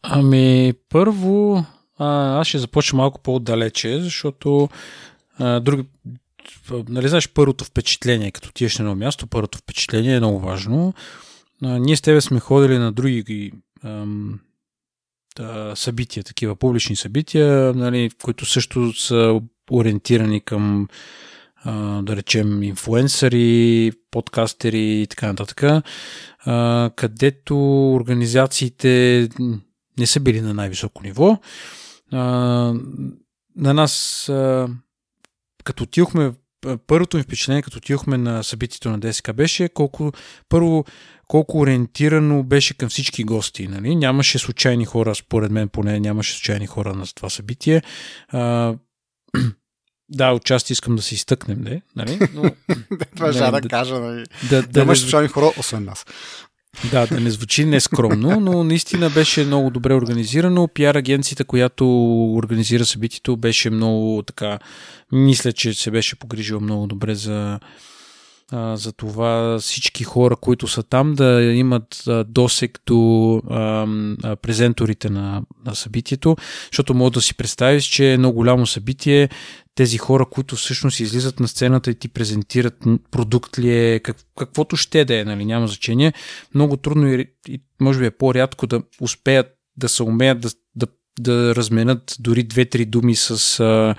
Ами, 0.04 0.74
първо, 0.90 1.66
а, 1.98 2.40
аз 2.40 2.48
ще 2.48 2.58
започна 2.58 2.98
малко 2.98 3.22
по-далече, 3.22 4.00
защото 4.02 4.70
а, 5.40 5.60
други, 5.60 5.84
нали 6.90 7.08
знаеш, 7.08 7.30
първото 7.30 7.66
впечатление, 7.66 8.32
като 8.32 8.52
тиеш 8.52 8.78
на 8.78 8.84
едно 8.84 8.96
място, 8.96 9.28
първото 9.28 9.58
впечатление 9.58 10.16
е 10.16 10.20
много 10.20 10.40
важно. 10.40 10.94
А, 11.64 11.80
ние 11.80 11.96
с 11.96 12.02
тебе 12.02 12.22
сме 12.22 12.40
ходили 12.40 12.78
на 12.78 12.92
други 12.92 13.52
ам, 13.84 14.40
да, 15.38 15.74
събития, 15.76 16.24
такива 16.24 16.56
публични 16.56 16.96
събития, 16.96 17.74
нали, 17.74 18.10
които 18.24 18.46
също 18.46 18.94
са 18.94 19.42
ориентирани 19.72 20.42
към 20.42 20.88
да 22.02 22.16
речем 22.16 22.64
инфуенсъри, 22.64 23.92
подкастери 24.12 25.02
и 25.02 25.08
така 25.08 25.28
нататък, 25.28 25.86
където 26.96 27.58
организациите 27.94 29.30
не 30.00 30.08
са 30.08 30.20
били 30.20 30.42
на 30.42 30.54
най-високо 30.54 31.04
ниво. 31.04 31.40
На 32.12 32.74
нас, 33.56 34.24
като 35.64 35.84
отидохме, 35.84 36.34
първото 36.88 37.18
ми 37.18 37.24
впечатление, 37.24 37.62
като 37.62 37.78
отидохме 37.78 38.18
на 38.18 38.44
събитието 38.44 38.90
на 38.90 39.00
ДСК 39.00 39.34
беше 39.34 39.70
колко, 39.70 40.12
първо, 40.50 40.86
колко 41.32 41.60
ориентирано 41.60 42.44
беше 42.44 42.74
към 42.74 42.90
всички 42.90 43.24
гости. 43.24 43.68
Нали? 43.68 43.96
Нямаше 43.96 44.40
случайни 44.40 44.86
хора, 44.86 45.16
според 45.16 45.52
мен 45.52 45.70
поне 45.70 46.00
нямаше 46.00 46.34
случайни 46.34 46.68
хора 46.68 46.94
на 46.94 47.06
това 47.16 47.30
събитие. 47.30 47.82
Да, 50.14 50.32
отчасти 50.32 50.74
искам 50.74 50.96
да 50.96 51.02
се 51.02 51.16
изтъкнем, 51.16 51.62
не? 51.62 51.82
Нали? 51.96 52.20
Но, 52.34 52.52
Това 53.16 53.32
да, 53.32 53.62
да 53.62 53.70
кажа. 53.70 54.00
Нали? 54.00 54.26
Да, 54.50 54.62
да, 54.62 54.80
Нямаш 54.80 55.00
случайни 55.00 55.28
хора, 55.28 55.52
освен 55.58 55.84
нас. 55.84 56.06
Да, 56.92 57.08
да 57.08 57.20
не 57.20 57.32
звучи 57.32 57.66
нескромно, 57.66 58.40
но 58.40 58.64
наистина 58.64 59.10
беше 59.10 59.46
много 59.46 59.70
добре 59.70 59.94
организирано. 59.94 60.68
Пиар 60.68 60.96
агенцията, 60.96 61.46
която 61.46 61.86
организира 62.36 62.86
събитието, 62.86 63.38
беше 63.38 63.70
много 63.70 64.24
така. 64.28 64.60
Мисля, 65.12 65.54
че 65.54 65.74
се 65.74 65.92
беше 65.92 66.16
погрижила 66.16 66.60
много 66.60 66.88
добре 66.88 67.16
за, 67.16 67.60
за 68.54 68.94
това 68.94 69.58
всички 69.60 70.04
хора, 70.04 70.36
които 70.36 70.68
са 70.68 70.84
там, 70.84 71.14
да 71.14 71.42
имат 71.42 72.04
досек 72.28 72.80
до 72.86 73.36
а, 73.50 73.88
презенторите 74.42 75.10
на, 75.10 75.42
на 75.66 75.76
събитието, 75.76 76.36
защото 76.72 76.94
мога 76.94 77.12
да 77.12 77.22
си 77.22 77.38
представиш, 77.38 77.84
че 77.84 78.14
е 78.14 78.18
много 78.18 78.36
голямо 78.36 78.66
събитие, 78.68 79.30
тези 79.76 79.98
хора, 79.98 80.26
които 80.26 80.56
всъщност 80.56 81.00
излизат 81.00 81.40
на 81.40 81.48
сцената 81.48 81.92
и 81.92 81.96
ти 81.96 82.08
презентират 82.08 82.78
продукт 83.12 83.60
ли 83.60 83.78
е, 83.78 84.00
как, 84.00 84.18
каквото 84.38 84.76
ще 84.76 85.06
да 85.06 85.20
е, 85.20 85.24
нали, 85.24 85.46
няма 85.46 85.68
значение. 85.68 86.14
Много 86.56 86.78
трудно 86.78 87.08
и, 87.08 87.28
и 87.48 87.62
може 87.82 88.00
би 88.00 88.06
е 88.06 88.12
по-рядко 88.12 88.68
да 88.68 88.82
успеят 89.02 89.48
да 89.78 89.90
се 89.90 90.04
умеят 90.04 90.42
да, 90.42 90.50
да, 90.76 90.88
да 91.20 91.56
разменят 91.56 92.16
дори 92.20 92.44
две-три 92.44 92.86
думи 92.86 93.16
с, 93.16 93.60
а, 93.60 93.96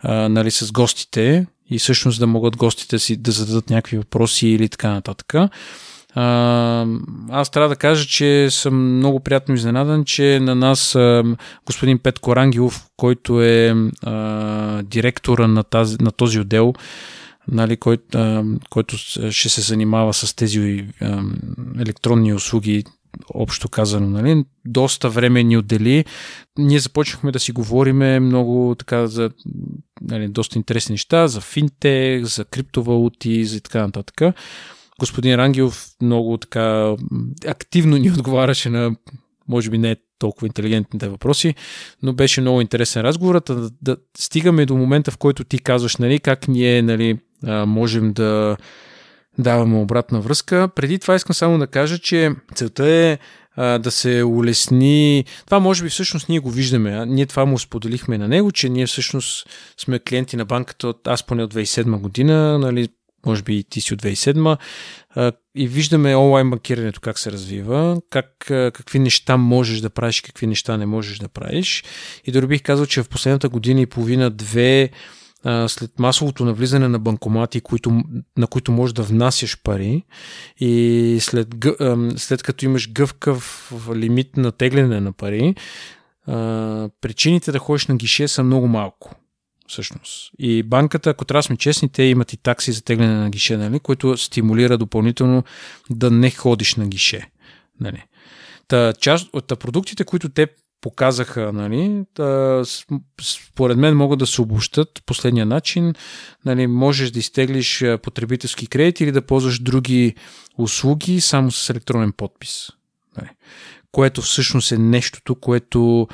а, 0.00 0.28
нали, 0.28 0.50
с 0.50 0.72
гостите 0.72 1.46
и 1.70 1.78
всъщност 1.78 2.18
да 2.18 2.26
могат 2.26 2.56
гостите 2.56 2.98
си 2.98 3.16
да 3.16 3.30
зададат 3.30 3.70
някакви 3.70 3.98
въпроси 3.98 4.48
или 4.48 4.68
така 4.68 4.90
нататък. 4.90 5.34
Аз 7.30 7.50
трябва 7.50 7.68
да 7.68 7.76
кажа, 7.76 8.06
че 8.06 8.48
съм 8.50 8.96
много 8.96 9.20
приятно 9.20 9.54
изненадан, 9.54 10.04
че 10.04 10.40
на 10.42 10.54
нас 10.54 10.96
господин 11.66 11.98
Петко 11.98 12.36
Рангелов, 12.36 12.86
който 12.96 13.42
е 13.42 13.74
директора 14.82 15.46
на, 15.46 15.62
тази, 15.62 15.96
на 16.00 16.12
този 16.12 16.40
отдел, 16.40 16.74
нали, 17.48 17.76
кой, 17.76 17.98
който 18.70 18.96
ще 19.30 19.48
се 19.48 19.60
занимава 19.60 20.14
с 20.14 20.34
тези 20.34 20.84
електронни 21.78 22.34
услуги, 22.34 22.84
общо 23.34 23.68
казано, 23.68 24.06
нали, 24.10 24.44
доста 24.64 25.10
време 25.10 25.42
ни 25.42 25.56
отдели. 25.56 26.04
Ние 26.58 26.78
започнахме 26.78 27.32
да 27.32 27.40
си 27.40 27.52
говориме 27.52 28.20
много 28.20 28.74
така 28.78 29.06
за 29.06 29.30
нали, 30.00 30.28
доста 30.28 30.58
интересни 30.58 30.92
неща, 30.92 31.28
за 31.28 31.40
финтех, 31.40 32.24
за 32.24 32.44
криптовалути, 32.44 33.44
за 33.44 33.60
така 33.60 33.80
нататък 33.80 34.34
господин 34.98 35.34
Рангелов 35.34 35.88
много 36.02 36.36
така 36.36 36.96
активно 37.46 37.96
ни 37.96 38.10
отговаряше 38.18 38.70
на, 38.70 38.96
може 39.48 39.70
би 39.70 39.78
не 39.78 39.96
толкова 40.18 40.46
интелигентните 40.46 41.08
въпроси, 41.08 41.54
но 42.02 42.12
беше 42.12 42.40
много 42.40 42.60
интересен 42.60 43.02
разговорът. 43.02 43.44
Да, 43.44 43.70
да 43.82 43.96
стигаме 44.18 44.66
до 44.66 44.76
момента, 44.76 45.10
в 45.10 45.18
който 45.18 45.44
ти 45.44 45.58
казваш, 45.58 45.96
нали, 45.96 46.18
как 46.18 46.48
ние 46.48 46.82
нали, 46.82 47.18
можем 47.66 48.12
да 48.12 48.56
даваме 49.38 49.78
обратна 49.78 50.20
връзка. 50.20 50.68
Преди 50.74 50.98
това 50.98 51.14
искам 51.14 51.34
само 51.34 51.58
да 51.58 51.66
кажа, 51.66 51.98
че 51.98 52.30
целта 52.54 52.88
е 52.88 53.18
да 53.56 53.90
се 53.90 54.24
улесни. 54.24 55.24
Това 55.44 55.60
може 55.60 55.82
би 55.82 55.88
всъщност 55.88 56.28
ние 56.28 56.38
го 56.38 56.50
виждаме. 56.50 57.06
Ние 57.06 57.26
това 57.26 57.44
му 57.44 57.58
споделихме 57.58 58.18
на 58.18 58.28
него, 58.28 58.52
че 58.52 58.68
ние 58.68 58.86
всъщност 58.86 59.48
сме 59.78 59.98
клиенти 59.98 60.36
на 60.36 60.44
банката 60.44 60.88
от 60.88 61.08
аз 61.08 61.22
поне 61.22 61.42
от 61.42 61.54
2007 61.54 62.00
година. 62.00 62.58
Нали, 62.58 62.88
може 63.26 63.42
би 63.42 63.56
и 63.56 63.64
ти 63.64 63.80
си 63.80 63.94
от 63.94 64.02
2007 64.02 64.58
и 65.54 65.68
виждаме 65.68 66.16
онлайн 66.16 66.50
банкирането 66.50 67.00
как 67.00 67.18
се 67.18 67.32
развива, 67.32 68.00
как, 68.10 68.34
какви 68.48 68.98
неща 68.98 69.36
можеш 69.36 69.80
да 69.80 69.90
правиш, 69.90 70.20
какви 70.20 70.46
неща 70.46 70.76
не 70.76 70.86
можеш 70.86 71.18
да 71.18 71.28
правиш. 71.28 71.84
И 72.24 72.32
дори 72.32 72.46
бих 72.46 72.62
казал, 72.62 72.86
че 72.86 73.02
в 73.02 73.08
последната 73.08 73.48
година 73.48 73.80
и 73.80 73.86
след 75.68 75.98
масовото 75.98 76.44
навлизане 76.44 76.88
на 76.88 76.98
банкомати, 76.98 77.60
които, 77.60 78.02
на 78.36 78.46
които 78.46 78.72
можеш 78.72 78.94
да 78.94 79.02
внасяш 79.02 79.62
пари 79.62 80.02
и 80.60 81.18
след, 81.20 81.48
след 82.16 82.42
като 82.42 82.64
имаш 82.64 82.92
гъвкав 82.92 83.72
лимит 83.94 84.36
на 84.36 84.52
тегляне 84.52 85.00
на 85.00 85.12
пари, 85.12 85.54
причините 87.00 87.52
да 87.52 87.58
ходиш 87.58 87.86
на 87.86 87.96
гише 87.96 88.28
са 88.28 88.42
много 88.42 88.68
малко 88.68 89.14
всъщност. 89.68 90.30
И 90.38 90.62
банката, 90.62 91.10
ако 91.10 91.24
трябва 91.24 91.38
да 91.38 91.42
сме 91.42 91.56
честни, 91.56 91.88
те 91.88 92.02
имат 92.02 92.32
и 92.32 92.36
такси 92.36 92.72
за 92.72 92.84
тегляне 92.84 93.14
на 93.14 93.30
гише, 93.30 93.56
нали, 93.56 93.80
което 93.80 94.16
стимулира 94.16 94.78
допълнително 94.78 95.44
да 95.90 96.10
не 96.10 96.30
ходиш 96.30 96.74
на 96.74 96.86
гише. 96.86 97.30
Нали. 97.80 98.04
Та, 98.68 98.92
част 98.92 99.28
от 99.32 99.58
продуктите, 99.58 100.04
които 100.04 100.28
те 100.28 100.46
показаха, 100.80 101.52
нали, 101.52 102.04
та, 102.14 102.62
според 103.22 103.78
мен 103.78 103.96
могат 103.96 104.18
да 104.18 104.26
се 104.26 104.42
обобщат 104.42 105.02
последния 105.06 105.46
начин. 105.46 105.94
Нали, 106.44 106.66
можеш 106.66 107.10
да 107.10 107.18
изтеглиш 107.18 107.84
потребителски 108.02 108.66
кредит 108.66 109.00
или 109.00 109.12
да 109.12 109.26
ползваш 109.26 109.58
други 109.58 110.14
услуги 110.58 111.20
само 111.20 111.50
с 111.50 111.70
електронен 111.70 112.12
подпис. 112.12 112.68
Нали, 113.16 113.30
което 113.92 114.22
всъщност 114.22 114.72
е 114.72 114.78
нещото, 114.78 115.34
което 115.34 116.08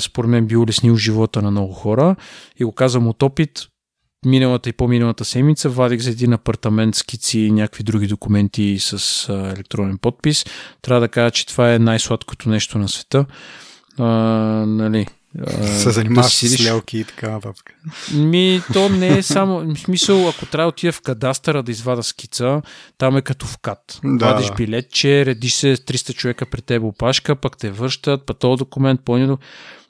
според 0.00 0.30
мен 0.30 0.46
би 0.46 0.56
улеснил 0.56 0.96
живота 0.96 1.42
на 1.42 1.50
много 1.50 1.72
хора. 1.72 2.16
И 2.56 2.64
го 2.64 2.72
казвам 2.72 3.08
от 3.08 3.22
опит. 3.22 3.60
Миналата 4.24 4.68
и 4.68 4.72
по-миналата 4.72 5.24
седмица 5.24 5.68
вадих 5.68 6.00
за 6.00 6.10
един 6.10 6.32
апартамент 6.32 6.94
скици 6.94 7.38
и 7.38 7.50
някакви 7.50 7.84
други 7.84 8.06
документи 8.06 8.76
с 8.80 9.28
електронен 9.56 9.98
подпис. 9.98 10.44
Трябва 10.82 11.00
да 11.00 11.08
кажа, 11.08 11.30
че 11.30 11.46
това 11.46 11.74
е 11.74 11.78
най-сладкото 11.78 12.48
нещо 12.48 12.78
на 12.78 12.88
света. 12.88 13.26
А, 13.98 14.04
нали, 14.66 15.06
се 15.62 15.90
занимаваш 15.90 16.40
да 16.40 16.48
с 16.48 16.64
лелки 16.64 16.98
и 16.98 17.04
така 17.04 17.30
нататък. 17.30 17.74
Ми, 18.14 18.60
то 18.72 18.88
не 18.88 19.18
е 19.18 19.22
само... 19.22 19.74
В 19.74 19.78
смисъл, 19.78 20.28
ако 20.28 20.46
трябва 20.46 20.64
да 20.64 20.68
отида 20.68 20.92
в 20.92 21.00
кадастъра 21.00 21.62
да 21.62 21.70
извада 21.70 22.02
скица, 22.02 22.62
там 22.98 23.16
е 23.16 23.22
като 23.22 23.46
в 23.46 23.58
кат. 23.58 24.00
Да. 24.04 24.26
Вадиш 24.26 24.50
билетче, 24.56 25.26
редиш 25.26 25.52
се 25.52 25.76
300 25.76 26.14
човека 26.14 26.46
при 26.46 26.62
теб 26.62 26.82
опашка, 26.82 27.36
пък 27.36 27.56
те 27.56 27.70
връщат, 27.70 28.26
па 28.26 28.34
този 28.34 28.58
документ, 28.58 29.00
по 29.04 29.38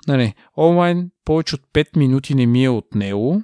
Нали, 0.09 0.35
онлайн 0.57 1.11
повече 1.25 1.55
от 1.55 1.63
5 1.75 1.97
минути 1.97 2.35
не 2.35 2.47
ми 2.47 2.65
е 2.65 2.69
от 2.69 2.95
него. 2.95 3.43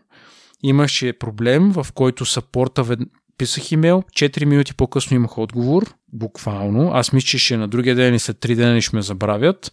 Имаше 0.63 1.13
проблем, 1.13 1.73
в 1.73 1.87
който 1.95 2.27
сапорта 2.27 2.83
вед... 2.83 2.99
писах 3.39 3.73
имейл, 3.73 4.03
4 4.13 4.45
минути 4.45 4.75
по-късно 4.75 5.17
имах 5.17 5.39
отговор, 5.39 5.95
буквално. 6.13 6.91
Аз 6.95 7.13
мисля, 7.13 7.39
че 7.39 7.57
на 7.57 7.69
другия 7.69 7.95
ден 7.95 8.15
и 8.15 8.19
след 8.19 8.37
3 8.37 8.55
дена 8.55 8.81
ще 8.81 8.97
ме 8.97 9.03
забравят 9.03 9.73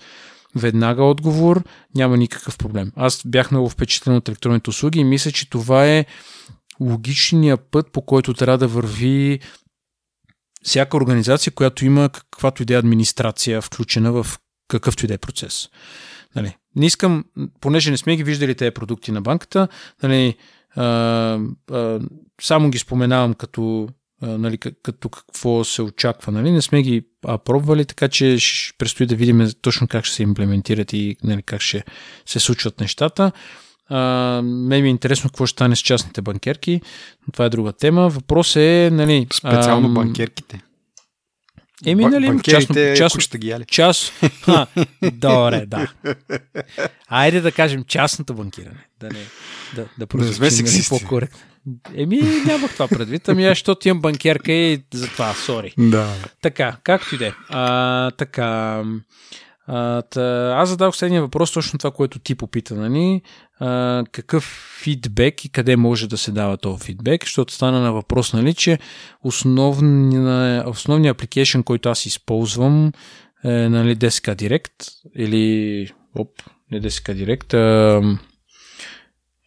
веднага 0.55 1.03
отговор, 1.03 1.63
няма 1.95 2.17
никакъв 2.17 2.57
проблем. 2.57 2.91
Аз 2.95 3.21
бях 3.25 3.51
много 3.51 3.69
впечатлен 3.69 4.15
от 4.15 4.27
електронните 4.29 4.69
услуги 4.69 4.99
и 4.99 5.03
мисля, 5.03 5.31
че 5.31 5.49
това 5.49 5.87
е 5.87 6.05
логичният 6.79 7.61
път, 7.71 7.91
по 7.91 8.01
който 8.01 8.33
трябва 8.33 8.57
да 8.57 8.67
върви 8.67 9.39
всяка 10.63 10.97
организация, 10.97 11.53
която 11.53 11.85
има 11.85 12.09
каквато 12.09 12.61
и 12.61 12.65
да 12.65 12.73
е 12.73 12.77
администрация, 12.77 13.61
включена 13.61 14.11
в 14.11 14.27
какъвто 14.67 15.05
и 15.05 15.07
да 15.07 15.13
е 15.13 15.17
процес. 15.17 15.69
Нали, 16.35 16.55
не 16.75 16.85
искам, 16.85 17.25
понеже 17.61 17.91
не 17.91 17.97
сме 17.97 18.15
ги 18.15 18.23
виждали 18.23 18.55
тези 18.55 18.71
продукти 18.71 19.11
на 19.11 19.21
банката, 19.21 19.67
нали, 20.03 20.35
а, 20.77 21.39
а, 21.71 21.99
само 22.41 22.69
ги 22.69 22.77
споменавам 22.77 23.33
като 23.33 23.87
нали, 24.21 24.57
като 24.57 25.09
какво 25.09 25.63
се 25.63 25.81
очаква. 25.81 26.31
Нали? 26.31 26.51
Не 26.51 26.61
сме 26.61 26.81
ги 26.81 27.03
а, 27.25 27.37
пробвали, 27.37 27.85
така 27.85 28.07
че 28.07 28.39
ще 28.39 28.77
предстои 28.77 29.05
да 29.05 29.15
видим 29.15 29.47
точно 29.61 29.87
как 29.87 30.05
ще 30.05 30.15
се 30.15 30.23
имплементират 30.23 30.93
и 30.93 31.15
нали, 31.23 31.43
как 31.43 31.61
ще 31.61 31.83
се 32.25 32.39
случват 32.39 32.79
нещата. 32.79 33.31
А, 33.89 34.41
мен 34.43 34.81
ми 34.81 34.87
е 34.87 34.91
интересно 34.91 35.29
какво 35.29 35.45
ще 35.45 35.53
стане 35.53 35.75
с 35.75 35.79
частните 35.79 36.21
банкерки, 36.21 36.81
но 37.27 37.31
това 37.31 37.45
е 37.45 37.49
друга 37.49 37.73
тема. 37.73 38.09
Въпрос 38.09 38.55
е, 38.55 38.89
нали... 38.91 39.27
Специално 39.33 39.87
ам... 39.87 39.93
банкерките. 39.93 40.61
Еми, 41.85 42.05
нали, 42.05 42.39
частно, 42.43 42.75
частно, 42.97 43.39
ги 43.39 43.47
яли. 43.47 43.65
Част, 43.65 44.13
а, 44.47 44.67
добре, 45.13 45.65
да. 45.65 45.91
Айде 47.07 47.41
да 47.41 47.51
кажем 47.51 47.83
частното 47.83 48.33
банкиране. 48.33 48.87
Да 48.99 49.07
не, 49.07 49.25
да, 49.75 49.85
да 49.97 50.07
прозвучим 50.07 50.65
нали, 50.65 50.83
по-коректно. 50.89 51.39
Еми, 51.95 52.21
нямах 52.45 52.73
това 52.73 52.87
предвид. 52.87 53.29
Ами 53.29 53.45
аз, 53.45 53.51
защото 53.51 53.87
имам 53.87 54.01
банкерка 54.01 54.51
и 54.51 54.83
затова, 54.93 55.33
сори. 55.33 55.73
Да. 55.77 56.13
Така, 56.41 56.77
както 56.83 57.15
и 57.15 57.17
да 57.17 57.27
е. 57.27 57.33
Така, 58.17 58.83
а, 59.67 60.01
та, 60.01 60.53
аз 60.57 60.69
задах 60.69 60.95
следния 60.95 61.21
въпрос, 61.21 61.51
точно 61.51 61.79
това, 61.79 61.91
което 61.91 62.19
ти 62.19 62.35
попита, 62.35 62.75
нали? 62.75 63.21
А, 63.59 64.03
какъв 64.11 64.43
фидбек 64.81 65.45
и 65.45 65.49
къде 65.49 65.75
може 65.75 66.07
да 66.07 66.17
се 66.17 66.31
дава 66.31 66.57
този 66.57 66.83
фидбек, 66.83 67.23
защото 67.23 67.53
стана 67.53 67.81
на 67.81 67.93
въпрос, 67.93 68.33
нали, 68.33 68.53
че 68.53 68.79
основният 69.23 70.67
основния 70.67 71.11
апликейшн, 71.11 71.61
който 71.61 71.89
аз 71.89 72.05
използвам 72.05 72.91
е 73.43 73.69
нали, 73.69 73.95
DSK 73.95 74.35
Direct 74.35 74.91
или 75.15 75.91
оп, 76.15 76.29
не 76.71 76.81
DSK 76.81 77.25
Direct, 77.25 77.53
а, 77.53 78.17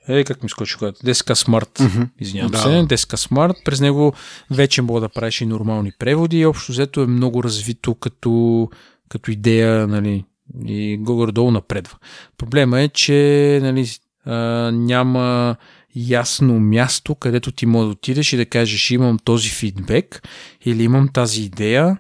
е, 0.09 0.25
как 0.25 0.43
ми 0.43 0.49
скочи 0.49 0.77
когато? 0.79 1.01
DSK 1.01 1.35
Smart, 1.35 1.81
mm-hmm. 1.81 2.09
извинявам 2.21 2.53
да. 2.53 2.59
се. 2.59 2.69
DSK 2.69 3.29
Smart, 3.29 3.65
през 3.65 3.81
него 3.81 4.13
вече 4.51 4.83
мога 4.83 5.01
да 5.01 5.09
правиш 5.09 5.41
и 5.41 5.47
нормални 5.47 5.93
преводи 5.99 6.39
и 6.39 6.47
общо 6.47 6.73
взето 6.73 7.01
е 7.01 7.07
много 7.07 7.45
развито 7.45 7.95
като, 7.95 8.69
като 9.11 9.31
идея, 9.31 9.87
нали, 9.87 10.25
и 10.67 10.97
горе-долу 11.01 11.51
напредва. 11.51 11.99
Проблема 12.39 12.81
е, 12.81 12.89
че 12.89 13.59
нали, 13.63 13.87
а, 14.25 14.37
няма 14.73 15.57
ясно 15.97 16.61
място, 16.61 17.15
където 17.15 17.53
ти 17.53 17.67
може 17.67 17.87
да 17.87 17.93
отидеш 17.93 18.33
и 18.33 18.37
да 18.37 18.47
кажеш 18.47 18.91
имам 18.91 19.19
този 19.25 19.49
фидбек 19.49 20.29
или 20.65 20.83
имам 20.83 21.09
тази 21.09 21.43
идея, 21.43 21.99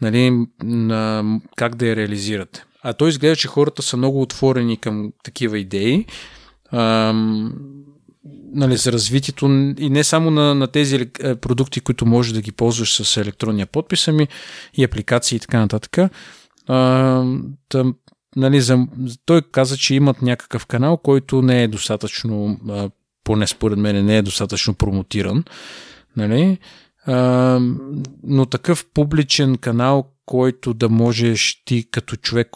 нали, 0.00 0.46
на, 0.62 1.24
как 1.56 1.74
да 1.74 1.86
я 1.86 1.96
реализирате. 1.96 2.64
А 2.82 2.92
то 2.92 3.08
изглежда, 3.08 3.36
че 3.36 3.48
хората 3.48 3.82
са 3.82 3.96
много 3.96 4.22
отворени 4.22 4.76
към 4.76 5.12
такива 5.24 5.58
идеи 5.58 6.06
ам, 6.72 7.52
нали, 8.54 8.76
за 8.76 8.92
развитието 8.92 9.46
и 9.78 9.90
не 9.90 10.04
само 10.04 10.30
на, 10.30 10.54
на 10.54 10.66
тези 10.66 11.10
е, 11.20 11.34
продукти, 11.34 11.80
които 11.80 12.06
можеш 12.06 12.32
да 12.32 12.40
ги 12.40 12.52
ползваш 12.52 13.02
с 13.02 13.16
електронния 13.16 13.66
подпис, 13.66 14.08
ами 14.08 14.28
и 14.74 14.84
апликации 14.84 15.36
и 15.36 15.40
така 15.40 15.58
нататък. 15.58 16.12
А, 16.68 17.24
тъм, 17.68 17.94
нали, 18.36 18.60
за, 18.60 18.86
той 19.24 19.42
каза, 19.42 19.76
че 19.76 19.94
имат 19.94 20.22
някакъв 20.22 20.66
канал, 20.66 20.96
който 20.96 21.42
не 21.42 21.62
е 21.62 21.68
достатъчно, 21.68 22.60
а, 22.68 22.90
поне 23.24 23.46
според 23.46 23.78
мен 23.78 24.06
не 24.06 24.16
е 24.16 24.22
достатъчно 24.22 24.74
промотиран. 24.74 25.44
Нали? 26.16 26.58
А, 27.06 27.58
но 28.22 28.46
такъв 28.46 28.86
публичен 28.94 29.58
канал, 29.58 30.08
който 30.26 30.74
да 30.74 30.88
можеш 30.88 31.62
ти 31.64 31.90
като 31.90 32.16
човек, 32.16 32.48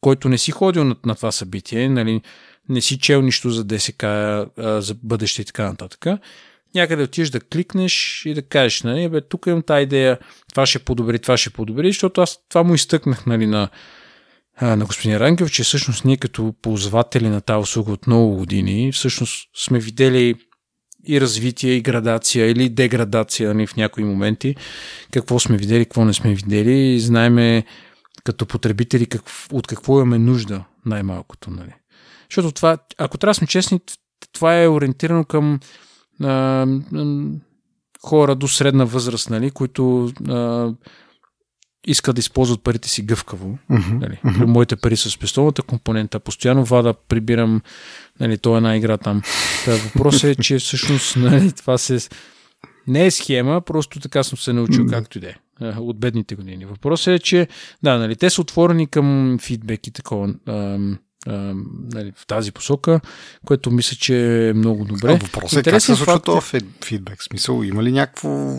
който 0.00 0.28
не 0.28 0.38
си 0.38 0.50
ходил 0.50 0.84
на, 0.84 0.96
на 1.06 1.14
това 1.14 1.32
събитие, 1.32 1.88
нали, 1.88 2.20
не 2.68 2.80
си 2.80 2.98
чел 2.98 3.22
нищо 3.22 3.50
за 3.50 3.64
ДСК, 3.64 4.02
а, 4.02 4.46
за 4.56 4.94
бъдеще 5.02 5.42
и 5.42 5.44
така 5.44 5.64
нататък. 5.64 6.06
Някъде 6.74 7.02
отидеш 7.02 7.30
да 7.30 7.40
кликнеш 7.40 8.22
и 8.26 8.34
да 8.34 8.42
кажеш, 8.42 8.82
нали, 8.82 9.08
бе, 9.08 9.20
тук 9.20 9.46
имам 9.46 9.62
тази 9.62 9.82
идея, 9.82 10.18
това 10.50 10.66
ще 10.66 10.78
подобри, 10.78 11.18
това 11.18 11.36
ще 11.36 11.50
подобри, 11.50 11.88
защото 11.88 12.20
аз 12.20 12.38
това 12.48 12.62
му 12.62 12.74
изтъкнах, 12.74 13.26
нали, 13.26 13.46
на, 13.46 13.68
на 14.60 14.84
господин 14.84 15.16
Ранкев, 15.16 15.50
че 15.50 15.62
всъщност 15.62 16.04
ние 16.04 16.16
като 16.16 16.54
ползватели 16.62 17.28
на 17.28 17.40
тази 17.40 17.62
услуга 17.62 17.92
от 17.92 18.06
много 18.06 18.36
години, 18.36 18.92
всъщност 18.92 19.48
сме 19.56 19.78
видели 19.78 20.34
и 21.06 21.20
развитие, 21.20 21.72
и 21.72 21.80
градация, 21.80 22.50
или 22.50 22.68
деградация 22.68 23.54
нали, 23.54 23.66
в 23.66 23.76
някои 23.76 24.04
моменти, 24.04 24.54
какво 25.12 25.38
сме 25.38 25.56
видели, 25.56 25.84
какво 25.84 26.04
не 26.04 26.12
сме 26.12 26.34
видели, 26.34 26.94
и 26.94 27.00
знаеме 27.00 27.64
като 28.24 28.46
потребители 28.46 29.06
как, 29.06 29.22
от 29.52 29.66
какво 29.66 29.96
имаме 29.96 30.18
нужда 30.18 30.64
най-малкото. 30.86 31.50
Нали. 31.50 31.74
Защото 32.30 32.52
това, 32.52 32.78
ако 32.98 33.18
трябва 33.18 33.30
да 33.30 33.34
сме 33.34 33.46
честни, 33.46 33.80
това 34.32 34.62
е 34.62 34.68
ориентирано 34.68 35.24
към 35.24 35.60
а, 36.20 36.66
хора 38.02 38.34
до 38.34 38.48
средна 38.48 38.84
възраст, 38.84 39.30
нали, 39.30 39.50
които 39.50 40.12
а, 40.28 40.70
искат 41.86 42.16
да 42.16 42.20
използват 42.20 42.62
парите 42.62 42.88
си 42.88 43.02
гъвкаво. 43.02 43.58
Uh-huh, 43.70 44.00
нали. 44.00 44.20
uh-huh. 44.24 44.44
Моите 44.44 44.76
пари 44.76 44.96
са 44.96 45.10
с 45.10 45.18
пестовата 45.18 45.62
компонента. 45.62 46.20
Постоянно 46.20 46.64
вада, 46.64 46.94
прибирам 47.08 47.60
нали, 48.20 48.38
то 48.38 48.54
е 48.54 48.56
една 48.56 48.76
игра 48.76 48.98
там. 48.98 49.22
Та 49.64 49.76
въпросът 49.76 50.24
е, 50.24 50.42
че 50.42 50.58
всъщност 50.58 51.16
нали, 51.16 51.52
това 51.52 51.78
се... 51.78 51.98
Не 52.86 53.06
е 53.06 53.10
схема, 53.10 53.60
просто 53.60 54.00
така 54.00 54.22
съм 54.22 54.38
се 54.38 54.52
научил, 54.52 54.86
както 54.86 55.18
и 55.18 55.20
да 55.20 55.28
е 55.28 55.34
от 55.78 55.98
бедните 55.98 56.34
години. 56.34 56.64
Въпросът 56.64 57.14
е, 57.14 57.18
че 57.18 57.48
да, 57.82 57.98
нали, 57.98 58.16
те 58.16 58.30
са 58.30 58.40
отворени 58.40 58.86
към 58.86 59.38
фидбек 59.40 59.86
и 59.86 59.90
такова 59.90 60.34
нали, 61.26 62.12
в 62.16 62.26
тази 62.26 62.52
посока, 62.52 63.00
което 63.46 63.70
мисля, 63.70 63.96
че 63.96 64.48
е 64.48 64.52
много 64.52 64.84
добре. 64.84 65.18
въпросът 65.22 65.66
е 65.66 65.70
как 65.70 65.80
се 65.80 65.86
случва 65.86 66.04
факт... 66.04 66.24
този 66.24 66.60
фидбек? 66.84 67.22
Смисъл, 67.22 67.62
има 67.62 67.82
ли 67.82 67.92
някакво... 67.92 68.56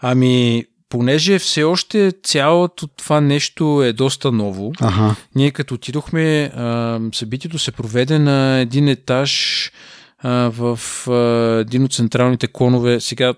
Ами, 0.00 0.64
понеже 0.88 1.38
все 1.38 1.64
още 1.64 2.12
цялото 2.22 2.86
това 2.86 3.20
нещо 3.20 3.82
е 3.82 3.92
доста 3.92 4.32
ново, 4.32 4.72
ага. 4.80 5.16
ние 5.34 5.50
като 5.50 5.74
отидохме, 5.74 6.44
а, 6.44 7.00
събитието 7.14 7.58
се 7.58 7.72
проведе 7.72 8.18
на 8.18 8.58
един 8.58 8.88
етаж 8.88 9.72
а, 10.18 10.30
в 10.54 10.80
а, 11.08 11.60
един 11.60 11.84
от 11.84 11.92
централните 11.92 12.46
клонове. 12.46 13.00
Сега 13.00 13.34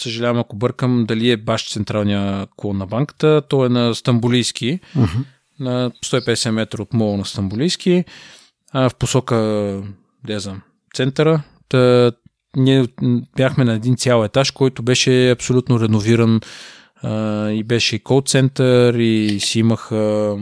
съжалявам 0.00 0.38
ако 0.38 0.56
бъркам 0.56 1.04
дали 1.08 1.30
е 1.30 1.36
баш 1.36 1.72
централния 1.72 2.46
клон 2.56 2.78
на 2.78 2.86
банката, 2.86 3.42
то 3.48 3.66
е 3.66 3.68
на 3.68 3.94
Стамбулийски. 3.94 4.80
Uh-huh 4.96 5.24
на 5.62 5.90
150 6.04 6.50
метра 6.50 6.82
от 6.82 6.94
мола 6.94 7.16
на 7.16 7.24
Стамбулийски, 7.24 8.04
а, 8.72 8.88
в 8.88 8.94
посока, 8.94 9.36
не 10.28 10.40
знам, 10.40 10.62
центъра. 10.94 11.42
Та, 11.68 12.12
ние 12.56 12.86
бяхме 13.36 13.64
на 13.64 13.72
един 13.72 13.96
цял 13.96 14.24
етаж, 14.24 14.50
който 14.50 14.82
беше 14.82 15.30
абсолютно 15.30 15.80
реновиран 15.80 16.40
а, 17.02 17.48
и 17.50 17.62
беше 17.62 17.96
и 17.96 17.98
кол 17.98 18.22
център 18.26 18.94
и 18.94 19.40
си 19.40 19.58
имаха 19.58 20.36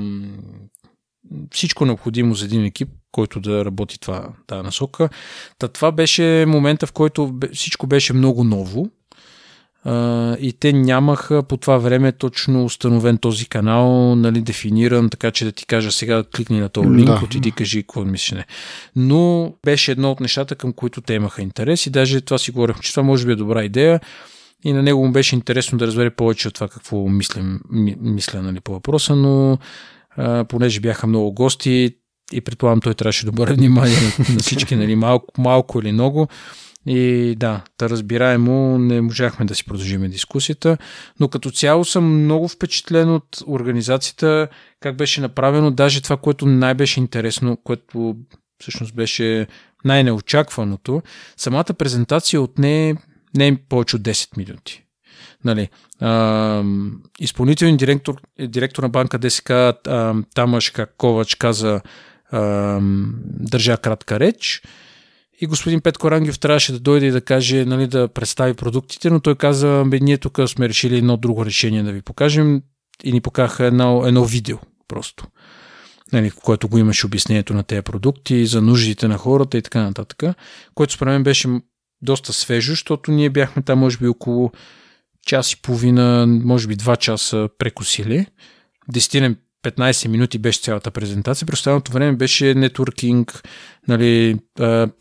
всичко 1.51 1.85
необходимо 1.85 2.35
за 2.35 2.45
един 2.45 2.65
екип, 2.65 2.89
който 3.13 3.41
да 3.41 3.65
работи 3.65 4.01
това, 4.01 4.29
тази 4.47 4.63
насока. 4.63 5.09
Та 5.59 5.69
това 5.69 5.93
беше 5.93 6.45
момента, 6.49 6.87
в 6.87 6.93
който 6.93 7.39
всичко 7.53 7.87
беше 7.87 8.13
много 8.13 8.45
ново 8.45 8.91
Uh, 9.87 10.37
и 10.37 10.53
те 10.53 10.73
нямаха 10.73 11.43
по 11.43 11.57
това 11.57 11.79
време 11.79 12.13
точно 12.13 12.65
установен 12.65 13.19
този 13.19 13.47
канал, 13.47 14.17
нали, 14.17 14.41
дефиниран, 14.41 15.11
така 15.11 15.31
че 15.31 15.45
да 15.45 15.53
ти 15.53 15.67
кажа 15.67 15.93
сега 15.93 16.25
кликни 16.37 16.61
на 16.61 16.69
този 16.69 16.89
линк, 16.89 17.07
да. 17.07 17.21
отиди 17.25 17.53
кажи 17.53 17.83
какво 17.83 18.05
мислиш 18.05 18.31
не. 18.31 18.47
Но 18.97 19.53
беше 19.65 19.93
едно 19.93 20.11
от 20.11 20.21
нещата, 20.21 20.55
към 20.55 20.73
които 20.73 21.01
те 21.01 21.15
имаха 21.15 21.43
интерес 21.43 21.87
и 21.87 21.91
даже 21.91 22.21
това 22.21 22.39
си 22.39 22.51
говорихме, 22.51 22.83
че 22.83 22.93
това 22.93 23.03
може 23.03 23.27
би 23.27 23.33
е 23.33 23.37
добра 23.37 23.65
идея 23.65 24.01
и 24.65 24.73
на 24.73 24.83
него 24.83 25.07
му 25.07 25.13
беше 25.13 25.35
интересно 25.35 25.79
да 25.79 25.87
разбере 25.87 26.11
повече 26.11 26.49
от 26.49 26.55
това 26.55 26.69
какво 26.69 27.09
мислим, 27.09 27.61
мисля 28.01 28.43
нали, 28.43 28.61
по 28.61 28.73
въпроса, 28.73 29.17
но 29.17 29.59
uh, 30.19 30.45
понеже 30.45 30.81
бяха 30.81 31.07
много 31.07 31.33
гости, 31.33 31.97
и 32.33 32.41
предполагам 32.41 32.81
той 32.81 32.95
трябваше 32.95 33.27
да 33.27 33.33
бъде 33.33 33.55
внимание 33.55 33.97
на, 33.97 34.35
на 34.35 34.41
всички, 34.41 34.77
нали, 34.77 34.95
малко, 34.97 35.41
малко 35.41 35.81
или 35.81 35.93
много. 35.93 36.29
И 36.87 37.35
да, 37.39 37.65
да 37.79 37.91
разбираемо 37.91 38.79
не 38.79 39.01
можахме 39.01 39.47
да 39.47 39.55
си 39.55 39.65
продължим 39.65 40.11
дискусията, 40.11 40.79
но 41.21 41.29
като 41.29 41.51
цяло 41.51 41.85
съм 41.85 42.25
много 42.25 42.49
впечатлен 42.49 43.15
от 43.15 43.43
организацията, 43.47 44.49
как 44.81 44.97
беше 44.97 45.21
направено, 45.21 45.71
даже 45.71 46.01
това, 46.01 46.17
което 46.17 46.47
най-беше 46.47 47.01
интересно, 47.01 47.57
което 47.57 48.17
всъщност 48.59 48.95
беше 48.95 49.47
най-неочакваното, 49.85 51.03
самата 51.37 51.65
презентация 51.65 52.41
от 52.41 52.59
не, 52.59 52.97
е 53.39 53.57
повече 53.69 53.97
от 53.97 54.03
10 54.03 54.37
минути. 54.37 54.85
Нали, 55.45 55.69
изпълнителен 57.21 57.77
директор, 57.77 58.21
директор 58.41 58.83
на 58.83 58.89
банка 58.89 59.19
ДСК 59.19 59.51
а, 59.51 60.15
Тамаш 60.35 60.73
Ковач 60.97 61.35
каза 61.35 61.81
а, 62.31 62.79
държа 63.23 63.77
кратка 63.77 64.21
реч 64.21 64.63
и 65.41 65.47
господин 65.47 65.81
Петко 65.81 66.11
Рангев 66.11 66.39
трябваше 66.39 66.73
да 66.73 66.81
дойде 66.81 67.07
и 67.07 67.11
да 67.11 67.21
каже, 67.21 67.65
нали, 67.65 67.87
да 67.87 68.09
представи 68.09 68.55
продуктите, 68.55 69.11
но 69.11 69.21
той 69.21 69.35
каза, 69.35 69.85
бе, 69.87 69.99
ние 70.01 70.19
тук 70.19 70.39
сме 70.47 70.69
решили 70.69 70.99
едно 70.99 71.17
друго 71.17 71.47
решение 71.47 71.83
да 71.83 71.93
ви 71.93 72.03
покажем 72.03 72.63
и 73.05 73.13
ни 73.13 73.21
покаха 73.21 73.65
едно, 73.65 74.07
едно 74.07 74.25
видео 74.25 74.59
просто, 74.89 75.27
нали, 76.13 76.31
което 76.31 76.69
го 76.69 76.79
имаше 76.79 77.07
обяснението 77.07 77.55
на 77.55 77.63
тези 77.63 77.83
продукти, 77.83 78.47
за 78.47 78.63
нуждите 78.63 79.09
на 79.09 79.19
хората 79.19 79.59
и 79.59 79.63
така 79.63 79.83
нататък, 79.83 80.23
което 80.75 80.93
според 80.93 81.13
мен 81.13 81.23
беше 81.23 81.49
доста 82.03 82.33
свежо, 82.33 82.73
защото 82.73 83.11
ние 83.11 83.31
бяхме 83.31 83.63
там 83.63 83.79
може 83.79 83.99
би 83.99 84.09
около 84.09 84.53
час 85.27 85.53
и 85.53 85.63
половина, 85.63 86.27
може 86.27 86.69
би 86.69 86.77
два 86.77 86.97
часа 86.97 87.49
прекусили. 87.59 88.27
Десетина 88.89 89.35
15 89.63 90.09
минути 90.09 90.39
беше 90.39 90.61
цялата 90.61 90.91
презентация. 90.91 91.47
През 91.47 91.59
останалото 91.59 91.93
време 91.93 92.17
беше 92.17 92.55
нетворкинг, 92.55 93.49
нали, 93.89 94.39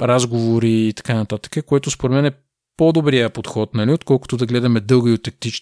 разговори 0.02 0.88
и 0.88 0.94
така 0.94 1.14
нататък, 1.14 1.66
което 1.66 1.92
според 1.92 2.14
мен 2.14 2.26
е 2.26 2.32
по-добрия 2.78 3.30
подход, 3.30 3.74
нали, 3.74 3.92
отколкото 3.92 4.38
да 4.38 4.46
гледаме 4.46 4.80
дълга 4.80 5.12
и 5.12 5.18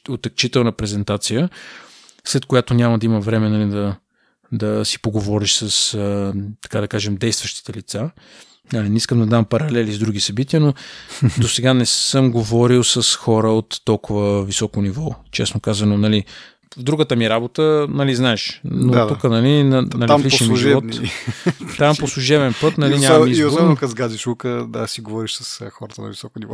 отъкчителна 0.09 0.71
презентация, 0.71 1.49
след 2.25 2.45
която 2.45 2.73
няма 2.73 2.99
да 2.99 3.05
има 3.05 3.19
време 3.19 3.49
нали, 3.49 3.69
да, 3.69 3.95
да 4.51 4.85
си 4.85 5.01
поговориш 5.01 5.53
с, 5.53 5.91
така 6.61 6.81
да 6.81 6.87
кажем, 6.87 7.15
действащите 7.15 7.73
лица. 7.77 8.09
Нали, 8.73 8.89
не 8.89 8.97
искам 8.97 9.19
да 9.19 9.25
дам 9.25 9.45
паралели 9.45 9.93
с 9.93 9.99
други 9.99 10.19
събития, 10.19 10.59
но 10.59 10.73
до 11.39 11.47
сега 11.47 11.73
не 11.73 11.85
съм 11.85 12.31
говорил 12.31 12.83
с 12.83 13.15
хора 13.15 13.51
от 13.51 13.81
толкова 13.85 14.45
високо 14.45 14.81
ниво. 14.81 15.15
Честно 15.31 15.59
казано, 15.59 15.97
нали, 15.97 16.25
в 16.77 16.83
другата 16.83 17.15
ми 17.15 17.29
работа, 17.29 17.87
нали, 17.89 18.15
знаеш, 18.15 18.61
но 18.63 18.91
да, 18.91 19.07
тук, 19.07 19.23
нали, 19.23 19.63
на, 19.63 19.81
нали 19.81 20.07
там 20.07 20.23
ми 20.23 20.29
живот, 20.29 20.83
там 21.77 21.95
по 21.99 22.07
служебен 22.07 22.53
път, 22.61 22.77
нали, 22.77 22.99
нямам 22.99 23.27
избор. 23.27 23.43
И 23.43 23.45
особено 23.45 23.75
като 23.75 23.87
сгазиш 23.87 24.27
лука, 24.27 24.65
да 24.69 24.87
си 24.87 25.01
говориш 25.01 25.33
с 25.33 25.69
хората 25.69 26.01
на 26.01 26.09
високо 26.09 26.39
ниво. 26.39 26.53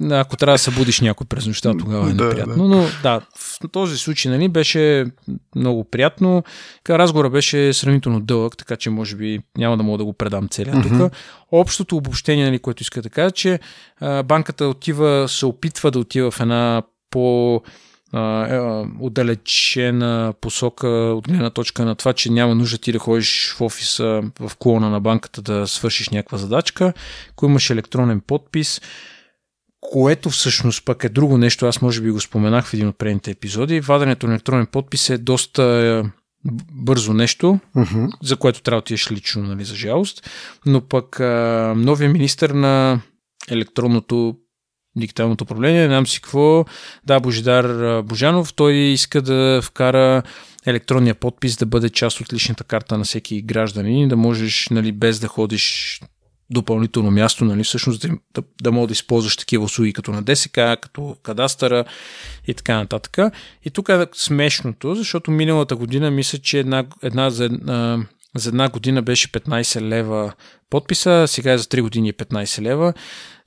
Да, 0.00 0.18
ако 0.18 0.36
трябва 0.36 0.54
да 0.54 0.58
събудиш 0.58 1.00
някой 1.00 1.26
през 1.26 1.46
нощта, 1.46 1.74
тогава 1.78 2.10
е 2.10 2.12
да, 2.12 2.24
неприятно. 2.24 2.68
Да. 2.68 2.76
Но 2.76 2.86
да, 3.02 3.20
в 3.36 3.58
този 3.72 3.98
случай, 3.98 4.32
нали, 4.32 4.48
беше 4.48 5.06
много 5.56 5.84
приятно. 5.84 6.44
Разговора 6.88 7.30
беше 7.30 7.72
сравнително 7.72 8.20
дълъг, 8.20 8.56
така 8.56 8.76
че 8.76 8.90
може 8.90 9.16
би 9.16 9.40
няма 9.58 9.76
да 9.76 9.82
мога 9.82 9.98
да 9.98 10.04
го 10.04 10.12
предам 10.12 10.48
целия 10.48 10.74
mm-hmm. 10.74 10.98
тук. 10.98 11.12
Общото 11.52 11.96
обобщение, 11.96 12.44
нали, 12.44 12.58
което 12.58 12.82
иска 12.82 13.02
да 13.02 13.10
кажа, 13.10 13.30
че 13.30 13.60
а, 14.00 14.22
банката 14.22 14.66
отива, 14.66 15.26
се 15.28 15.46
опитва 15.46 15.90
да 15.90 15.98
отива 15.98 16.30
в 16.30 16.40
една 16.40 16.82
по 17.10 17.62
е, 18.16 18.58
отдалечена 19.00 20.34
посока 20.40 20.88
от 20.88 21.28
гледна 21.28 21.50
точка 21.50 21.84
на 21.84 21.94
това, 21.94 22.12
че 22.12 22.32
няма 22.32 22.54
нужда 22.54 22.78
ти 22.78 22.92
да 22.92 22.98
ходиш 22.98 23.54
в 23.58 23.60
офиса 23.60 24.22
в 24.40 24.52
клона 24.58 24.90
на 24.90 25.00
банката 25.00 25.42
да 25.42 25.66
свършиш 25.66 26.08
някаква 26.08 26.38
задачка, 26.38 26.92
ако 27.30 27.46
имаш 27.46 27.70
електронен 27.70 28.20
подпис, 28.20 28.80
което 29.80 30.30
всъщност 30.30 30.84
пък 30.84 31.04
е 31.04 31.08
друго 31.08 31.38
нещо, 31.38 31.66
аз 31.66 31.82
може 31.82 32.00
би 32.00 32.10
го 32.10 32.20
споменах 32.20 32.66
в 32.66 32.74
един 32.74 32.88
от 32.88 32.98
предните 32.98 33.30
епизоди. 33.30 33.80
Ваденето 33.80 34.26
на 34.26 34.32
електронен 34.32 34.66
подпис 34.66 35.10
е 35.10 35.18
доста 35.18 35.62
е, 35.62 36.10
бързо 36.72 37.12
нещо, 37.12 37.60
uh-huh. 37.76 38.10
за 38.22 38.36
което 38.36 38.62
трябва 38.62 38.80
да 38.80 38.82
отидеш 38.82 39.10
лично, 39.10 39.42
нали, 39.42 39.64
за 39.64 39.74
жалост. 39.74 40.30
Но 40.66 40.80
пък 40.80 41.20
новия 41.76 42.10
министр 42.10 42.54
на 42.54 43.00
електронното 43.50 44.36
дигиталното 44.96 45.44
управление, 45.44 45.80
не 45.80 45.86
знам 45.86 46.06
си 46.06 46.20
какво. 46.20 46.64
Да, 47.04 47.20
Божидар 47.20 48.02
Божанов, 48.02 48.54
той 48.54 48.72
иска 48.72 49.22
да 49.22 49.60
вкара 49.62 50.22
електронния 50.66 51.14
подпис 51.14 51.56
да 51.56 51.66
бъде 51.66 51.90
част 51.90 52.20
от 52.20 52.32
личната 52.32 52.64
карта 52.64 52.98
на 52.98 53.04
всеки 53.04 53.42
гражданин, 53.42 54.08
да 54.08 54.16
можеш, 54.16 54.68
нали, 54.70 54.92
без 54.92 55.20
да 55.20 55.28
ходиш 55.28 56.00
допълнително 56.50 57.10
място, 57.10 57.44
нали, 57.44 57.64
всъщност 57.64 58.02
да, 58.02 58.08
да, 58.34 58.42
да 58.62 58.72
мога 58.72 58.86
да 58.86 58.92
използваш 58.92 59.36
такива 59.36 59.64
услуги 59.64 59.92
като 59.92 60.10
на 60.10 60.22
ДСК, 60.22 60.58
като 60.80 61.16
кадастъра 61.22 61.84
и 62.46 62.54
така 62.54 62.76
нататък. 62.76 63.18
И 63.64 63.70
тук 63.70 63.88
е 63.88 64.06
смешното, 64.14 64.94
защото 64.94 65.30
миналата 65.30 65.76
година 65.76 66.10
мисля, 66.10 66.38
че 66.38 66.58
една, 66.58 66.84
една 67.02 67.30
за, 67.30 67.44
а, 67.44 67.98
за 68.38 68.48
една 68.48 68.68
година 68.68 69.02
беше 69.02 69.32
15 69.32 69.80
лева 69.80 70.32
подписа, 70.70 71.24
сега 71.28 71.52
е 71.52 71.58
за 71.58 71.64
3 71.64 71.80
години 71.80 72.12
15 72.12 72.62
лева 72.62 72.94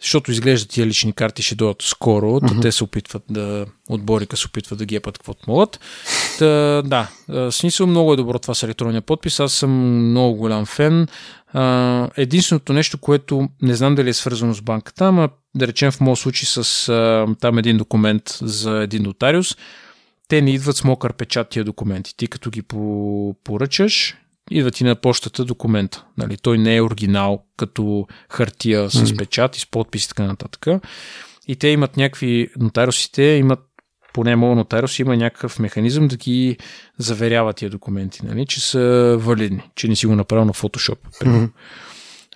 защото 0.01 0.31
изглежда 0.31 0.67
тия 0.67 0.87
лични 0.87 1.13
карти 1.13 1.43
ще 1.43 1.55
дойдат 1.55 1.81
скоро, 1.81 2.25
mm-hmm. 2.25 2.61
те 2.61 2.71
се 2.71 2.83
опитват 2.83 3.23
да, 3.29 3.65
отборика 3.89 4.37
се 4.37 4.47
опитват 4.47 4.79
да 4.79 4.85
ги 4.85 4.95
епат 4.95 5.17
каквото 5.17 5.51
могат. 5.51 5.79
Та, 6.39 6.81
да, 6.85 7.09
смисъл 7.51 7.87
много 7.87 8.13
е 8.13 8.15
добро 8.15 8.39
това 8.39 8.53
с 8.53 8.63
електронния 8.63 9.01
подпис, 9.01 9.39
аз 9.39 9.53
съм 9.53 9.71
много 10.09 10.35
голям 10.35 10.65
фен. 10.65 11.07
Единственото 12.17 12.73
нещо, 12.73 12.97
което 12.97 13.49
не 13.61 13.75
знам 13.75 13.95
дали 13.95 14.09
е 14.09 14.13
свързано 14.13 14.53
с 14.53 14.61
банката, 14.61 15.05
ама 15.05 15.29
да 15.55 15.67
речем 15.67 15.91
в 15.91 16.01
моят 16.01 16.19
случай 16.19 16.45
с 16.45 16.85
там 17.41 17.57
един 17.57 17.77
документ 17.77 18.23
за 18.41 18.81
един 18.83 19.03
нотариус, 19.03 19.57
те 20.27 20.41
не 20.41 20.51
идват 20.51 20.77
с 20.77 20.83
мокър 20.83 21.13
печат 21.13 21.49
тия 21.49 21.63
документи. 21.63 22.17
Ти 22.17 22.27
като 22.27 22.49
ги 22.49 22.61
поръчаш, 23.43 24.15
идва 24.51 24.71
ти 24.71 24.83
на 24.83 24.95
почтата 24.95 25.45
документа. 25.45 26.05
Нали? 26.17 26.37
Той 26.37 26.57
не 26.57 26.75
е 26.75 26.81
оригинал 26.81 27.43
като 27.57 28.07
хартия 28.29 28.89
с 28.89 29.17
печат 29.17 29.57
и 29.57 29.59
с 29.59 29.71
подпис 29.71 30.05
и 30.05 30.09
така 30.09 30.23
нататък. 30.23 30.67
И 31.47 31.55
те 31.55 31.67
имат 31.67 31.97
някакви, 31.97 32.49
нотариусите 32.59 33.23
имат, 33.23 33.59
поне 34.13 34.35
моят 34.35 34.57
нотариус 34.57 34.99
има 34.99 35.17
някакъв 35.17 35.59
механизъм 35.59 36.07
да 36.07 36.17
ги 36.17 36.57
заверява 36.97 37.53
тия 37.53 37.69
документи, 37.69 38.25
нали? 38.25 38.45
че 38.45 38.59
са 38.59 39.15
валидни, 39.19 39.69
че 39.75 39.87
не 39.87 39.95
си 39.95 40.05
го 40.05 40.15
направил 40.15 40.45
на 40.45 40.53
Photoshop. 40.53 40.97
Mm-hmm. 41.21 41.49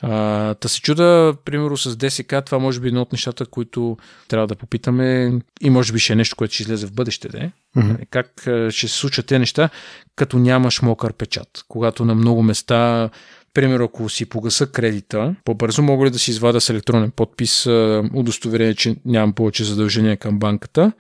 А, 0.02 0.54
та 0.54 0.68
се 0.68 0.82
чуда, 0.82 1.36
примерно 1.46 1.78
с 1.78 1.96
ДСК, 1.96 2.36
това 2.46 2.60
може 2.60 2.80
би 2.80 2.88
е 2.88 2.90
едно 2.90 3.02
от 3.02 3.12
нещата, 3.12 3.46
които 3.46 3.98
трябва 4.28 4.48
да 4.48 4.56
попитаме 4.56 5.34
и 5.62 5.70
може 5.70 5.94
би 5.94 6.00
ще 6.00 6.14
е 6.14 6.16
нещо, 6.16 6.36
което 6.36 6.54
ще 6.54 6.64
излезе 6.64 6.88
в 6.88 6.94
бъдеще. 6.94 7.28
Да? 7.28 7.52
Mm-hmm. 7.78 8.08
Как 8.10 8.42
ще 8.72 8.88
се 8.88 8.98
случат 8.98 9.26
тези 9.26 9.40
неща, 9.40 9.70
като 10.16 10.40
нямаш 10.40 10.82
мокър 10.82 11.14
печат. 11.14 11.64
Когато 11.68 12.06
на 12.06 12.16
много 12.16 12.44
места 12.44 13.10
Примерно, 13.54 13.86
ако 13.86 14.10
си 14.10 14.26
погаса 14.26 14.68
кредита, 14.68 15.36
по-бързо 15.46 15.82
мога 15.82 16.06
ли 16.06 16.10
да 16.10 16.20
си 16.20 16.32
извада 16.32 16.62
с 16.62 16.70
електронен 16.70 17.12
подпис 17.12 17.66
удостоверение, 18.14 18.76
че 18.76 18.96
нямам 19.06 19.34
повече 19.34 19.64
задължения 19.64 20.18
към 20.18 20.40
банката, 20.40 20.92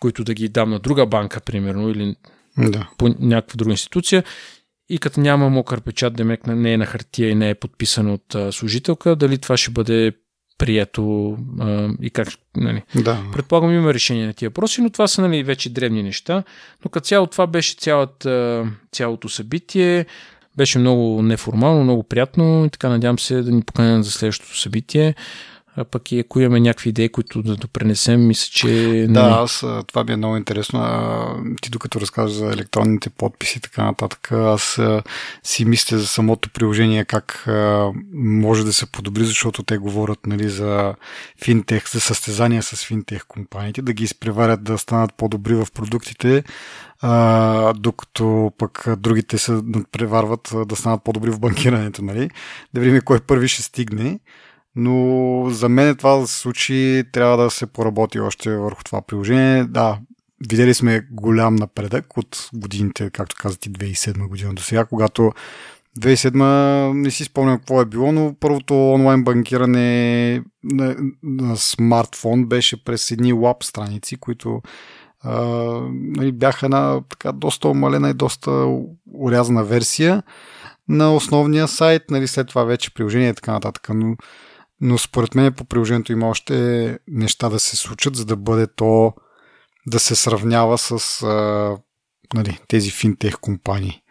които 0.00 0.24
да 0.24 0.34
ги 0.34 0.48
дам 0.48 0.70
на 0.70 0.78
друга 0.78 1.06
банка, 1.06 1.40
примерно, 1.40 1.88
или 1.88 2.16
да. 2.58 2.88
по 2.98 3.08
някаква 3.08 3.56
друга 3.56 3.70
институция 3.70 4.24
и 4.88 4.98
като 4.98 5.20
няма 5.20 5.50
мокър 5.50 5.80
печат, 5.80 6.14
демек 6.14 6.46
не 6.46 6.72
е 6.72 6.76
на 6.76 6.86
хартия 6.86 7.30
и 7.30 7.34
не 7.34 7.50
е 7.50 7.54
подписан 7.54 8.10
от 8.10 8.34
а, 8.34 8.52
служителка, 8.52 9.16
дали 9.16 9.38
това 9.38 9.56
ще 9.56 9.70
бъде 9.70 10.12
прието 10.58 11.36
а, 11.60 11.88
и 12.02 12.10
как. 12.10 12.28
Нали. 12.56 12.82
Да. 12.94 13.18
Предполагам, 13.32 13.74
има 13.74 13.94
решение 13.94 14.26
на 14.26 14.32
тия 14.32 14.48
въпроси, 14.48 14.80
но 14.80 14.90
това 14.90 15.08
са 15.08 15.22
нали, 15.22 15.42
вече 15.42 15.70
древни 15.70 16.02
неща. 16.02 16.42
Но 16.84 16.90
като 16.90 17.06
цяло 17.06 17.26
това 17.26 17.46
беше 17.46 17.76
цялата, 17.76 18.64
цялото 18.92 19.28
събитие. 19.28 20.06
Беше 20.56 20.78
много 20.78 21.22
неформално, 21.22 21.84
много 21.84 22.02
приятно 22.02 22.64
и 22.64 22.70
така 22.70 22.88
надявам 22.88 23.18
се 23.18 23.42
да 23.42 23.50
ни 23.50 23.62
поканят 23.62 24.04
за 24.04 24.10
следващото 24.10 24.58
събитие 24.58 25.14
а 25.78 25.84
пък 25.84 26.12
и 26.12 26.18
ако 26.18 26.40
имаме 26.40 26.60
някакви 26.60 26.88
идеи, 26.88 27.08
които 27.08 27.42
да 27.42 27.56
допренесем, 27.56 28.26
мисля, 28.26 28.50
че... 28.52 29.06
Да, 29.10 29.20
аз, 29.20 29.64
това 29.86 30.04
ми 30.04 30.12
е 30.12 30.16
много 30.16 30.36
интересно. 30.36 30.80
Ти 31.62 31.70
докато 31.70 32.00
разказваш 32.00 32.32
за 32.32 32.46
електронните 32.46 33.10
подписи 33.10 33.58
и 33.58 33.60
така 33.60 33.84
нататък, 33.84 34.32
аз 34.32 34.80
си 35.42 35.64
мисля 35.64 35.98
за 35.98 36.06
самото 36.06 36.50
приложение 36.50 37.04
как 37.04 37.48
може 38.14 38.64
да 38.64 38.72
се 38.72 38.86
подобри, 38.86 39.24
защото 39.24 39.62
те 39.62 39.78
говорят 39.78 40.26
нали, 40.26 40.48
за 40.48 40.94
финтех, 41.44 41.90
за 41.90 42.00
състезания 42.00 42.62
с 42.62 42.84
финтех 42.84 43.26
компаниите, 43.26 43.82
да 43.82 43.92
ги 43.92 44.04
изпреварят 44.04 44.64
да 44.64 44.78
станат 44.78 45.14
по-добри 45.14 45.54
в 45.54 45.66
продуктите, 45.74 46.44
а, 47.00 47.72
докато 47.72 48.52
пък 48.58 48.84
другите 48.98 49.38
се 49.38 49.60
преварват 49.92 50.52
да 50.66 50.76
станат 50.76 51.04
по-добри 51.04 51.30
в 51.30 51.40
банкирането, 51.40 52.04
нали? 52.04 52.30
Да 52.74 52.80
видим 52.80 53.00
кой 53.04 53.20
първи 53.20 53.48
ще 53.48 53.62
стигне. 53.62 54.20
Но 54.80 55.46
за 55.50 55.68
мен 55.68 55.96
това 55.96 56.16
да 56.16 56.26
се 56.26 56.38
случи, 56.38 57.04
трябва 57.12 57.36
да 57.36 57.50
се 57.50 57.66
поработи 57.66 58.20
още 58.20 58.56
върху 58.56 58.84
това 58.84 59.02
приложение. 59.02 59.64
Да, 59.64 59.98
видели 60.48 60.74
сме 60.74 61.06
голям 61.10 61.54
напредък 61.54 62.16
от 62.16 62.48
годините, 62.54 63.10
както 63.10 63.36
казах 63.38 63.58
и 63.66 63.70
2007 63.70 64.28
година 64.28 64.54
до 64.54 64.62
сега, 64.62 64.84
когато 64.84 65.32
2007 66.00 66.92
не 66.92 67.10
си 67.10 67.24
спомням 67.24 67.58
какво 67.58 67.80
е 67.80 67.84
било, 67.84 68.12
но 68.12 68.34
първото 68.40 68.92
онлайн 68.92 69.24
банкиране 69.24 70.42
на, 70.64 70.96
на 71.22 71.56
смартфон 71.56 72.46
беше 72.46 72.84
през 72.84 73.10
едни 73.10 73.32
лап 73.32 73.64
страници, 73.64 74.16
които 74.16 74.62
а, 75.22 75.42
нали, 75.92 76.32
бяха 76.32 76.66
една 76.66 77.00
така 77.08 77.32
доста 77.32 77.68
омалена 77.68 78.10
и 78.10 78.14
доста 78.14 78.78
урязана 79.14 79.64
версия 79.64 80.22
на 80.88 81.14
основния 81.14 81.68
сайт, 81.68 82.02
нали, 82.10 82.26
след 82.26 82.48
това 82.48 82.64
вече 82.64 82.94
приложение 82.94 83.30
и 83.30 83.34
така 83.34 83.52
нататък. 83.52 83.88
Но, 83.94 84.16
но 84.80 84.98
според 84.98 85.34
мен 85.34 85.52
по 85.52 85.64
приложението 85.64 86.12
има 86.12 86.28
още 86.28 86.98
неща 87.08 87.48
да 87.48 87.58
се 87.58 87.76
случат, 87.76 88.16
за 88.16 88.24
да 88.24 88.36
бъде 88.36 88.66
то 88.66 89.14
да 89.86 89.98
се 89.98 90.14
сравнява 90.14 90.78
с 90.78 91.22
а, 91.22 91.76
нали, 92.34 92.58
тези 92.68 92.90
финтех 92.90 93.38
компании. 93.40 94.02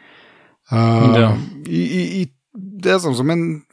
А, 0.69 1.07
да. 1.11 1.37
И, 1.67 1.81
и, 1.81 2.21
и 2.21 2.27
да 2.55 2.99
знам, 2.99 3.13
за 3.13 3.23
мен 3.23 3.63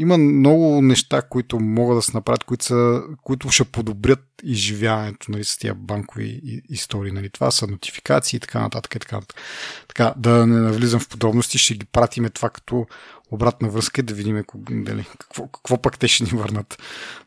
има 0.00 0.18
много 0.18 0.82
неща, 0.82 1.22
които 1.22 1.60
могат 1.60 1.98
да 1.98 2.02
се 2.02 2.12
направят, 2.14 2.44
които, 2.44 2.64
са, 2.64 3.02
които 3.22 3.50
ще 3.50 3.64
подобрят 3.64 4.24
изживяването 4.42 5.30
нали, 5.30 5.44
с 5.44 5.58
тия 5.58 5.74
банкови 5.74 6.40
истории. 6.68 7.12
Нали. 7.12 7.30
Това 7.30 7.50
са 7.50 7.66
нотификации 7.66 8.36
и 8.36 8.40
така 8.40 8.60
нататък. 8.60 8.94
И 8.94 8.98
така, 8.98 9.16
нататък. 9.16 9.40
така, 9.88 10.14
да 10.16 10.46
не 10.46 10.60
навлизам 10.60 11.00
в 11.00 11.08
подробности, 11.08 11.58
ще 11.58 11.74
ги 11.74 11.86
пратиме 11.86 12.30
това 12.30 12.50
като 12.50 12.86
обратна 13.30 13.68
връзка 13.68 14.00
и 14.00 14.04
да 14.04 14.14
видим 14.14 14.44
дали, 14.70 15.06
какво, 15.18 15.46
какво 15.46 15.82
пък 15.82 15.98
те 15.98 16.08
ще 16.08 16.24
ни 16.24 16.30
върнат. 16.30 16.82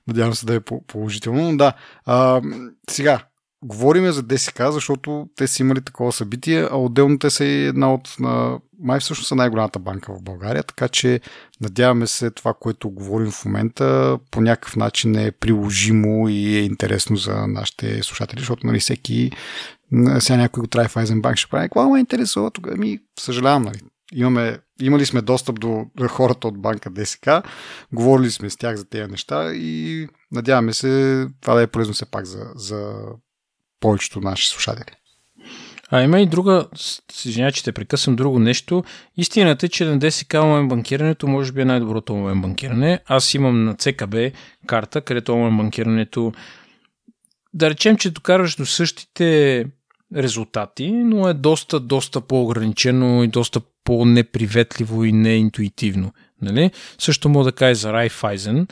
Надявам 0.07 0.35
се 0.35 0.45
да 0.45 0.55
е 0.55 0.59
положително. 0.87 1.51
Но 1.51 1.57
да, 1.57 1.73
а, 2.05 2.41
сега, 2.89 3.25
говориме 3.63 4.11
за 4.11 4.23
ДСК, 4.23 4.61
защото 4.71 5.27
те 5.35 5.47
са 5.47 5.63
имали 5.63 5.81
такова 5.81 6.11
събитие, 6.11 6.67
а 6.71 6.77
отделно 6.77 7.19
те 7.19 7.29
са 7.29 7.45
и 7.45 7.65
една 7.65 7.93
от, 7.93 8.15
на, 8.19 8.59
май 8.79 8.99
всъщност 8.99 9.27
са 9.27 9.35
най-голямата 9.35 9.79
банка 9.79 10.13
в 10.13 10.21
България, 10.21 10.63
така 10.63 10.87
че 10.87 11.21
надяваме 11.61 12.07
се 12.07 12.31
това, 12.31 12.53
което 12.53 12.89
говорим 12.89 13.31
в 13.31 13.45
момента, 13.45 14.19
по 14.31 14.41
някакъв 14.41 14.75
начин 14.75 15.15
е 15.15 15.31
приложимо 15.31 16.29
и 16.29 16.55
е 16.55 16.61
интересно 16.61 17.15
за 17.15 17.47
нашите 17.47 18.03
слушатели, 18.03 18.39
защото 18.39 18.67
нали 18.67 18.79
всеки, 18.79 19.31
сега 20.19 20.37
някой 20.37 20.61
го 20.61 20.67
трябва 20.67 20.89
в 20.89 20.97
Айзенбанк, 20.97 21.37
ще 21.37 21.49
прави, 21.49 21.63
какво 21.63 21.89
ме 21.89 21.99
интересува, 21.99 22.51
тогава 22.51 22.77
ми 22.77 22.99
съжалявам, 23.19 23.63
нали, 23.63 23.79
имаме, 24.13 24.59
имали 24.81 25.05
сме 25.05 25.21
достъп 25.21 25.59
до 25.59 25.85
хората 26.07 26.47
от 26.47 26.61
банка 26.61 26.89
ДСК, 26.89 27.29
говорили 27.93 28.31
сме 28.31 28.49
с 28.49 28.57
тях 28.57 28.75
за 28.75 28.85
тези 28.85 29.11
неща 29.11 29.53
и 29.53 30.07
надяваме 30.31 30.73
се 30.73 31.27
това 31.41 31.53
да 31.55 31.61
е 31.61 31.67
полезно 31.67 31.93
все 31.93 32.05
пак 32.05 32.25
за, 32.25 32.45
за 32.55 32.93
повечето 33.83 34.21
наши 34.21 34.49
слушатели. 34.49 34.95
А 35.91 36.01
има 36.01 36.21
и 36.21 36.25
друга, 36.25 36.65
извиня, 37.25 37.51
че 37.51 37.63
те 37.63 37.71
прекъсвам 37.71 38.15
друго 38.15 38.39
нещо. 38.39 38.83
Истината 39.17 39.65
е, 39.65 39.69
че 39.69 39.85
на 39.85 39.99
ДСК 39.99 40.33
онлайн 40.33 40.67
банкирането 40.67 41.27
може 41.27 41.51
би 41.51 41.61
е 41.61 41.65
най-доброто 41.65 42.13
онлайн 42.13 42.41
банкиране. 42.41 42.99
Аз 43.07 43.33
имам 43.33 43.63
на 43.63 43.75
ЦКБ 43.75 44.15
карта, 44.67 45.01
където 45.01 45.33
онлайн 45.33 45.57
банкирането 45.57 46.33
да 47.53 47.69
речем, 47.69 47.97
че 47.97 48.11
докарваш 48.11 48.55
до 48.55 48.65
същите 48.65 49.65
резултати, 50.15 50.91
но 50.91 51.27
е 51.27 51.33
доста, 51.33 51.79
доста 51.79 52.21
по-ограничено 52.21 53.23
и 53.23 53.27
доста 53.27 53.61
по-неприветливо 53.83 55.03
и 55.03 55.11
неинтуитивно. 55.11 56.13
Нали? 56.41 56.71
Също 56.99 57.29
мога 57.29 57.45
да 57.45 57.51
кажа 57.51 57.75
за 57.75 57.93
Райфайзен. 57.93 58.67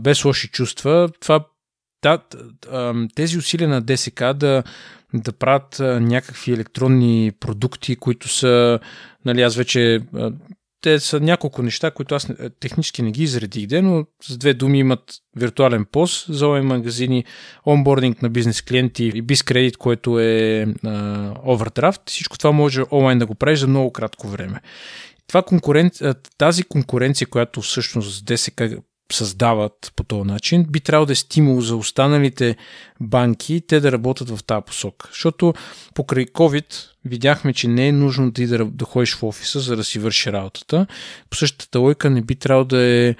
без 0.00 0.24
лоши 0.24 0.48
чувства. 0.48 1.08
Това 1.20 1.44
да, 2.02 2.18
тези 3.14 3.38
усилия 3.38 3.68
на 3.68 3.80
ДСК 3.80 4.24
да, 4.34 4.62
да 5.14 5.32
правят 5.32 5.76
някакви 5.80 6.52
електронни 6.52 7.32
продукти, 7.40 7.96
които 7.96 8.28
са, 8.28 8.80
нали, 9.24 9.42
аз 9.42 9.56
вече 9.56 10.00
те 10.80 11.00
са 11.00 11.20
няколко 11.20 11.62
неща, 11.62 11.90
които 11.90 12.14
аз 12.14 12.28
технически 12.60 13.02
не 13.02 13.10
ги 13.10 13.22
изредих, 13.22 13.66
де, 13.66 13.82
но 13.82 14.04
с 14.22 14.38
две 14.38 14.54
думи 14.54 14.78
имат 14.78 15.14
виртуален 15.36 15.84
пост 15.84 16.34
за 16.34 16.46
онлайн 16.46 16.66
магазини, 16.66 17.24
онбординг 17.66 18.22
на 18.22 18.30
бизнес 18.30 18.62
клиенти 18.62 19.12
и 19.14 19.26
кредит, 19.44 19.76
което 19.76 20.20
е 20.20 20.66
овердрафт. 21.44 22.02
Всичко 22.06 22.38
това 22.38 22.52
може 22.52 22.82
онлайн 22.90 23.18
да 23.18 23.26
го 23.26 23.34
правиш 23.34 23.58
за 23.58 23.66
много 23.66 23.92
кратко 23.92 24.28
време. 24.28 24.60
Това 25.26 25.42
конкурен... 25.42 25.90
Тази 26.38 26.62
конкуренция, 26.62 27.26
която 27.26 27.60
всъщност 27.60 28.26
ДСК 28.26 28.62
създават 29.14 29.92
по 29.96 30.04
този 30.04 30.22
начин, 30.22 30.64
би 30.64 30.80
трябвало 30.80 31.06
да 31.06 31.12
е 31.12 31.16
стимул 31.16 31.60
за 31.60 31.76
останалите 31.76 32.56
банки 33.00 33.62
те 33.68 33.80
да 33.80 33.92
работят 33.92 34.30
в 34.30 34.44
тази 34.44 34.64
посока. 34.66 35.08
Защото 35.12 35.54
покрай 35.94 36.26
COVID 36.26 36.74
видяхме, 37.04 37.52
че 37.52 37.68
не 37.68 37.88
е 37.88 37.92
нужно 37.92 38.32
ти 38.32 38.46
да, 38.46 38.64
да 38.64 38.84
ходиш 38.84 39.14
в 39.14 39.22
офиса, 39.22 39.60
за 39.60 39.76
да 39.76 39.84
си 39.84 39.98
върши 39.98 40.32
работата. 40.32 40.86
По 41.30 41.36
същата 41.36 41.78
лойка 41.78 42.10
не 42.10 42.22
би 42.22 42.36
трябвало 42.36 42.64
да 42.64 42.82
е 42.82 43.14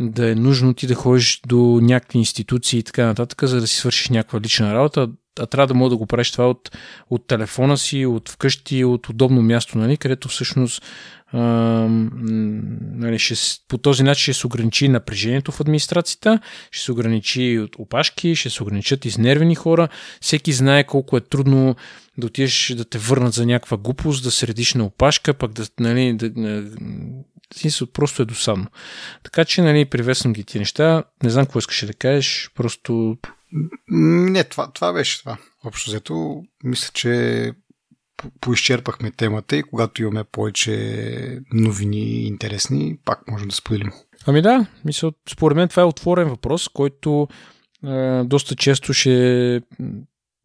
да 0.00 0.30
е 0.30 0.34
нужно 0.34 0.74
ти 0.74 0.86
да 0.86 0.94
ходиш 0.94 1.40
до 1.46 1.78
някакви 1.82 2.18
институции 2.18 2.78
и 2.78 2.82
така 2.82 3.06
нататък, 3.06 3.44
за 3.44 3.60
да 3.60 3.66
си 3.66 3.76
свършиш 3.76 4.08
някаква 4.08 4.40
лична 4.40 4.74
работа, 4.74 5.08
а 5.40 5.46
трябва 5.46 5.66
да 5.66 5.74
мога 5.74 5.90
да 5.90 5.96
го 5.96 6.06
правиш 6.06 6.32
това 6.32 6.50
от, 6.50 6.76
от 7.10 7.26
телефона 7.26 7.78
си, 7.78 8.06
от 8.06 8.28
вкъщи, 8.28 8.84
от 8.84 9.08
удобно 9.08 9.42
място, 9.42 9.78
нали, 9.78 9.96
където 9.96 10.28
всъщност 10.28 10.82
а, 11.32 11.40
нали, 12.94 13.18
ще, 13.18 13.34
по 13.68 13.78
този 13.78 14.02
начин 14.02 14.22
ще 14.22 14.40
се 14.40 14.46
ограничи 14.46 14.88
напрежението 14.88 15.52
в 15.52 15.60
администрацията, 15.60 16.40
ще 16.70 16.84
се 16.84 16.92
ограничи 16.92 17.58
от 17.64 17.76
опашки, 17.78 18.36
ще 18.36 18.50
се 18.50 18.62
ограничат 18.62 19.04
изнервени 19.04 19.54
хора. 19.54 19.88
Всеки 20.20 20.52
знае 20.52 20.84
колко 20.84 21.16
е 21.16 21.20
трудно 21.20 21.76
да 22.18 22.26
отидеш 22.26 22.74
да 22.76 22.84
те 22.84 22.98
върнат 22.98 23.34
за 23.34 23.46
някаква 23.46 23.76
глупост, 23.76 24.24
да 24.24 24.30
средиш 24.30 24.74
на 24.74 24.84
опашка, 24.84 25.34
пък 25.34 25.52
да, 25.52 25.66
нали, 25.80 26.12
да, 26.12 26.64
смисъл, 27.54 27.86
просто 27.86 28.22
е 28.22 28.24
досадно. 28.24 28.66
Така 29.22 29.44
че, 29.44 29.62
нали, 29.62 29.84
приветствам 29.84 30.32
ги 30.32 30.44
ти 30.44 30.58
неща. 30.58 31.04
Не 31.22 31.30
знам 31.30 31.46
какво 31.46 31.58
искаш 31.58 31.86
да 31.86 31.94
кажеш, 31.94 32.50
просто... 32.54 33.16
Не, 33.88 34.44
това, 34.44 34.70
това 34.72 34.92
беше 34.92 35.20
това. 35.20 35.36
Общо 35.64 35.90
взето, 35.90 36.42
мисля, 36.64 36.90
че 36.94 37.52
поизчерпахме 38.40 39.10
темата 39.10 39.56
и 39.56 39.62
когато 39.62 40.02
имаме 40.02 40.24
повече 40.24 41.40
новини 41.52 42.22
интересни, 42.26 42.98
пак 43.04 43.28
можем 43.28 43.48
да 43.48 43.54
споделим. 43.54 43.92
Ами 44.26 44.42
да, 44.42 44.66
мисля, 44.84 45.12
според 45.30 45.56
мен 45.56 45.68
това 45.68 45.82
е 45.82 45.86
отворен 45.86 46.28
въпрос, 46.28 46.68
който 46.68 47.28
е, 47.86 48.22
доста 48.24 48.56
често 48.56 48.92
ще 48.92 49.62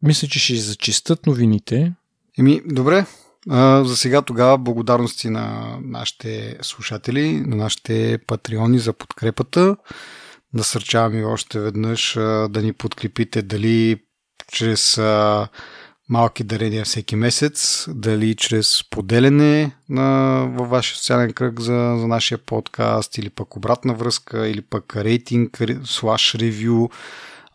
мисля, 0.02 0.28
че 0.28 0.38
ще 0.38 0.56
зачистат 0.56 1.26
новините. 1.26 1.92
Еми, 2.38 2.62
добре. 2.66 3.06
А, 3.50 3.84
за 3.84 3.96
сега 3.96 4.22
тогава 4.22 4.58
благодарности 4.58 5.30
на 5.30 5.76
нашите 5.82 6.58
слушатели, 6.62 7.40
на 7.40 7.56
нашите 7.56 8.18
патреони 8.26 8.78
за 8.78 8.92
подкрепата. 8.92 9.76
Насърчавам 10.56 11.18
и 11.18 11.24
още 11.24 11.60
веднъж 11.60 12.12
да 12.50 12.62
ни 12.62 12.72
подкрепите 12.72 13.42
дали 13.42 14.02
чрез 14.52 15.00
малки 16.08 16.44
дарения 16.44 16.84
всеки 16.84 17.16
месец, 17.16 17.86
дали 17.88 18.34
чрез 18.34 18.80
поделяне 18.90 19.76
на, 19.88 20.40
във 20.58 20.68
вашия 20.68 20.96
социален 20.96 21.32
кръг 21.32 21.60
за, 21.60 21.96
за 21.98 22.06
нашия 22.06 22.38
подкаст, 22.38 23.18
или 23.18 23.30
пък 23.30 23.56
обратна 23.56 23.94
връзка, 23.94 24.48
или 24.48 24.62
пък 24.62 24.96
рейтинг, 24.96 25.62
слаш 25.84 26.34
ревю 26.34 26.88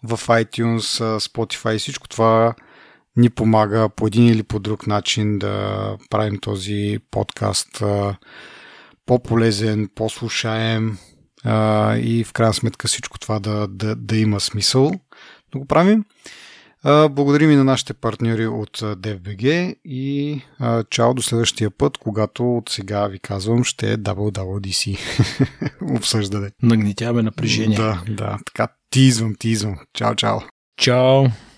в 0.04 0.28
iTunes, 0.28 1.18
Spotify 1.18 1.76
и 1.76 1.80
всичко 1.80 2.10
това 2.10 2.54
ни 3.16 3.30
помага 3.30 3.90
по 3.90 4.08
един 4.08 4.28
или 4.28 4.44
по 4.44 4.60
друг 4.60 4.88
начин 4.88 5.40
да 5.40 5.98
правим 6.10 6.40
този 6.40 7.00
подкаст 7.12 7.84
по-полезен, 9.06 9.90
по-слушаем 9.96 10.98
и 11.98 12.24
в 12.28 12.34
крайна 12.34 12.54
сметка 12.54 12.88
всичко 12.88 13.20
това 13.20 13.40
да, 13.40 13.68
да, 13.68 13.96
да 13.96 14.18
има 14.18 14.40
смисъл 14.40 14.92
да 15.54 15.60
го 15.60 15.66
правим. 15.66 16.06
Благодарим 16.86 17.52
и 17.52 17.56
на 17.56 17.64
нашите 17.64 17.94
партньори 17.94 18.48
от 18.48 18.78
DFBG 18.78 19.76
и 19.86 20.42
а, 20.60 20.84
чао 20.84 21.14
до 21.14 21.22
следващия 21.22 21.72
път, 21.72 21.98
когато 21.98 22.58
от 22.58 22.70
сега 22.70 23.08
ви 23.08 23.20
казвам 23.20 23.64
ще 23.64 23.94
е 23.94 23.98
WWDC 23.98 25.00
обсъждане. 25.96 26.52
Нагнетяваме 26.64 27.22
напрежение. 27.22 27.78
Да, 27.78 28.04
да, 28.10 28.38
така 28.46 28.68
тизвам, 28.90 29.36
тизвам. 29.40 29.78
Чао, 29.94 30.16
чао. 30.16 30.40
Чао. 30.78 31.26